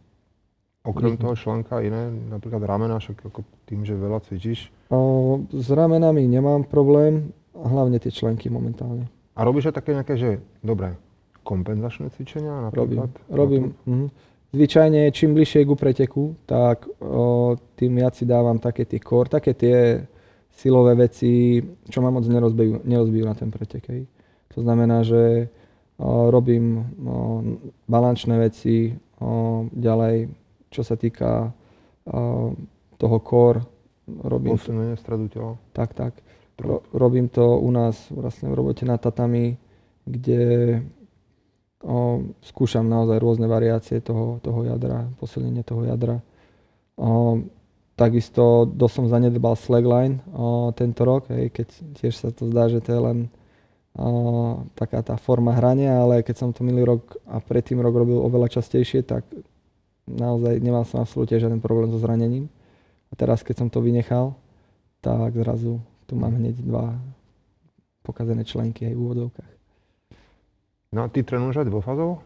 Okrem 0.87 1.13
Mhm. 1.13 1.19
toho 1.19 1.35
článka 1.35 1.83
iné, 1.83 2.01
napríklad 2.31 2.63
ramena, 2.63 2.95
však 2.95 3.27
ako 3.27 3.43
tým, 3.65 3.83
že 3.83 3.91
veľa 3.93 4.23
cvičíš. 4.23 4.71
O, 4.87 5.43
s 5.51 5.67
ramenami 5.67 6.23
nemám 6.23 6.63
problém, 6.63 7.29
hlavne 7.53 7.99
tie 7.99 8.07
členky 8.09 8.47
momentálne. 8.47 9.11
A 9.35 9.43
robíš 9.43 9.67
aj 9.67 9.75
také 9.75 9.91
nejaké, 9.91 10.15
že 10.15 10.29
dobre, 10.59 10.95
kompenzačné 11.43 12.09
cvičenia 12.09 12.71
Robím. 12.71 13.03
napríklad? 13.03 13.09
Robím. 13.29 13.63
Mhm. 13.83 14.07
Zvyčajne, 14.47 15.11
čím 15.11 15.35
bližšie 15.35 15.61
ku 15.63 15.75
preteku, 15.75 16.23
tak 16.45 16.87
o, 16.97 17.53
tým 17.75 17.91
viac 17.93 18.15
si 18.15 18.23
dávam 18.23 18.55
také 18.55 18.87
tie 18.87 18.97
core, 18.97 19.27
také 19.29 19.51
tie 19.51 20.07
silové 20.49 20.95
veci, 20.97 21.59
čo 21.85 21.99
ma 21.99 22.09
moc 22.09 22.23
nerozbijú, 22.23 22.81
nerozbijú 22.81 23.23
na 23.23 23.35
ten 23.35 23.51
pretek. 23.51 23.83
Hej. 23.85 24.07
To 24.55 24.63
znamená, 24.63 25.03
že 25.03 25.51
o, 25.97 26.31
robím 26.31 26.79
o, 26.97 27.43
balančné 27.85 28.39
veci, 28.39 28.89
o, 29.19 29.67
ďalej, 29.69 30.31
čo 30.69 30.81
sa 30.83 30.95
týka 30.99 31.51
toho 32.97 33.17
core, 33.19 33.61
robím 34.07 34.55
Posunenie 34.55 34.95
stredu 34.95 35.27
tela. 35.27 35.53
tak, 35.75 35.93
tak. 35.93 36.13
Ro, 36.57 36.81
robím 36.89 37.29
to 37.29 37.59
u 37.61 37.69
nás 37.69 38.09
vlastne 38.09 38.49
v 38.49 38.57
robote 38.57 38.81
na 38.81 38.97
tatami, 38.97 39.61
kde 40.09 40.81
o, 41.85 42.25
skúšam 42.41 42.87
naozaj 42.89 43.21
rôzne 43.21 43.45
variácie 43.45 44.01
toho, 44.01 44.41
toho 44.41 44.65
jadra, 44.65 45.05
posilnenie 45.21 45.61
toho 45.61 45.85
jadra. 45.85 46.17
O, 46.97 47.45
takisto 47.93 48.65
dosť 48.65 48.93
som 48.95 49.05
zanedbal 49.05 49.53
slackline 49.53 50.25
o, 50.33 50.73
tento 50.73 51.05
rok, 51.05 51.29
hej, 51.29 51.53
keď 51.53 51.67
tiež 52.01 52.13
sa 52.17 52.33
to 52.33 52.49
zdá, 52.49 52.73
že 52.73 52.81
to 52.81 52.89
je 52.89 53.01
len 53.05 53.17
o, 53.93 54.09
taká 54.73 55.05
tá 55.05 55.13
forma 55.13 55.53
hrania, 55.53 56.01
ale 56.01 56.25
keď 56.25 56.35
som 56.41 56.49
to 56.49 56.65
minulý 56.65 56.97
rok 56.97 57.21
a 57.29 57.37
predtým 57.37 57.77
rok 57.85 57.93
robil 57.93 58.17
oveľa 58.17 58.57
častejšie, 58.57 59.05
tak 59.05 59.29
naozaj 60.07 60.63
nemal 60.63 60.87
som 60.87 61.03
absolútne 61.03 61.37
žiaden 61.37 61.59
problém 61.59 61.91
so 61.91 61.99
zranením. 61.99 62.47
A 63.11 63.13
teraz, 63.15 63.43
keď 63.43 63.63
som 63.63 63.67
to 63.67 63.83
vynechal, 63.83 64.35
tak 65.03 65.35
zrazu 65.35 65.79
tu 66.07 66.15
mám 66.15 66.33
hneď 66.35 66.63
dva 66.63 66.95
pokazené 68.03 68.47
členky 68.47 68.87
aj 68.87 68.95
v 68.95 69.03
úvodovkách. 69.03 69.53
No 70.95 71.03
a 71.03 71.07
ty 71.11 71.21
trénuješ 71.21 71.61
aj 71.61 71.67
dvofázovo? 71.67 72.23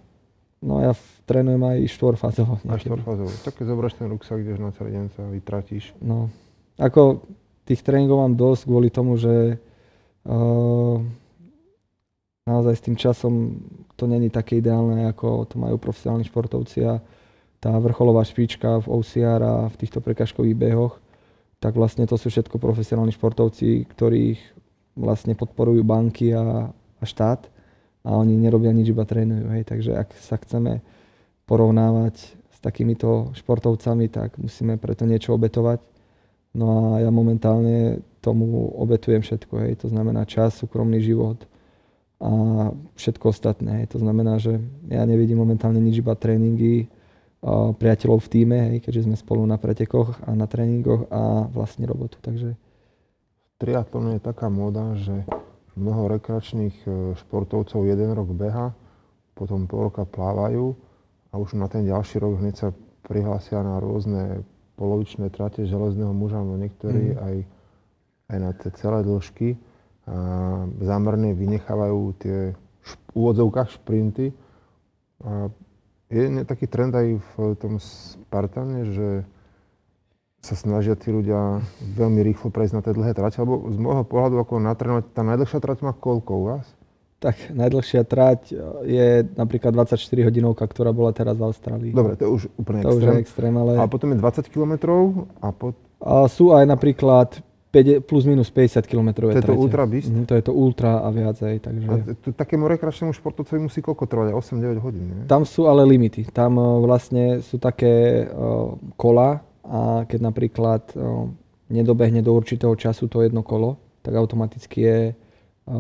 No 0.61 0.77
ja 0.77 0.93
trénujem 1.25 1.61
aj 1.65 1.89
štvorfázovo. 1.89 2.61
A 2.61 2.77
niekedy. 2.77 2.93
štvorfázovo. 2.93 3.32
Tak 3.41 3.53
keď 3.57 3.65
zoberieš 3.65 3.97
ten 3.97 4.07
ruksak, 4.13 4.38
ideš 4.45 4.61
na 4.61 4.69
celý 4.77 4.93
deň 4.93 5.05
sa 5.17 5.25
vytratíš. 5.25 5.97
No, 5.97 6.29
ako 6.77 7.25
tých 7.65 7.82
tréningov 7.82 8.21
mám 8.21 8.38
dosť 8.38 8.69
kvôli 8.69 8.93
tomu, 8.93 9.17
že 9.17 9.57
uh, 10.29 11.01
naozaj 12.45 12.73
s 12.77 12.86
tým 12.86 12.93
časom 12.93 13.57
to 13.97 14.05
není 14.05 14.29
také 14.29 14.61
ideálne, 14.61 15.09
ako 15.09 15.49
to 15.49 15.57
majú 15.57 15.82
profesionálni 15.82 16.29
športovci 16.29 16.86
a 16.86 17.01
tá 17.62 17.78
vrcholová 17.78 18.26
špička 18.26 18.82
v 18.82 18.89
OCR 18.89 19.41
a 19.45 19.55
v 19.70 19.76
týchto 19.78 20.01
prekažkových 20.01 20.57
behoch, 20.57 20.97
tak 21.62 21.78
vlastne 21.78 22.09
to 22.09 22.18
sú 22.18 22.34
všetko 22.34 22.57
profesionálni 22.57 23.14
športovci, 23.14 23.86
ktorých 23.86 24.41
vlastne 24.97 25.38
podporujú 25.38 25.86
banky 25.86 26.34
a, 26.34 26.74
a 26.74 27.03
štát 27.05 27.45
a 28.01 28.18
oni 28.18 28.34
nerobia 28.34 28.74
nič, 28.74 28.89
iba 28.89 29.05
trénujú. 29.05 29.45
Hej. 29.53 29.70
Takže 29.70 29.91
ak 29.93 30.09
sa 30.18 30.41
chceme 30.41 30.82
porovnávať 31.45 32.34
s 32.34 32.57
takýmito 32.57 33.30
športovcami, 33.38 34.09
tak 34.09 34.41
musíme 34.41 34.82
preto 34.82 35.05
niečo 35.05 35.38
obetovať. 35.38 35.86
No 36.57 36.97
a 36.97 37.05
ja 37.05 37.14
momentálne 37.14 38.01
tomu 38.26 38.74
obetujem 38.74 39.22
všetko. 39.22 39.53
Hej. 39.70 39.86
To 39.86 39.88
znamená 39.93 40.26
čas, 40.26 40.57
súkromný 40.57 40.97
život 40.97 41.45
a 42.18 42.32
všetko 42.97 43.30
ostatné. 43.30 43.86
Hej. 43.86 43.93
To 43.93 44.01
znamená, 44.01 44.41
že 44.41 44.57
ja 44.89 45.05
nevidím 45.05 45.38
momentálne 45.38 45.78
nič, 45.78 46.01
iba 46.01 46.18
tréningy, 46.18 46.89
priateľov 47.41 48.21
v 48.21 48.29
týme, 48.29 48.57
hej, 48.69 48.85
keďže 48.85 49.09
sme 49.09 49.17
spolu 49.17 49.41
na 49.49 49.57
pretekoch 49.57 50.13
a 50.29 50.37
na 50.37 50.45
tréningoch 50.45 51.09
a 51.09 51.49
vlastne 51.49 51.89
robotu. 51.89 52.21
Takže 52.21 52.53
Triatlon 53.57 54.17
je 54.17 54.21
taká 54.21 54.49
móda, 54.49 54.97
že 54.97 55.25
mnoho 55.77 56.09
rekreačných 56.09 56.77
e, 56.81 56.89
športovcov 57.17 57.85
jeden 57.85 58.13
rok 58.13 58.29
beha, 58.33 58.73
potom 59.37 59.65
pol 59.65 59.89
roka 59.89 60.05
plávajú 60.05 60.73
a 61.29 61.37
už 61.37 61.57
na 61.57 61.69
ten 61.69 61.85
ďalší 61.85 62.21
rok 62.21 62.41
hneď 62.41 62.55
sa 62.57 62.67
prihlásia 63.05 63.61
na 63.61 63.77
rôzne 63.81 64.45
polovičné 64.81 65.29
trate 65.29 65.65
železného 65.65 66.13
muža, 66.13 66.41
no 66.41 66.57
niektorí 66.57 67.13
Mhm. 67.13 67.17
aj, 67.21 67.35
aj 68.33 68.37
na 68.37 68.51
tie 68.53 68.69
celé 68.77 68.99
dĺžky. 69.05 69.49
A 70.09 70.17
zámerne 70.81 71.37
vynechávajú 71.37 71.99
tie 72.17 72.57
v 72.57 72.91
úvodzovkách 73.13 73.69
šprinty. 73.77 74.33
A 75.21 75.53
je 76.12 76.43
taký 76.43 76.68
trend 76.68 76.91
aj 76.91 77.07
v 77.18 77.34
tom 77.55 77.80
Spartane, 77.80 78.91
že 78.91 79.07
sa 80.41 80.57
snažia 80.57 80.97
tí 80.97 81.14
ľudia 81.14 81.62
veľmi 81.95 82.20
rýchlo 82.26 82.49
prejsť 82.49 82.74
na 82.74 82.82
tie 82.82 82.97
dlhé 82.97 83.14
trate, 83.14 83.38
lebo 83.39 83.70
z 83.70 83.78
môjho 83.78 84.03
pohľadu 84.03 84.41
ako 84.41 84.59
natrénovať, 84.59 85.03
tá 85.14 85.22
najdlhšia 85.22 85.59
trať 85.62 85.86
má 85.86 85.93
koľko 85.93 86.32
u 86.34 86.43
vás? 86.51 86.66
tak 87.22 87.53
najdlhšia 87.53 88.01
trať 88.01 88.57
je 88.82 89.07
napríklad 89.38 89.78
24 89.78 90.01
hodinovka, 90.26 90.66
ktorá 90.66 90.89
bola 90.89 91.14
teraz 91.14 91.38
v 91.38 91.45
Austrálii. 91.45 91.91
Dobre, 91.93 92.18
to 92.18 92.26
je 92.26 92.32
už 92.34 92.43
úplne 92.57 92.82
to 92.82 92.97
už 92.97 93.05
je 93.05 93.14
extrém. 93.14 93.22
extrém, 93.22 93.53
ale 93.53 93.78
A 93.78 93.86
potom 93.86 94.09
je 94.09 94.18
20 94.18 94.49
km 94.49 94.74
a 95.38 95.53
po, 95.53 95.78
a 96.01 96.26
sú 96.26 96.49
aj 96.49 96.66
napríklad 96.66 97.38
5, 97.72 98.03
plus 98.03 98.24
minus 98.26 98.51
50 98.51 98.84
km. 98.84 99.09
To 99.24 99.32
je 99.32 99.41
to 99.41 99.55
ultra 99.55 99.88
beast? 99.88 100.11
Mhm, 100.11 100.26
to 100.26 100.36
je 100.36 100.43
to 100.43 100.51
ultra 100.51 100.99
a 100.99 101.07
viac 101.09 101.39
aj, 101.39 101.55
takže... 101.61 101.88
a 101.88 101.95
t- 102.13 102.34
takému 102.34 102.67
rekreačnému 102.67 103.11
športovcovi 103.11 103.59
musí 103.61 103.80
koľko 103.80 104.03
trvať? 104.05 104.28
8-9 104.36 104.76
hodín, 104.78 105.03
nie? 105.07 105.24
Tam 105.26 105.43
sú 105.43 105.65
ale 105.65 105.84
limity. 105.84 106.28
Tam 106.28 106.55
o, 106.55 106.80
vlastne 106.82 107.39
sú 107.39 107.55
také 107.55 108.28
o, 108.28 108.76
kola 108.93 109.39
a 109.63 110.03
keď 110.03 110.19
napríklad 110.22 110.84
o, 110.93 111.32
nedobehne 111.67 112.19
do 112.19 112.32
určitého 112.32 112.76
času 112.76 113.07
to 113.07 113.24
jedno 113.24 113.39
kolo, 113.39 113.76
tak 114.01 114.13
automaticky 114.13 114.80
je 114.82 114.99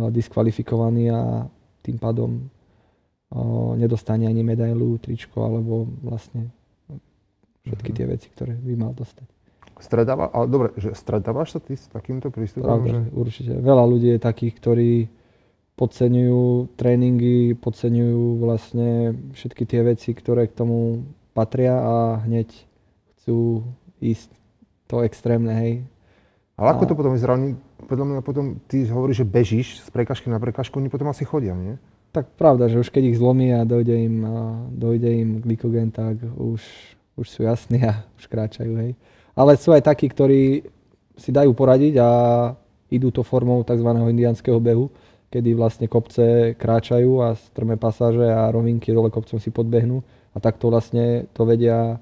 diskvalifikovaný 0.09 1.09
a 1.09 1.43
tým 1.81 1.97
pádom 1.97 2.47
nedostane 3.75 4.23
ani 4.23 4.39
medailu, 4.39 4.95
tričko 4.97 5.41
alebo 5.41 5.87
vlastne 5.99 6.51
všetky 7.63 7.89
Mhm. 7.91 7.97
tie 7.97 8.05
veci, 8.05 8.27
ktoré 8.29 8.53
by 8.53 8.73
mal 8.75 8.91
dostať. 8.91 9.27
Stredáva, 9.81 10.29
ale 10.29 10.45
dobre, 10.45 10.67
že 10.77 10.93
stretávaš 10.93 11.57
sa 11.57 11.59
ty 11.59 11.73
s 11.73 11.89
takýmto 11.89 12.29
prístupom? 12.29 12.69
Pravda, 12.69 13.01
Že... 13.01 13.17
určite. 13.17 13.51
Veľa 13.57 13.83
ľudí 13.89 14.09
je 14.13 14.19
takých, 14.21 14.53
ktorí 14.61 14.91
podceňujú 15.75 16.77
tréningy, 16.77 17.57
podceňujú 17.57 18.37
vlastne 18.37 19.17
všetky 19.33 19.65
tie 19.65 19.81
veci, 19.81 20.13
ktoré 20.13 20.45
k 20.45 20.53
tomu 20.53 21.09
patria 21.33 21.81
a 21.81 21.95
hneď 22.21 22.53
chcú 23.17 23.65
ísť 23.97 24.29
to 24.85 25.01
extrémne, 25.01 25.49
hej. 25.57 25.73
Ale 26.59 26.77
ako 26.77 26.85
A- 26.85 26.89
to 26.91 26.93
potom 26.93 27.13
vyzerá? 27.17 27.33
Podľa 27.81 28.05
mňa 28.05 28.21
potom, 28.21 28.61
ty 28.69 28.85
hovoríš, 28.85 29.25
že 29.25 29.27
bežíš 29.27 29.67
z 29.81 29.89
prekažky 29.89 30.29
na 30.29 30.37
prekažku, 30.37 30.77
oni 30.77 30.93
potom 30.93 31.09
asi 31.09 31.25
chodia, 31.25 31.57
nie? 31.57 31.81
Tak 32.11 32.35
pravda, 32.37 32.67
že 32.67 32.77
už 32.77 32.91
keď 32.91 33.15
ich 33.15 33.17
zlomí 33.17 33.49
a 33.55 33.63
dojde 33.65 33.95
im, 34.05 34.15
a 34.27 34.37
dojde 34.69 35.09
im 35.09 35.29
glykogen, 35.41 35.89
tak 35.89 36.19
už, 36.21 36.61
už 37.17 37.25
sú 37.25 37.47
jasní 37.47 37.81
a 37.87 38.03
už 38.19 38.27
kráčajú, 38.27 38.77
hej. 38.77 38.93
Ale 39.35 39.55
sú 39.55 39.71
aj 39.71 39.87
takí, 39.87 40.11
ktorí 40.11 40.65
si 41.15 41.29
dajú 41.29 41.51
poradiť 41.55 41.95
a 42.01 42.09
idú 42.91 43.13
to 43.13 43.23
formou 43.23 43.63
tzv. 43.63 43.87
indianského 43.87 44.59
behu, 44.59 44.91
kedy 45.31 45.55
vlastne 45.55 45.87
kopce 45.87 46.57
kráčajú 46.59 47.23
a 47.23 47.39
strmé 47.39 47.79
pasáže 47.79 48.27
a 48.27 48.51
rovinky 48.51 48.91
dole 48.91 49.07
kopcom 49.07 49.39
si 49.39 49.47
podbehnú 49.47 50.03
a 50.35 50.37
takto 50.43 50.67
vlastne 50.67 51.27
to 51.31 51.47
vedia 51.47 51.99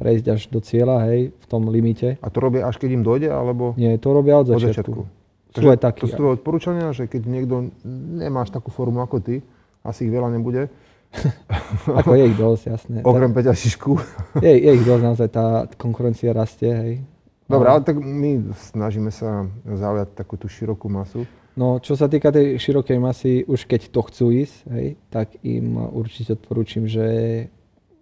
prejsť 0.00 0.26
až 0.32 0.40
do 0.48 0.58
cieľa, 0.64 1.04
hej, 1.12 1.30
v 1.36 1.46
tom 1.46 1.68
limite. 1.68 2.16
A 2.24 2.28
to 2.32 2.40
robia 2.40 2.64
až 2.64 2.80
keď 2.80 2.90
im 2.96 3.04
dojde, 3.04 3.28
alebo 3.28 3.76
Nie, 3.76 4.00
to 4.00 4.10
robia 4.16 4.40
od 4.40 4.48
od 4.48 4.56
začiatku. 4.56 4.72
začiatku? 4.72 5.02
Sú 5.52 5.68
aj 5.68 5.80
takí. 5.84 6.08
To 6.08 6.08
sú 6.08 6.16
tvoje 6.16 6.34
odporúčania, 6.40 6.96
že 6.96 7.04
keď 7.04 7.28
niekto 7.28 7.68
nemáš 8.16 8.48
takú 8.48 8.72
formu 8.72 9.04
ako 9.04 9.20
ty, 9.20 9.44
asi 9.84 10.08
ich 10.08 10.12
veľa 10.12 10.32
nebude, 10.32 10.72
Ako 12.00 12.16
je 12.16 12.24
ich 12.32 12.36
dosť, 12.36 12.62
jasné. 12.72 12.96
okrem 13.04 13.30
Peťa 13.36 13.52
Šišku. 13.52 13.92
Je, 14.44 14.52
je 14.64 14.70
ich 14.72 14.84
dosť, 14.84 15.02
naozaj 15.04 15.28
tá 15.28 15.68
konkurencia 15.76 16.32
rastie, 16.32 16.72
hej. 16.72 16.94
Dobre, 17.46 17.68
ale 17.68 17.84
tak 17.84 18.00
my 18.00 18.54
snažíme 18.72 19.12
sa 19.12 19.44
zaujať 19.68 20.16
takú 20.16 20.40
tú 20.40 20.48
širokú 20.48 20.88
masu. 20.88 21.28
No, 21.52 21.76
čo 21.84 21.92
sa 22.00 22.08
týka 22.08 22.32
tej 22.32 22.56
širokej 22.56 22.96
masy, 22.96 23.44
už 23.44 23.68
keď 23.68 23.92
to 23.92 24.00
chcú 24.08 24.26
ísť, 24.32 24.56
hej, 24.72 24.96
tak 25.12 25.36
im 25.44 25.76
určite 25.92 26.32
odporúčim, 26.32 26.88
že 26.88 27.04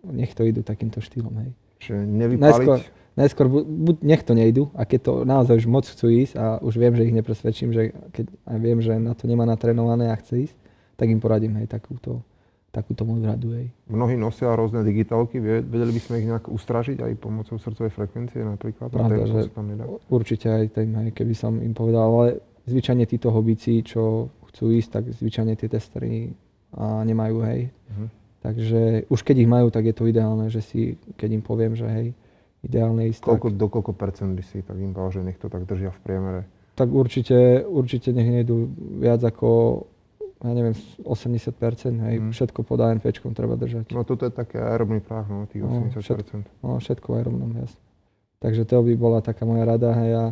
nech 0.06 0.30
to 0.38 0.46
idú 0.46 0.62
takýmto 0.62 1.02
štýlom, 1.02 1.34
hej. 1.42 1.50
Že 1.82 1.94
nevypáliť. 2.06 2.46
Najskôr, 2.46 2.78
najskôr 3.18 3.46
bu- 3.50 3.66
buď 3.66 3.96
nech 4.06 4.22
to 4.22 4.38
nejdu 4.38 4.70
a 4.70 4.86
keď 4.86 5.00
to 5.02 5.12
naozaj 5.26 5.58
už 5.58 5.66
moc 5.66 5.82
chcú 5.82 6.06
ísť 6.14 6.38
a 6.38 6.62
už 6.62 6.78
viem, 6.78 6.94
že 6.94 7.10
ich 7.10 7.16
nepresvedčím, 7.16 7.74
že 7.74 7.90
keď 8.14 8.30
a 8.46 8.54
viem, 8.54 8.78
že 8.78 8.94
na 9.02 9.18
to 9.18 9.26
nemá 9.26 9.42
natrénované 9.42 10.14
a 10.14 10.16
chce 10.20 10.46
ísť, 10.46 10.56
tak 10.94 11.10
im 11.10 11.18
poradím, 11.18 11.58
hej, 11.58 11.66
takúto, 11.66 12.22
takúto 12.70 13.02
moju 13.02 13.26
radu, 13.26 13.48
hej. 13.58 13.66
Mnohí 13.90 14.14
nosia 14.14 14.54
rôzne 14.54 14.86
digitálky, 14.86 15.42
vedeli 15.42 15.90
by 15.90 16.00
sme 16.00 16.14
ich 16.22 16.26
nejak 16.30 16.46
ustražiť 16.46 17.02
aj 17.02 17.12
pomocou 17.18 17.58
srdcovej 17.58 17.90
frekvencie 17.90 18.46
napríklad. 18.46 18.94
Pravda, 18.94 19.26
že 19.26 19.50
sa 19.50 19.58
tam 19.58 19.66
nedá. 19.74 19.84
určite 20.06 20.46
aj 20.46 20.78
tým, 20.78 20.90
hej, 21.02 21.08
keby 21.10 21.34
som 21.34 21.58
im 21.58 21.74
povedal, 21.74 22.06
ale 22.06 22.26
zvyčajne 22.70 23.04
títo 23.10 23.34
hobíci, 23.34 23.82
čo 23.82 24.30
chcú 24.50 24.70
ísť, 24.70 24.90
tak 24.90 25.04
zvyčajne 25.10 25.58
tie 25.58 25.66
testery 25.66 26.30
a 26.78 27.02
nemajú, 27.02 27.36
hej. 27.50 27.60
Mhm. 27.90 28.06
Takže 28.40 28.80
už 29.12 29.20
keď 29.20 29.36
ich 29.44 29.50
majú, 29.50 29.68
tak 29.68 29.84
je 29.84 29.94
to 29.94 30.08
ideálne, 30.08 30.48
že 30.48 30.64
si, 30.64 30.96
keď 31.20 31.28
im 31.36 31.42
poviem, 31.44 31.76
že 31.76 31.84
hej, 31.84 32.08
ideálne 32.64 33.10
ísť, 33.10 33.26
Koľko, 33.26 33.52
tak, 33.52 33.58
do 33.58 33.66
koľko 33.68 33.92
percent 33.92 34.32
by 34.32 34.42
si 34.46 34.64
tak 34.64 34.78
im 34.80 34.96
povedal, 34.96 35.20
že 35.20 35.20
nech 35.26 35.38
to 35.42 35.52
tak 35.52 35.68
držia 35.68 35.92
v 35.92 36.00
priemere? 36.00 36.42
tak 36.80 36.88
určite, 36.96 37.68
určite 37.68 38.08
nech 38.16 38.40
nejdu 38.40 38.72
viac 39.04 39.20
ako, 39.20 39.84
ja 40.42 40.52
neviem, 40.52 40.72
80%, 40.98 41.52
hej, 42.00 42.16
Mhm. 42.18 42.30
všetko 42.30 42.60
pod 42.62 42.80
ANPčkom 42.80 43.30
treba 43.30 43.54
držať. 43.54 43.90
No 43.90 44.02
toto 44.02 44.24
je 44.24 44.32
také 44.32 44.56
aerobný 44.56 44.98
práh, 44.98 45.24
no, 45.24 45.44
tých 45.44 45.60
No, 45.60 45.84
80%. 45.84 46.48
No, 46.60 46.76
všetko 46.76 47.08
aj 47.12 47.22
rovnom, 47.22 47.50
jasne. 47.54 47.80
Takže 48.38 48.64
to 48.64 48.80
by 48.80 48.94
bola 48.94 49.20
taká 49.20 49.44
moja 49.44 49.64
rada, 49.64 49.92
hej, 49.94 50.12
a 50.12 50.24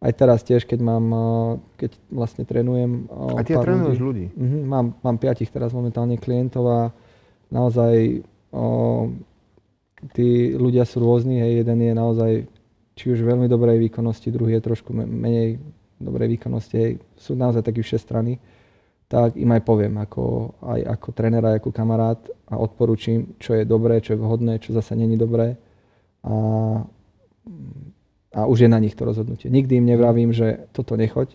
aj 0.00 0.12
teraz 0.12 0.40
tiež, 0.40 0.62
keď 0.62 0.78
mám, 0.80 1.04
a, 1.08 1.26
keď 1.74 1.90
vlastne 2.08 2.42
trénujem 2.42 3.10
A 3.10 3.42
ty 3.42 3.52
pár 3.52 3.66
trénuješ 3.66 3.98
ľudí. 3.98 4.30
Mhm, 4.30 4.58
mám, 4.62 4.86
mám 5.00 5.16
piatich 5.16 5.48
teraz 5.48 5.72
momentálne 5.72 6.14
klientov 6.14 6.64
a 6.64 6.80
naozaj 7.48 8.22
o, 8.50 9.10
tí 10.12 10.52
ľudia 10.52 10.84
sú 10.84 11.00
rôzni, 11.00 11.40
hej, 11.40 11.64
jeden 11.64 11.78
je 11.80 11.92
naozaj 11.92 12.32
či 12.94 13.04
už 13.08 13.18
veľmi 13.20 13.46
dobrej 13.46 13.82
výkonnosti, 13.82 14.30
druhý 14.30 14.54
je 14.54 14.62
trošku 14.62 14.92
me- 14.92 15.02
menej 15.04 15.58
dobrej 15.96 16.38
výkonnosti, 16.38 16.76
hej, 16.76 16.92
sú 17.16 17.34
naozaj 17.34 17.62
takí 17.62 17.80
všestranní, 17.80 18.38
tak 19.14 19.38
im 19.38 19.46
aj 19.54 19.62
poviem, 19.62 19.94
ako, 20.02 20.50
aj 20.74 20.80
ako 20.98 21.08
tréner, 21.14 21.46
ako 21.46 21.70
kamarát 21.70 22.18
a 22.50 22.58
odporúčim, 22.58 23.38
čo 23.38 23.54
je 23.54 23.62
dobré, 23.62 24.02
čo 24.02 24.18
je 24.18 24.18
vhodné, 24.18 24.58
čo 24.58 24.74
zase 24.74 24.98
není 24.98 25.14
dobré 25.14 25.54
a, 26.26 26.34
a 28.34 28.40
už 28.50 28.66
je 28.66 28.68
na 28.68 28.82
nich 28.82 28.98
to 28.98 29.06
rozhodnutie. 29.06 29.46
Nikdy 29.46 29.78
im 29.78 29.86
nevravím, 29.86 30.34
že 30.34 30.66
toto 30.74 30.98
nechoď, 30.98 31.30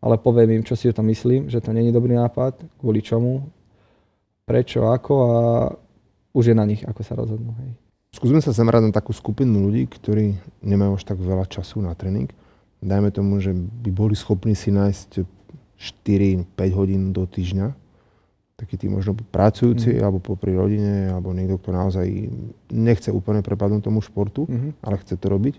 ale 0.00 0.16
poviem 0.16 0.56
im, 0.56 0.64
čo 0.64 0.80
si 0.80 0.88
o 0.88 0.96
tom 0.96 1.12
myslím, 1.12 1.52
že 1.52 1.60
to 1.60 1.76
není 1.76 1.92
dobrý 1.92 2.16
nápad, 2.16 2.80
kvôli 2.80 3.04
čomu, 3.04 3.52
prečo, 4.48 4.88
ako 4.88 5.12
a 5.20 5.36
už 6.32 6.44
je 6.50 6.56
na 6.56 6.64
nich, 6.64 6.80
ako 6.88 7.04
sa 7.04 7.20
rozhodnú. 7.20 7.52
Hej. 7.60 7.76
Skúsme 8.16 8.40
sa 8.40 8.56
zamerať 8.56 8.88
na 8.88 8.96
takú 8.96 9.12
skupinu 9.12 9.68
ľudí, 9.68 9.92
ktorí 9.92 10.40
nemajú 10.64 10.96
až 10.96 11.04
tak 11.04 11.20
veľa 11.20 11.44
času 11.52 11.84
na 11.84 11.92
tréning. 11.92 12.32
Dajme 12.80 13.12
tomu, 13.12 13.44
že 13.44 13.52
by 13.52 13.92
boli 13.92 14.16
schopní 14.16 14.56
si 14.56 14.72
nájsť 14.72 15.20
4-5 15.80 16.44
hodín 16.76 17.10
do 17.10 17.24
týždňa. 17.24 17.72
Takí 18.60 18.76
tí 18.76 18.92
možno 18.92 19.16
pracujúci, 19.16 19.96
Mhm. 19.96 20.00
alebo 20.04 20.18
popri 20.20 20.52
rodine, 20.52 21.08
alebo 21.08 21.32
niekto, 21.32 21.56
kto 21.56 21.70
naozaj 21.72 22.04
nechce 22.68 23.08
úplne 23.08 23.40
prepadnúť 23.40 23.88
tomu 23.88 24.04
športu, 24.04 24.44
Mhm. 24.44 24.84
ale 24.84 25.00
chce 25.00 25.16
to 25.16 25.26
robiť. 25.26 25.56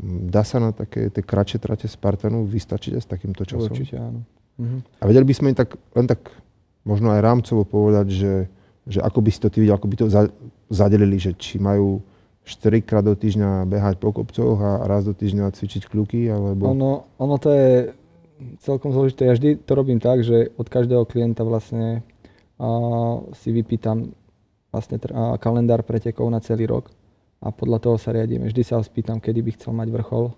Mm, 0.00 0.30
Dá 0.30 0.46
sa 0.46 0.62
na 0.62 0.70
také 0.70 1.10
tie 1.10 1.20
kratšie 1.20 1.58
trate 1.58 1.84
Spartanu 1.84 2.46
vystačiť 2.46 2.94
aj 2.96 3.02
s 3.02 3.08
takýmto 3.10 3.42
časom? 3.42 3.74
Určite 3.74 3.98
áno. 3.98 4.22
Mhm. 4.56 4.78
A 4.96 5.04
vedeli 5.04 5.26
by 5.26 5.34
sme 5.34 5.46
im 5.50 5.58
tak, 5.58 5.74
len 5.92 6.06
tak 6.06 6.30
možno 6.86 7.10
aj 7.10 7.20
rámcovo 7.20 7.66
povedať, 7.66 8.06
že, 8.08 8.34
že 8.86 9.02
ako 9.02 9.18
by 9.20 9.30
si 9.34 9.40
to 9.42 9.50
ty 9.50 9.58
videl, 9.60 9.74
ako 9.74 9.90
by 9.90 9.96
to 9.98 10.06
za, 10.08 10.30
zadelili, 10.70 11.18
že 11.18 11.34
či 11.34 11.58
majú 11.58 12.00
4 12.46 12.80
krát 12.80 13.04
do 13.04 13.12
týždňa 13.12 13.68
behať 13.68 14.00
po 14.00 14.14
kopcoch 14.14 14.56
a 14.56 14.86
raz 14.88 15.04
do 15.04 15.12
týždňa 15.12 15.52
cvičiť 15.52 15.84
kľuky, 15.84 16.30
alebo... 16.30 16.72
Ono, 16.72 16.90
ono 17.18 17.36
to 17.36 17.52
je 17.52 17.92
celkom 18.60 18.92
zložité. 18.92 19.26
Ja 19.26 19.34
vždy 19.34 19.60
to 19.60 19.72
robím 19.74 19.98
tak, 19.98 20.24
že 20.24 20.50
od 20.56 20.66
každého 20.66 21.04
klienta 21.04 21.44
vlastne 21.44 22.00
a, 22.56 22.68
si 23.36 23.48
vypýtam 23.50 24.12
vlastne 24.70 24.96
tr- 24.98 25.12
a, 25.12 25.36
kalendár 25.36 25.82
pretekov 25.82 26.28
na 26.28 26.40
celý 26.40 26.66
rok 26.66 26.88
a 27.40 27.48
podľa 27.48 27.78
toho 27.80 27.96
sa 27.96 28.12
riadíme. 28.12 28.46
Vždy 28.46 28.62
sa 28.62 28.76
ho 28.76 28.84
spýtam, 28.84 29.16
kedy 29.18 29.40
by 29.40 29.50
chcel 29.56 29.72
mať 29.72 29.88
vrchol 29.88 30.32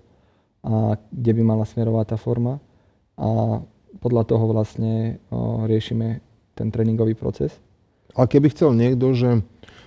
a 0.63 0.95
kde 1.11 1.33
by 1.35 1.43
mala 1.43 1.67
smerovať 1.67 2.15
tá 2.15 2.17
forma 2.17 2.63
a 3.19 3.59
podľa 3.99 4.23
toho 4.25 4.45
vlastne 4.49 5.19
o, 5.29 5.67
riešime 5.67 6.23
ten 6.55 6.71
tréningový 6.71 7.13
proces. 7.15 7.53
Ale 8.13 8.29
keby 8.29 8.53
chcel 8.53 8.77
niekto, 8.77 9.13
že, 9.17 9.41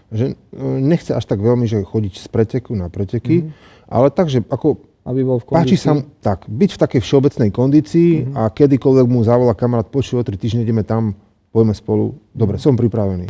že 0.09 0.33
e, 0.33 0.35
nechce 0.81 1.13
až 1.13 1.25
tak 1.25 1.39
veľmi, 1.39 1.65
že 1.65 1.85
chodiť 1.85 2.13
z 2.19 2.27
preteku 2.27 2.73
na 2.73 2.89
preteky, 2.89 3.45
Mhm. 3.45 3.49
ale 3.85 4.07
tak, 4.09 4.27
že 4.33 4.41
ako 4.45 4.81
Aby 5.05 5.21
bol 5.21 5.37
v 5.37 5.45
páči 5.45 5.53
kondícii. 5.71 5.79
sa 5.79 5.91
mu, 5.93 6.01
tak, 6.19 6.39
byť 6.43 6.69
v 6.71 6.81
takej 6.81 7.01
všeobecnej 7.01 7.49
kondícii 7.49 8.09
Mhm. 8.23 8.31
a 8.33 8.49
kedykoľvek 8.49 9.05
mu 9.05 9.21
zavolá 9.21 9.53
kamarát, 9.53 9.85
počuj, 9.85 10.17
o 10.17 10.23
3 10.23 10.33
týždne 10.35 10.61
ideme 10.61 10.81
tam, 10.81 11.13
poďme 11.49 11.71
spolu. 11.71 12.05
Dobre, 12.31 12.57
Mhm. 12.57 12.63
som 12.63 12.73
pripravený. 12.73 13.29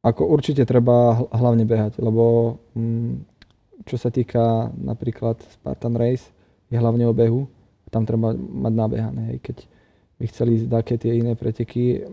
Ako 0.00 0.26
určite 0.26 0.62
treba 0.62 0.96
hl- 1.16 1.28
hlavne 1.32 1.64
behať, 1.64 1.96
lebo 1.98 2.54
mm, 2.72 3.24
čo 3.84 3.96
sa 3.96 4.08
týka 4.08 4.70
napríklad 4.70 5.40
Spartan 5.50 5.94
Race, 5.94 6.28
je 6.68 6.76
hlavne 6.76 7.04
o 7.04 7.12
behu. 7.12 7.48
Tam 7.88 8.02
treba 8.02 8.30
mať 8.32 8.72
nabehané. 8.74 9.22
Hej. 9.30 9.38
Keď 9.42 9.56
by 10.14 10.24
chceli 10.26 10.50
ísť 10.56 10.66
také 10.68 10.94
tie 10.96 11.12
iné 11.14 11.32
preteky, 11.32 12.04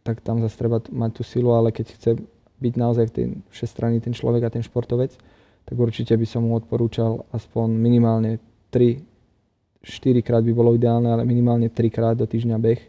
tak 0.00 0.20
tam 0.20 0.38
zase 0.38 0.56
treba 0.56 0.78
mať 0.82 1.10
tú 1.12 1.22
silu, 1.22 1.50
ale 1.50 1.70
keď 1.70 1.86
chce 1.90 2.10
byť 2.58 2.74
naozaj 2.76 3.06
ten 3.10 3.28
všestranný 3.48 3.98
ten 3.98 4.12
človek 4.12 4.42
a 4.42 4.50
ten 4.50 4.60
športovec, 4.60 5.16
tak 5.66 5.76
určite 5.78 6.14
by 6.14 6.26
som 6.26 6.46
mu 6.46 6.58
odporúčal 6.58 7.24
aspoň 7.30 7.68
minimálne 7.72 8.42
3, 8.70 8.98
4 9.82 10.26
krát 10.26 10.42
by 10.42 10.52
bolo 10.54 10.74
ideálne, 10.74 11.10
ale 11.10 11.26
minimálne 11.26 11.70
3 11.70 11.90
krát 11.90 12.14
do 12.14 12.26
týždňa 12.26 12.56
beh 12.58 12.80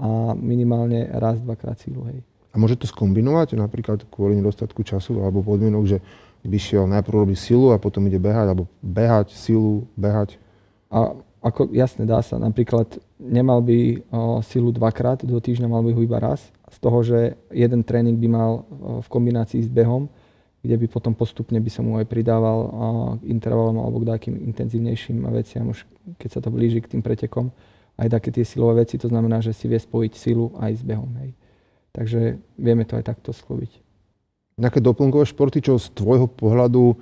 a 0.00 0.32
minimálne 0.32 1.12
raz, 1.12 1.40
dvakrát 1.44 1.76
silu. 1.76 2.08
Hej. 2.08 2.24
A 2.50 2.58
môže 2.58 2.80
to 2.80 2.88
skombinovať, 2.88 3.54
napríklad 3.54 4.08
kvôli 4.08 4.34
nedostatku 4.40 4.82
času 4.82 5.22
alebo 5.22 5.44
podmienok, 5.44 5.84
že 5.86 5.98
by 6.40 6.56
šiel 6.56 6.88
najprv 6.88 7.28
robiť 7.28 7.38
silu 7.38 7.70
a 7.70 7.76
potom 7.76 8.08
ide 8.08 8.16
behať, 8.16 8.56
alebo 8.56 8.64
behať, 8.80 9.36
silu, 9.36 9.84
behať. 9.94 10.40
A 10.88 11.12
ako 11.40 11.72
jasne 11.72 12.04
dá 12.04 12.20
sa, 12.20 12.36
napríklad 12.36 13.00
nemal 13.16 13.64
by 13.64 14.00
o, 14.12 14.44
silu 14.44 14.72
dvakrát 14.72 15.24
do 15.24 15.36
týždňa, 15.40 15.68
mal 15.68 15.84
by 15.84 15.92
ho 15.96 16.00
iba 16.04 16.20
raz. 16.20 16.40
Z 16.68 16.78
toho, 16.80 16.98
že 17.04 17.36
jeden 17.52 17.80
tréning 17.84 18.16
by 18.16 18.28
mal 18.28 18.50
o, 18.52 19.00
v 19.00 19.08
kombinácii 19.08 19.64
s 19.64 19.68
behom, 19.68 20.08
kde 20.60 20.76
by 20.76 20.86
potom 20.92 21.12
postupne 21.16 21.56
by 21.56 21.70
som 21.72 21.88
mu 21.88 21.96
aj 21.96 22.04
pridával 22.04 22.58
k 23.20 23.32
intervalom 23.32 23.80
alebo 23.80 24.04
k 24.04 24.12
takým 24.12 24.34
intenzívnejším 24.36 25.24
veciam, 25.32 25.72
už 25.72 25.88
keď 26.20 26.28
sa 26.36 26.40
to 26.44 26.52
blíži 26.52 26.84
k 26.84 26.96
tým 26.96 27.02
pretekom. 27.02 27.48
Aj 27.96 28.08
také 28.08 28.32
tie 28.32 28.44
silové 28.44 28.84
veci, 28.84 28.96
to 28.96 29.08
znamená, 29.08 29.40
že 29.40 29.52
si 29.52 29.68
vie 29.68 29.76
spojiť 29.76 30.12
silu 30.16 30.52
aj 30.60 30.72
s 30.80 30.82
behom. 30.84 31.08
Hej. 31.20 31.30
Takže 31.92 32.20
vieme 32.56 32.84
to 32.84 32.96
aj 32.96 33.04
takto 33.08 33.32
sklobiť. 33.32 33.72
Nejaké 34.60 34.80
doplnkové 34.84 35.24
športy, 35.24 35.64
čo 35.64 35.80
z 35.80 35.92
tvojho 35.96 36.28
pohľadu 36.28 36.96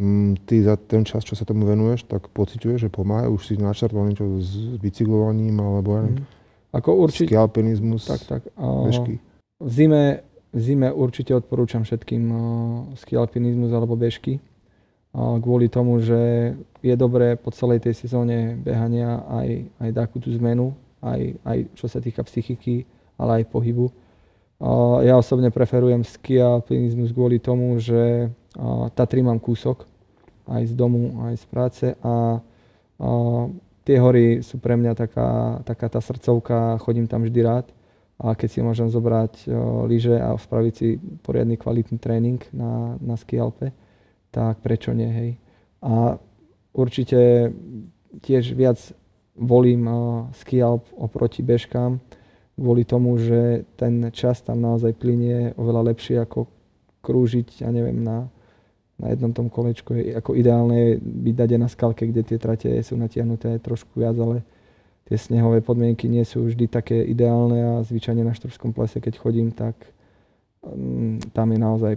mm, 0.00 0.48
ty 0.48 0.64
za 0.64 0.76
ten 0.80 1.04
čas, 1.04 1.24
čo 1.24 1.36
sa 1.36 1.44
tomu 1.44 1.68
venuješ, 1.68 2.08
tak 2.08 2.32
pociťuješ, 2.32 2.88
že 2.88 2.90
pomáhajú? 2.92 3.36
Už 3.36 3.44
si 3.48 3.54
načrtoval 3.60 4.08
niečo 4.08 4.24
s 4.40 4.76
bicyklovaním 4.80 5.56
alebo 5.60 5.88
ja 5.96 6.02
neviem, 6.08 6.24
Mhm. 6.24 6.40
Ako 6.72 7.04
určite... 7.04 7.28
ski 7.28 7.36
alpinizmus, 7.36 8.08
Tak, 8.08 8.20
tak. 8.24 8.42
bežky. 8.56 9.20
V 9.60 9.68
zime, 9.68 10.24
zime 10.52 10.92
určite 10.92 11.32
odporúčam 11.32 11.82
všetkým 11.82 12.22
ski 13.00 13.16
alpinizmus 13.16 13.72
alebo 13.72 13.96
bežky. 13.96 14.38
kvôli 15.12 15.68
tomu, 15.68 16.00
že 16.00 16.52
je 16.84 16.94
dobré 16.96 17.36
po 17.36 17.52
celej 17.52 17.84
tej 17.84 17.94
sezóne 17.96 18.56
behania 18.60 19.24
aj, 19.28 19.48
aj 19.80 19.90
takú 19.92 20.16
tú 20.20 20.32
zmenu, 20.36 20.72
aj, 21.00 21.36
aj 21.44 21.58
čo 21.76 21.86
sa 21.88 22.00
týka 22.00 22.24
psychiky, 22.24 22.84
ale 23.16 23.42
aj 23.42 23.52
pohybu. 23.52 23.92
Ja 25.02 25.18
osobne 25.18 25.50
preferujem 25.50 26.06
ski 26.06 26.38
alpinizmus 26.38 27.10
kvôli 27.10 27.42
tomu, 27.42 27.76
že 27.82 28.30
Tatry 28.94 29.24
mám 29.24 29.42
kúsok 29.42 29.88
aj 30.46 30.70
z 30.70 30.74
domu, 30.76 31.26
aj 31.26 31.34
z 31.38 31.44
práce 31.48 31.86
a, 32.02 32.06
a 32.06 32.14
tie 33.82 33.96
hory 33.98 34.44
sú 34.44 34.58
pre 34.62 34.78
mňa 34.78 34.92
taká, 34.94 35.62
taká 35.66 35.86
tá 35.90 35.98
srdcovka, 35.98 36.78
chodím 36.82 37.10
tam 37.10 37.26
vždy 37.26 37.40
rád 37.42 37.66
a 38.22 38.38
keď 38.38 38.48
si 38.48 38.60
môžem 38.62 38.86
zobrať 38.86 39.50
o, 39.50 39.84
lyže 39.90 40.14
a 40.14 40.30
spraviť 40.38 40.74
si 40.78 40.96
poriadny 41.26 41.58
kvalitný 41.58 41.98
tréning 41.98 42.38
na, 42.54 42.94
na 43.02 43.18
ski 43.18 43.42
Alpe, 43.42 43.74
tak 44.30 44.62
prečo 44.62 44.94
nie, 44.94 45.10
hej. 45.10 45.30
A 45.82 46.16
určite 46.70 47.50
tiež 48.22 48.54
viac 48.54 48.78
volím 49.34 49.90
uh, 49.90 50.30
ski 50.38 50.62
Alp 50.62 50.86
oproti 50.94 51.42
bežkám, 51.42 51.98
kvôli 52.54 52.86
tomu, 52.86 53.18
že 53.18 53.66
ten 53.74 54.12
čas 54.14 54.44
tam 54.44 54.62
naozaj 54.62 54.94
plinie 54.94 55.56
oveľa 55.58 55.92
lepšie 55.92 56.22
ako 56.22 56.46
krúžiť, 57.02 57.66
ja 57.66 57.74
neviem, 57.74 57.98
na, 57.98 58.30
na 59.00 59.10
jednom 59.10 59.34
tom 59.34 59.50
kolečku. 59.50 59.98
Ako 60.22 60.38
ideálne 60.38 60.76
je 60.78 60.90
byť 61.02 61.34
dade 61.34 61.56
na 61.58 61.66
skalke, 61.66 62.06
kde 62.06 62.22
tie 62.22 62.38
trate 62.38 62.70
sú 62.86 62.94
natiahnuté 62.94 63.58
trošku 63.58 63.98
viac, 63.98 64.14
ale 64.20 64.46
tie 65.06 65.16
snehové 65.18 65.60
podmienky 65.60 66.06
nie 66.06 66.22
sú 66.22 66.46
vždy 66.46 66.70
také 66.70 67.02
ideálne 67.02 67.58
a 67.62 67.72
zvyčajne 67.82 68.22
na 68.22 68.34
Štrbskom 68.34 68.70
plese, 68.70 69.02
keď 69.02 69.18
chodím, 69.18 69.50
tak 69.50 69.74
um, 70.62 71.18
tam 71.34 71.50
je 71.52 71.58
naozaj 71.58 71.92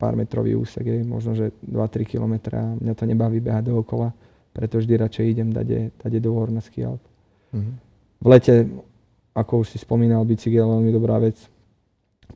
pár 0.00 0.16
metrový 0.16 0.56
úsek, 0.56 0.88
je 0.88 1.04
možno, 1.04 1.36
že 1.36 1.52
2-3 1.68 2.08
km 2.08 2.34
a 2.56 2.64
mňa 2.80 2.94
to 2.96 3.04
nebaví 3.04 3.44
behať 3.44 3.68
dookola, 3.68 4.16
preto 4.56 4.80
vždy 4.80 4.94
radšej 4.96 5.26
idem 5.28 5.52
dade, 5.52 5.92
dade 6.00 6.18
do 6.20 6.32
hor 6.32 6.48
na 6.48 6.64
ski 6.64 6.84
Alp. 6.88 7.02
Mhm. 7.52 7.72
V 8.16 8.26
lete, 8.26 8.54
ako 9.36 9.60
už 9.60 9.76
si 9.76 9.78
spomínal, 9.78 10.24
bicykel 10.24 10.64
je 10.64 10.72
veľmi 10.72 10.90
dobrá 10.90 11.20
vec. 11.20 11.36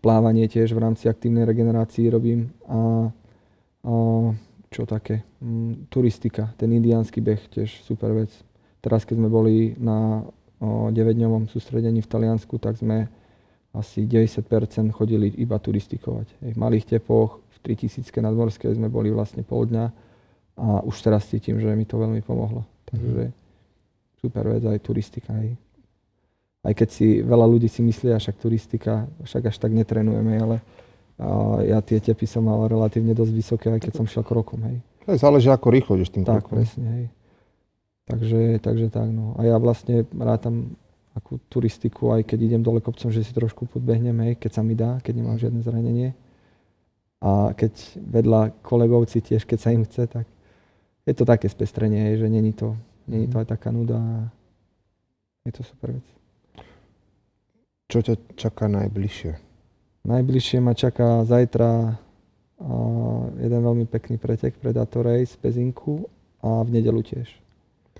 Plávanie 0.04 0.44
tiež 0.46 0.76
v 0.76 0.84
rámci 0.84 1.08
aktívnej 1.08 1.48
regenerácii 1.48 2.12
robím 2.12 2.52
a, 2.68 3.08
a 3.82 3.92
čo 4.70 4.86
také, 4.86 5.24
mm, 5.40 5.90
turistika, 5.90 6.52
ten 6.60 6.70
indiánsky 6.70 7.18
beh 7.18 7.40
tiež 7.50 7.82
super 7.82 8.12
vec. 8.12 8.30
Teraz 8.80 9.04
keď 9.04 9.16
sme 9.20 9.28
boli 9.28 9.76
na 9.76 10.24
9-dňovom 10.60 11.48
sústredení 11.48 12.04
v 12.04 12.10
Taliansku, 12.10 12.56
tak 12.60 12.76
sme 12.76 13.08
asi 13.72 14.04
90% 14.04 14.44
chodili 14.90 15.30
iba 15.38 15.56
turistikovať. 15.56 16.26
V 16.42 16.56
malých 16.58 16.98
tepoch, 16.98 17.38
v 17.54 17.56
3000 17.64 18.02
nadmorskej 18.08 18.76
sme 18.76 18.90
boli 18.90 19.14
vlastne 19.14 19.46
pol 19.46 19.68
dňa 19.68 19.86
a 20.60 20.84
už 20.84 20.96
teraz 21.00 21.28
cítim, 21.30 21.56
že 21.60 21.70
mi 21.72 21.86
to 21.86 21.96
veľmi 21.96 22.20
pomohlo. 22.20 22.66
Takže 22.90 23.30
super 24.20 24.44
vec 24.52 24.64
aj 24.66 24.80
turistika. 24.82 25.32
Hej. 25.38 25.56
Aj 26.60 26.74
keď 26.76 26.88
si 26.92 27.24
veľa 27.24 27.46
ľudí 27.48 27.68
si 27.72 27.80
myslí, 27.80 28.12
však 28.12 28.36
turistika, 28.36 29.08
však 29.24 29.48
až 29.48 29.56
tak 29.56 29.72
netrenujeme, 29.72 30.36
ale 30.36 30.56
a 31.20 31.60
ja 31.60 31.84
tie 31.84 32.00
tepy 32.00 32.24
som 32.24 32.48
mal 32.48 32.64
relatívne 32.64 33.12
dosť 33.12 33.32
vysoké, 33.36 33.68
aj 33.68 33.84
keď 33.84 33.92
som 33.92 34.08
šiel 34.08 34.24
krokom. 34.24 34.56
Hej. 34.64 34.80
To 35.04 35.20
záleží, 35.20 35.52
ako 35.52 35.68
rýchlo 35.68 35.92
ideš 36.00 36.16
tým 36.16 36.24
Tak, 36.24 36.48
krokom. 36.48 36.56
presne, 36.56 36.86
hej. 36.96 37.04
Takže, 38.10 38.58
takže 38.58 38.90
tak, 38.90 39.06
no. 39.14 39.38
A 39.38 39.46
ja 39.46 39.54
vlastne 39.62 40.02
rátam 40.18 40.74
akú 41.14 41.38
turistiku, 41.46 42.10
aj 42.10 42.26
keď 42.26 42.38
idem 42.50 42.62
dole 42.62 42.82
kopcom, 42.82 43.10
že 43.14 43.22
si 43.22 43.30
trošku 43.30 43.70
podbehnem, 43.70 44.14
hej, 44.26 44.34
keď 44.38 44.50
sa 44.50 44.62
mi 44.66 44.74
dá, 44.74 44.98
keď 44.98 45.22
nemám 45.22 45.38
žiadne 45.38 45.62
zranenie. 45.62 46.10
A 47.22 47.54
keď 47.54 47.76
vedľa 47.98 48.58
kolegovci 48.66 49.22
tiež, 49.22 49.46
keď 49.46 49.58
sa 49.62 49.70
im 49.70 49.86
chce, 49.86 50.10
tak 50.10 50.26
je 51.06 51.14
to 51.14 51.22
také 51.22 51.46
spestrenie, 51.46 52.10
hej, 52.10 52.24
že 52.24 52.28
není 52.32 52.50
to, 52.50 52.74
není 53.06 53.30
to 53.30 53.38
aj 53.38 53.46
taká 53.46 53.70
nuda. 53.70 53.98
Je 55.46 55.52
to 55.54 55.62
super 55.62 55.94
vec. 55.94 56.06
Čo 57.90 58.06
ťa 58.06 58.14
čaká 58.38 58.70
najbližšie? 58.70 59.32
Najbližšie 60.06 60.58
ma 60.62 60.72
čaká 60.78 61.26
zajtra 61.26 61.98
jeden 63.40 63.60
veľmi 63.60 63.84
pekný 63.88 64.20
pretek 64.20 64.56
Predator 64.60 65.08
Race 65.10 65.34
bez 65.36 65.56
inku 65.56 66.06
a 66.40 66.60
v 66.64 66.80
nedelu 66.80 67.02
tiež. 67.02 67.28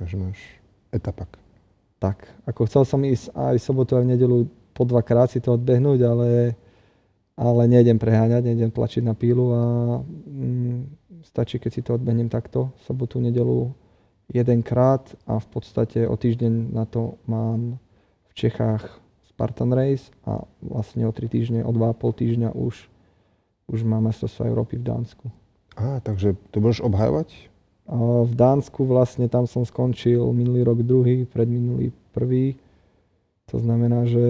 Takže 0.01 0.17
máš 0.17 0.41
etapak. 0.89 1.37
Tak, 2.01 2.25
ako 2.49 2.65
chcel 2.65 2.89
som 2.89 3.05
ísť 3.05 3.37
aj 3.37 3.61
sobotu, 3.61 4.01
aj 4.01 4.09
v 4.09 4.13
nedelu 4.17 4.39
po 4.73 4.89
dvakrát 4.89 5.29
si 5.29 5.45
to 5.45 5.61
odbehnúť, 5.61 6.01
ale, 6.09 6.57
ale 7.37 7.63
nejdem 7.69 8.01
preháňať, 8.01 8.49
nejdem 8.49 8.73
tlačiť 8.73 9.05
na 9.05 9.13
pílu 9.13 9.53
a 9.53 9.63
mm, 10.01 10.79
stačí, 11.29 11.61
keď 11.61 11.71
si 11.71 11.85
to 11.85 12.01
odbehnem 12.01 12.33
takto, 12.33 12.73
sobotu, 12.89 13.21
nedelu 13.21 13.77
jedenkrát 14.33 15.05
a 15.29 15.37
v 15.37 15.49
podstate 15.53 16.09
o 16.09 16.17
týždeň 16.17 16.73
na 16.73 16.89
to 16.89 17.21
mám 17.29 17.77
v 18.31 18.33
Čechách 18.33 18.89
Spartan 19.29 19.77
Race 19.77 20.09
a 20.25 20.41
vlastne 20.65 21.05
o 21.05 21.13
3 21.13 21.29
týždne, 21.29 21.61
o 21.61 21.73
2,5 21.77 22.25
týždňa 22.25 22.49
už, 22.57 22.89
už 23.69 23.79
mám 23.85 24.09
mestrovstvo 24.09 24.49
Európy 24.49 24.81
v 24.81 24.89
Dánsku. 24.89 25.29
Á, 25.77 26.01
takže 26.01 26.41
to 26.49 26.65
budeš 26.65 26.81
obhajovať? 26.81 27.50
V 27.91 28.33
Dánsku 28.39 28.87
vlastne 28.87 29.27
tam 29.27 29.51
som 29.51 29.67
skončil 29.67 30.23
minulý 30.31 30.63
rok 30.63 30.87
druhý, 30.87 31.27
predminulý 31.27 31.91
prvý. 32.15 32.55
To 33.51 33.59
znamená, 33.59 34.07
že 34.07 34.27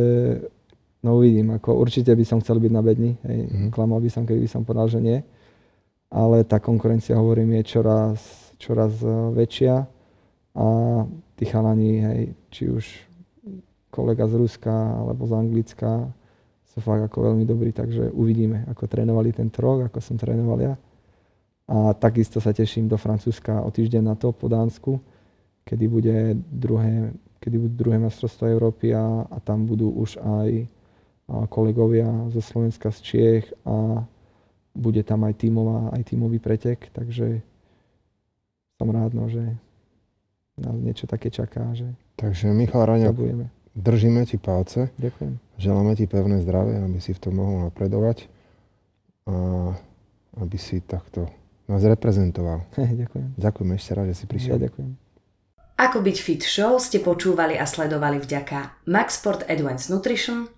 no 1.05 1.21
uvidím, 1.21 1.53
ako 1.53 1.77
určite 1.77 2.09
by 2.17 2.25
som 2.25 2.41
chcel 2.41 2.57
byť 2.57 2.73
na 2.73 2.81
bedni, 2.81 3.21
hej. 3.29 3.41
Mhm. 3.53 3.69
Klamal 3.69 4.01
by 4.01 4.09
som, 4.09 4.25
keby 4.25 4.49
by 4.49 4.51
som 4.51 4.65
povedal, 4.65 4.89
že 4.89 5.01
nie. 5.05 5.19
Ale 6.09 6.43
tá 6.49 6.59
konkurencia, 6.59 7.21
hovorím, 7.21 7.61
je 7.61 7.77
čoraz, 7.77 8.19
čoraz 8.57 8.97
eh, 9.05 9.13
väčšia 9.37 9.75
a 10.57 10.67
tí 11.37 11.45
chalani, 11.47 11.93
hej, 12.01 12.21
či 12.51 12.63
už 12.67 12.85
kolega 13.93 14.25
z 14.25 14.41
Ruska 14.41 14.73
alebo 14.73 15.29
z 15.29 15.33
Anglicka 15.37 16.11
sú 16.71 16.79
fakt 16.81 17.03
ako 17.03 17.35
veľmi 17.35 17.45
dobrí, 17.45 17.75
takže 17.75 18.15
uvidíme, 18.15 18.65
ako 18.71 18.87
trénovali 18.87 19.35
tento 19.35 19.59
rok, 19.59 19.91
ako 19.91 19.99
som 19.99 20.15
trénoval 20.15 20.59
ja. 20.63 20.75
A 21.71 21.95
takisto 21.95 22.43
sa 22.43 22.51
teším 22.51 22.91
do 22.91 22.99
Francúzska 22.99 23.63
o 23.63 23.71
týždeň 23.71 24.03
na 24.03 24.15
to 24.19 24.35
po 24.35 24.51
Dánsku, 24.51 24.99
kedy 25.63 25.85
bude 25.87 26.17
druhé, 26.51 27.15
kedy 27.39 27.57
budú 27.63 27.75
druhé 27.87 27.99
mestrovstvo 28.03 28.51
Európy 28.51 28.91
a, 28.91 29.23
a 29.31 29.39
tam 29.39 29.71
budú 29.71 29.95
už 29.95 30.19
aj 30.19 30.67
a 31.31 31.47
kolegovia 31.47 32.11
zo 32.35 32.43
Slovenska 32.43 32.91
z 32.91 32.99
Čiech 33.07 33.47
a 33.63 34.03
bude 34.75 35.03
tam 35.07 35.23
aj 35.23 35.39
tímová, 35.39 35.95
aj 35.95 36.11
tímový 36.11 36.43
pretek, 36.43 36.91
takže 36.91 37.39
som 38.83 38.91
rád, 38.91 39.15
no, 39.15 39.31
že 39.31 39.55
nás 40.59 40.75
niečo 40.83 41.07
také 41.07 41.31
čaká, 41.31 41.71
že 41.79 41.87
Takže 42.19 42.51
Michal 42.51 42.83
budeme. 43.15 43.47
držíme 43.79 44.27
ti 44.27 44.43
palce, 44.43 44.91
Ďakujem. 44.99 45.39
želáme 45.55 45.95
ti 45.95 46.11
pevné 46.11 46.43
zdravie, 46.43 46.83
aby 46.83 46.99
si 46.99 47.15
v 47.15 47.23
tom 47.23 47.39
mohol 47.39 47.71
napredovať 47.71 48.27
a 49.31 49.35
aby 50.35 50.59
si 50.59 50.83
takto 50.83 51.31
nás 51.71 51.87
reprezentoval. 51.87 52.67
ďakujem. 53.07 53.39
Ďakujem 53.39 53.71
ešte 53.79 53.91
raz, 53.95 54.05
že 54.11 54.15
si 54.19 54.25
Ja 54.27 54.31
prišiel. 54.31 54.55
ďakujem. 54.59 54.91
Ako 55.81 56.05
byť 56.05 56.17
fit 56.21 56.45
show 56.45 56.77
ste 56.77 57.01
počúvali 57.01 57.57
a 57.57 57.65
sledovali 57.65 58.21
vďaka 58.21 58.85
Maxport 58.85 59.49
Advanced 59.49 59.89
Nutrition, 59.89 60.53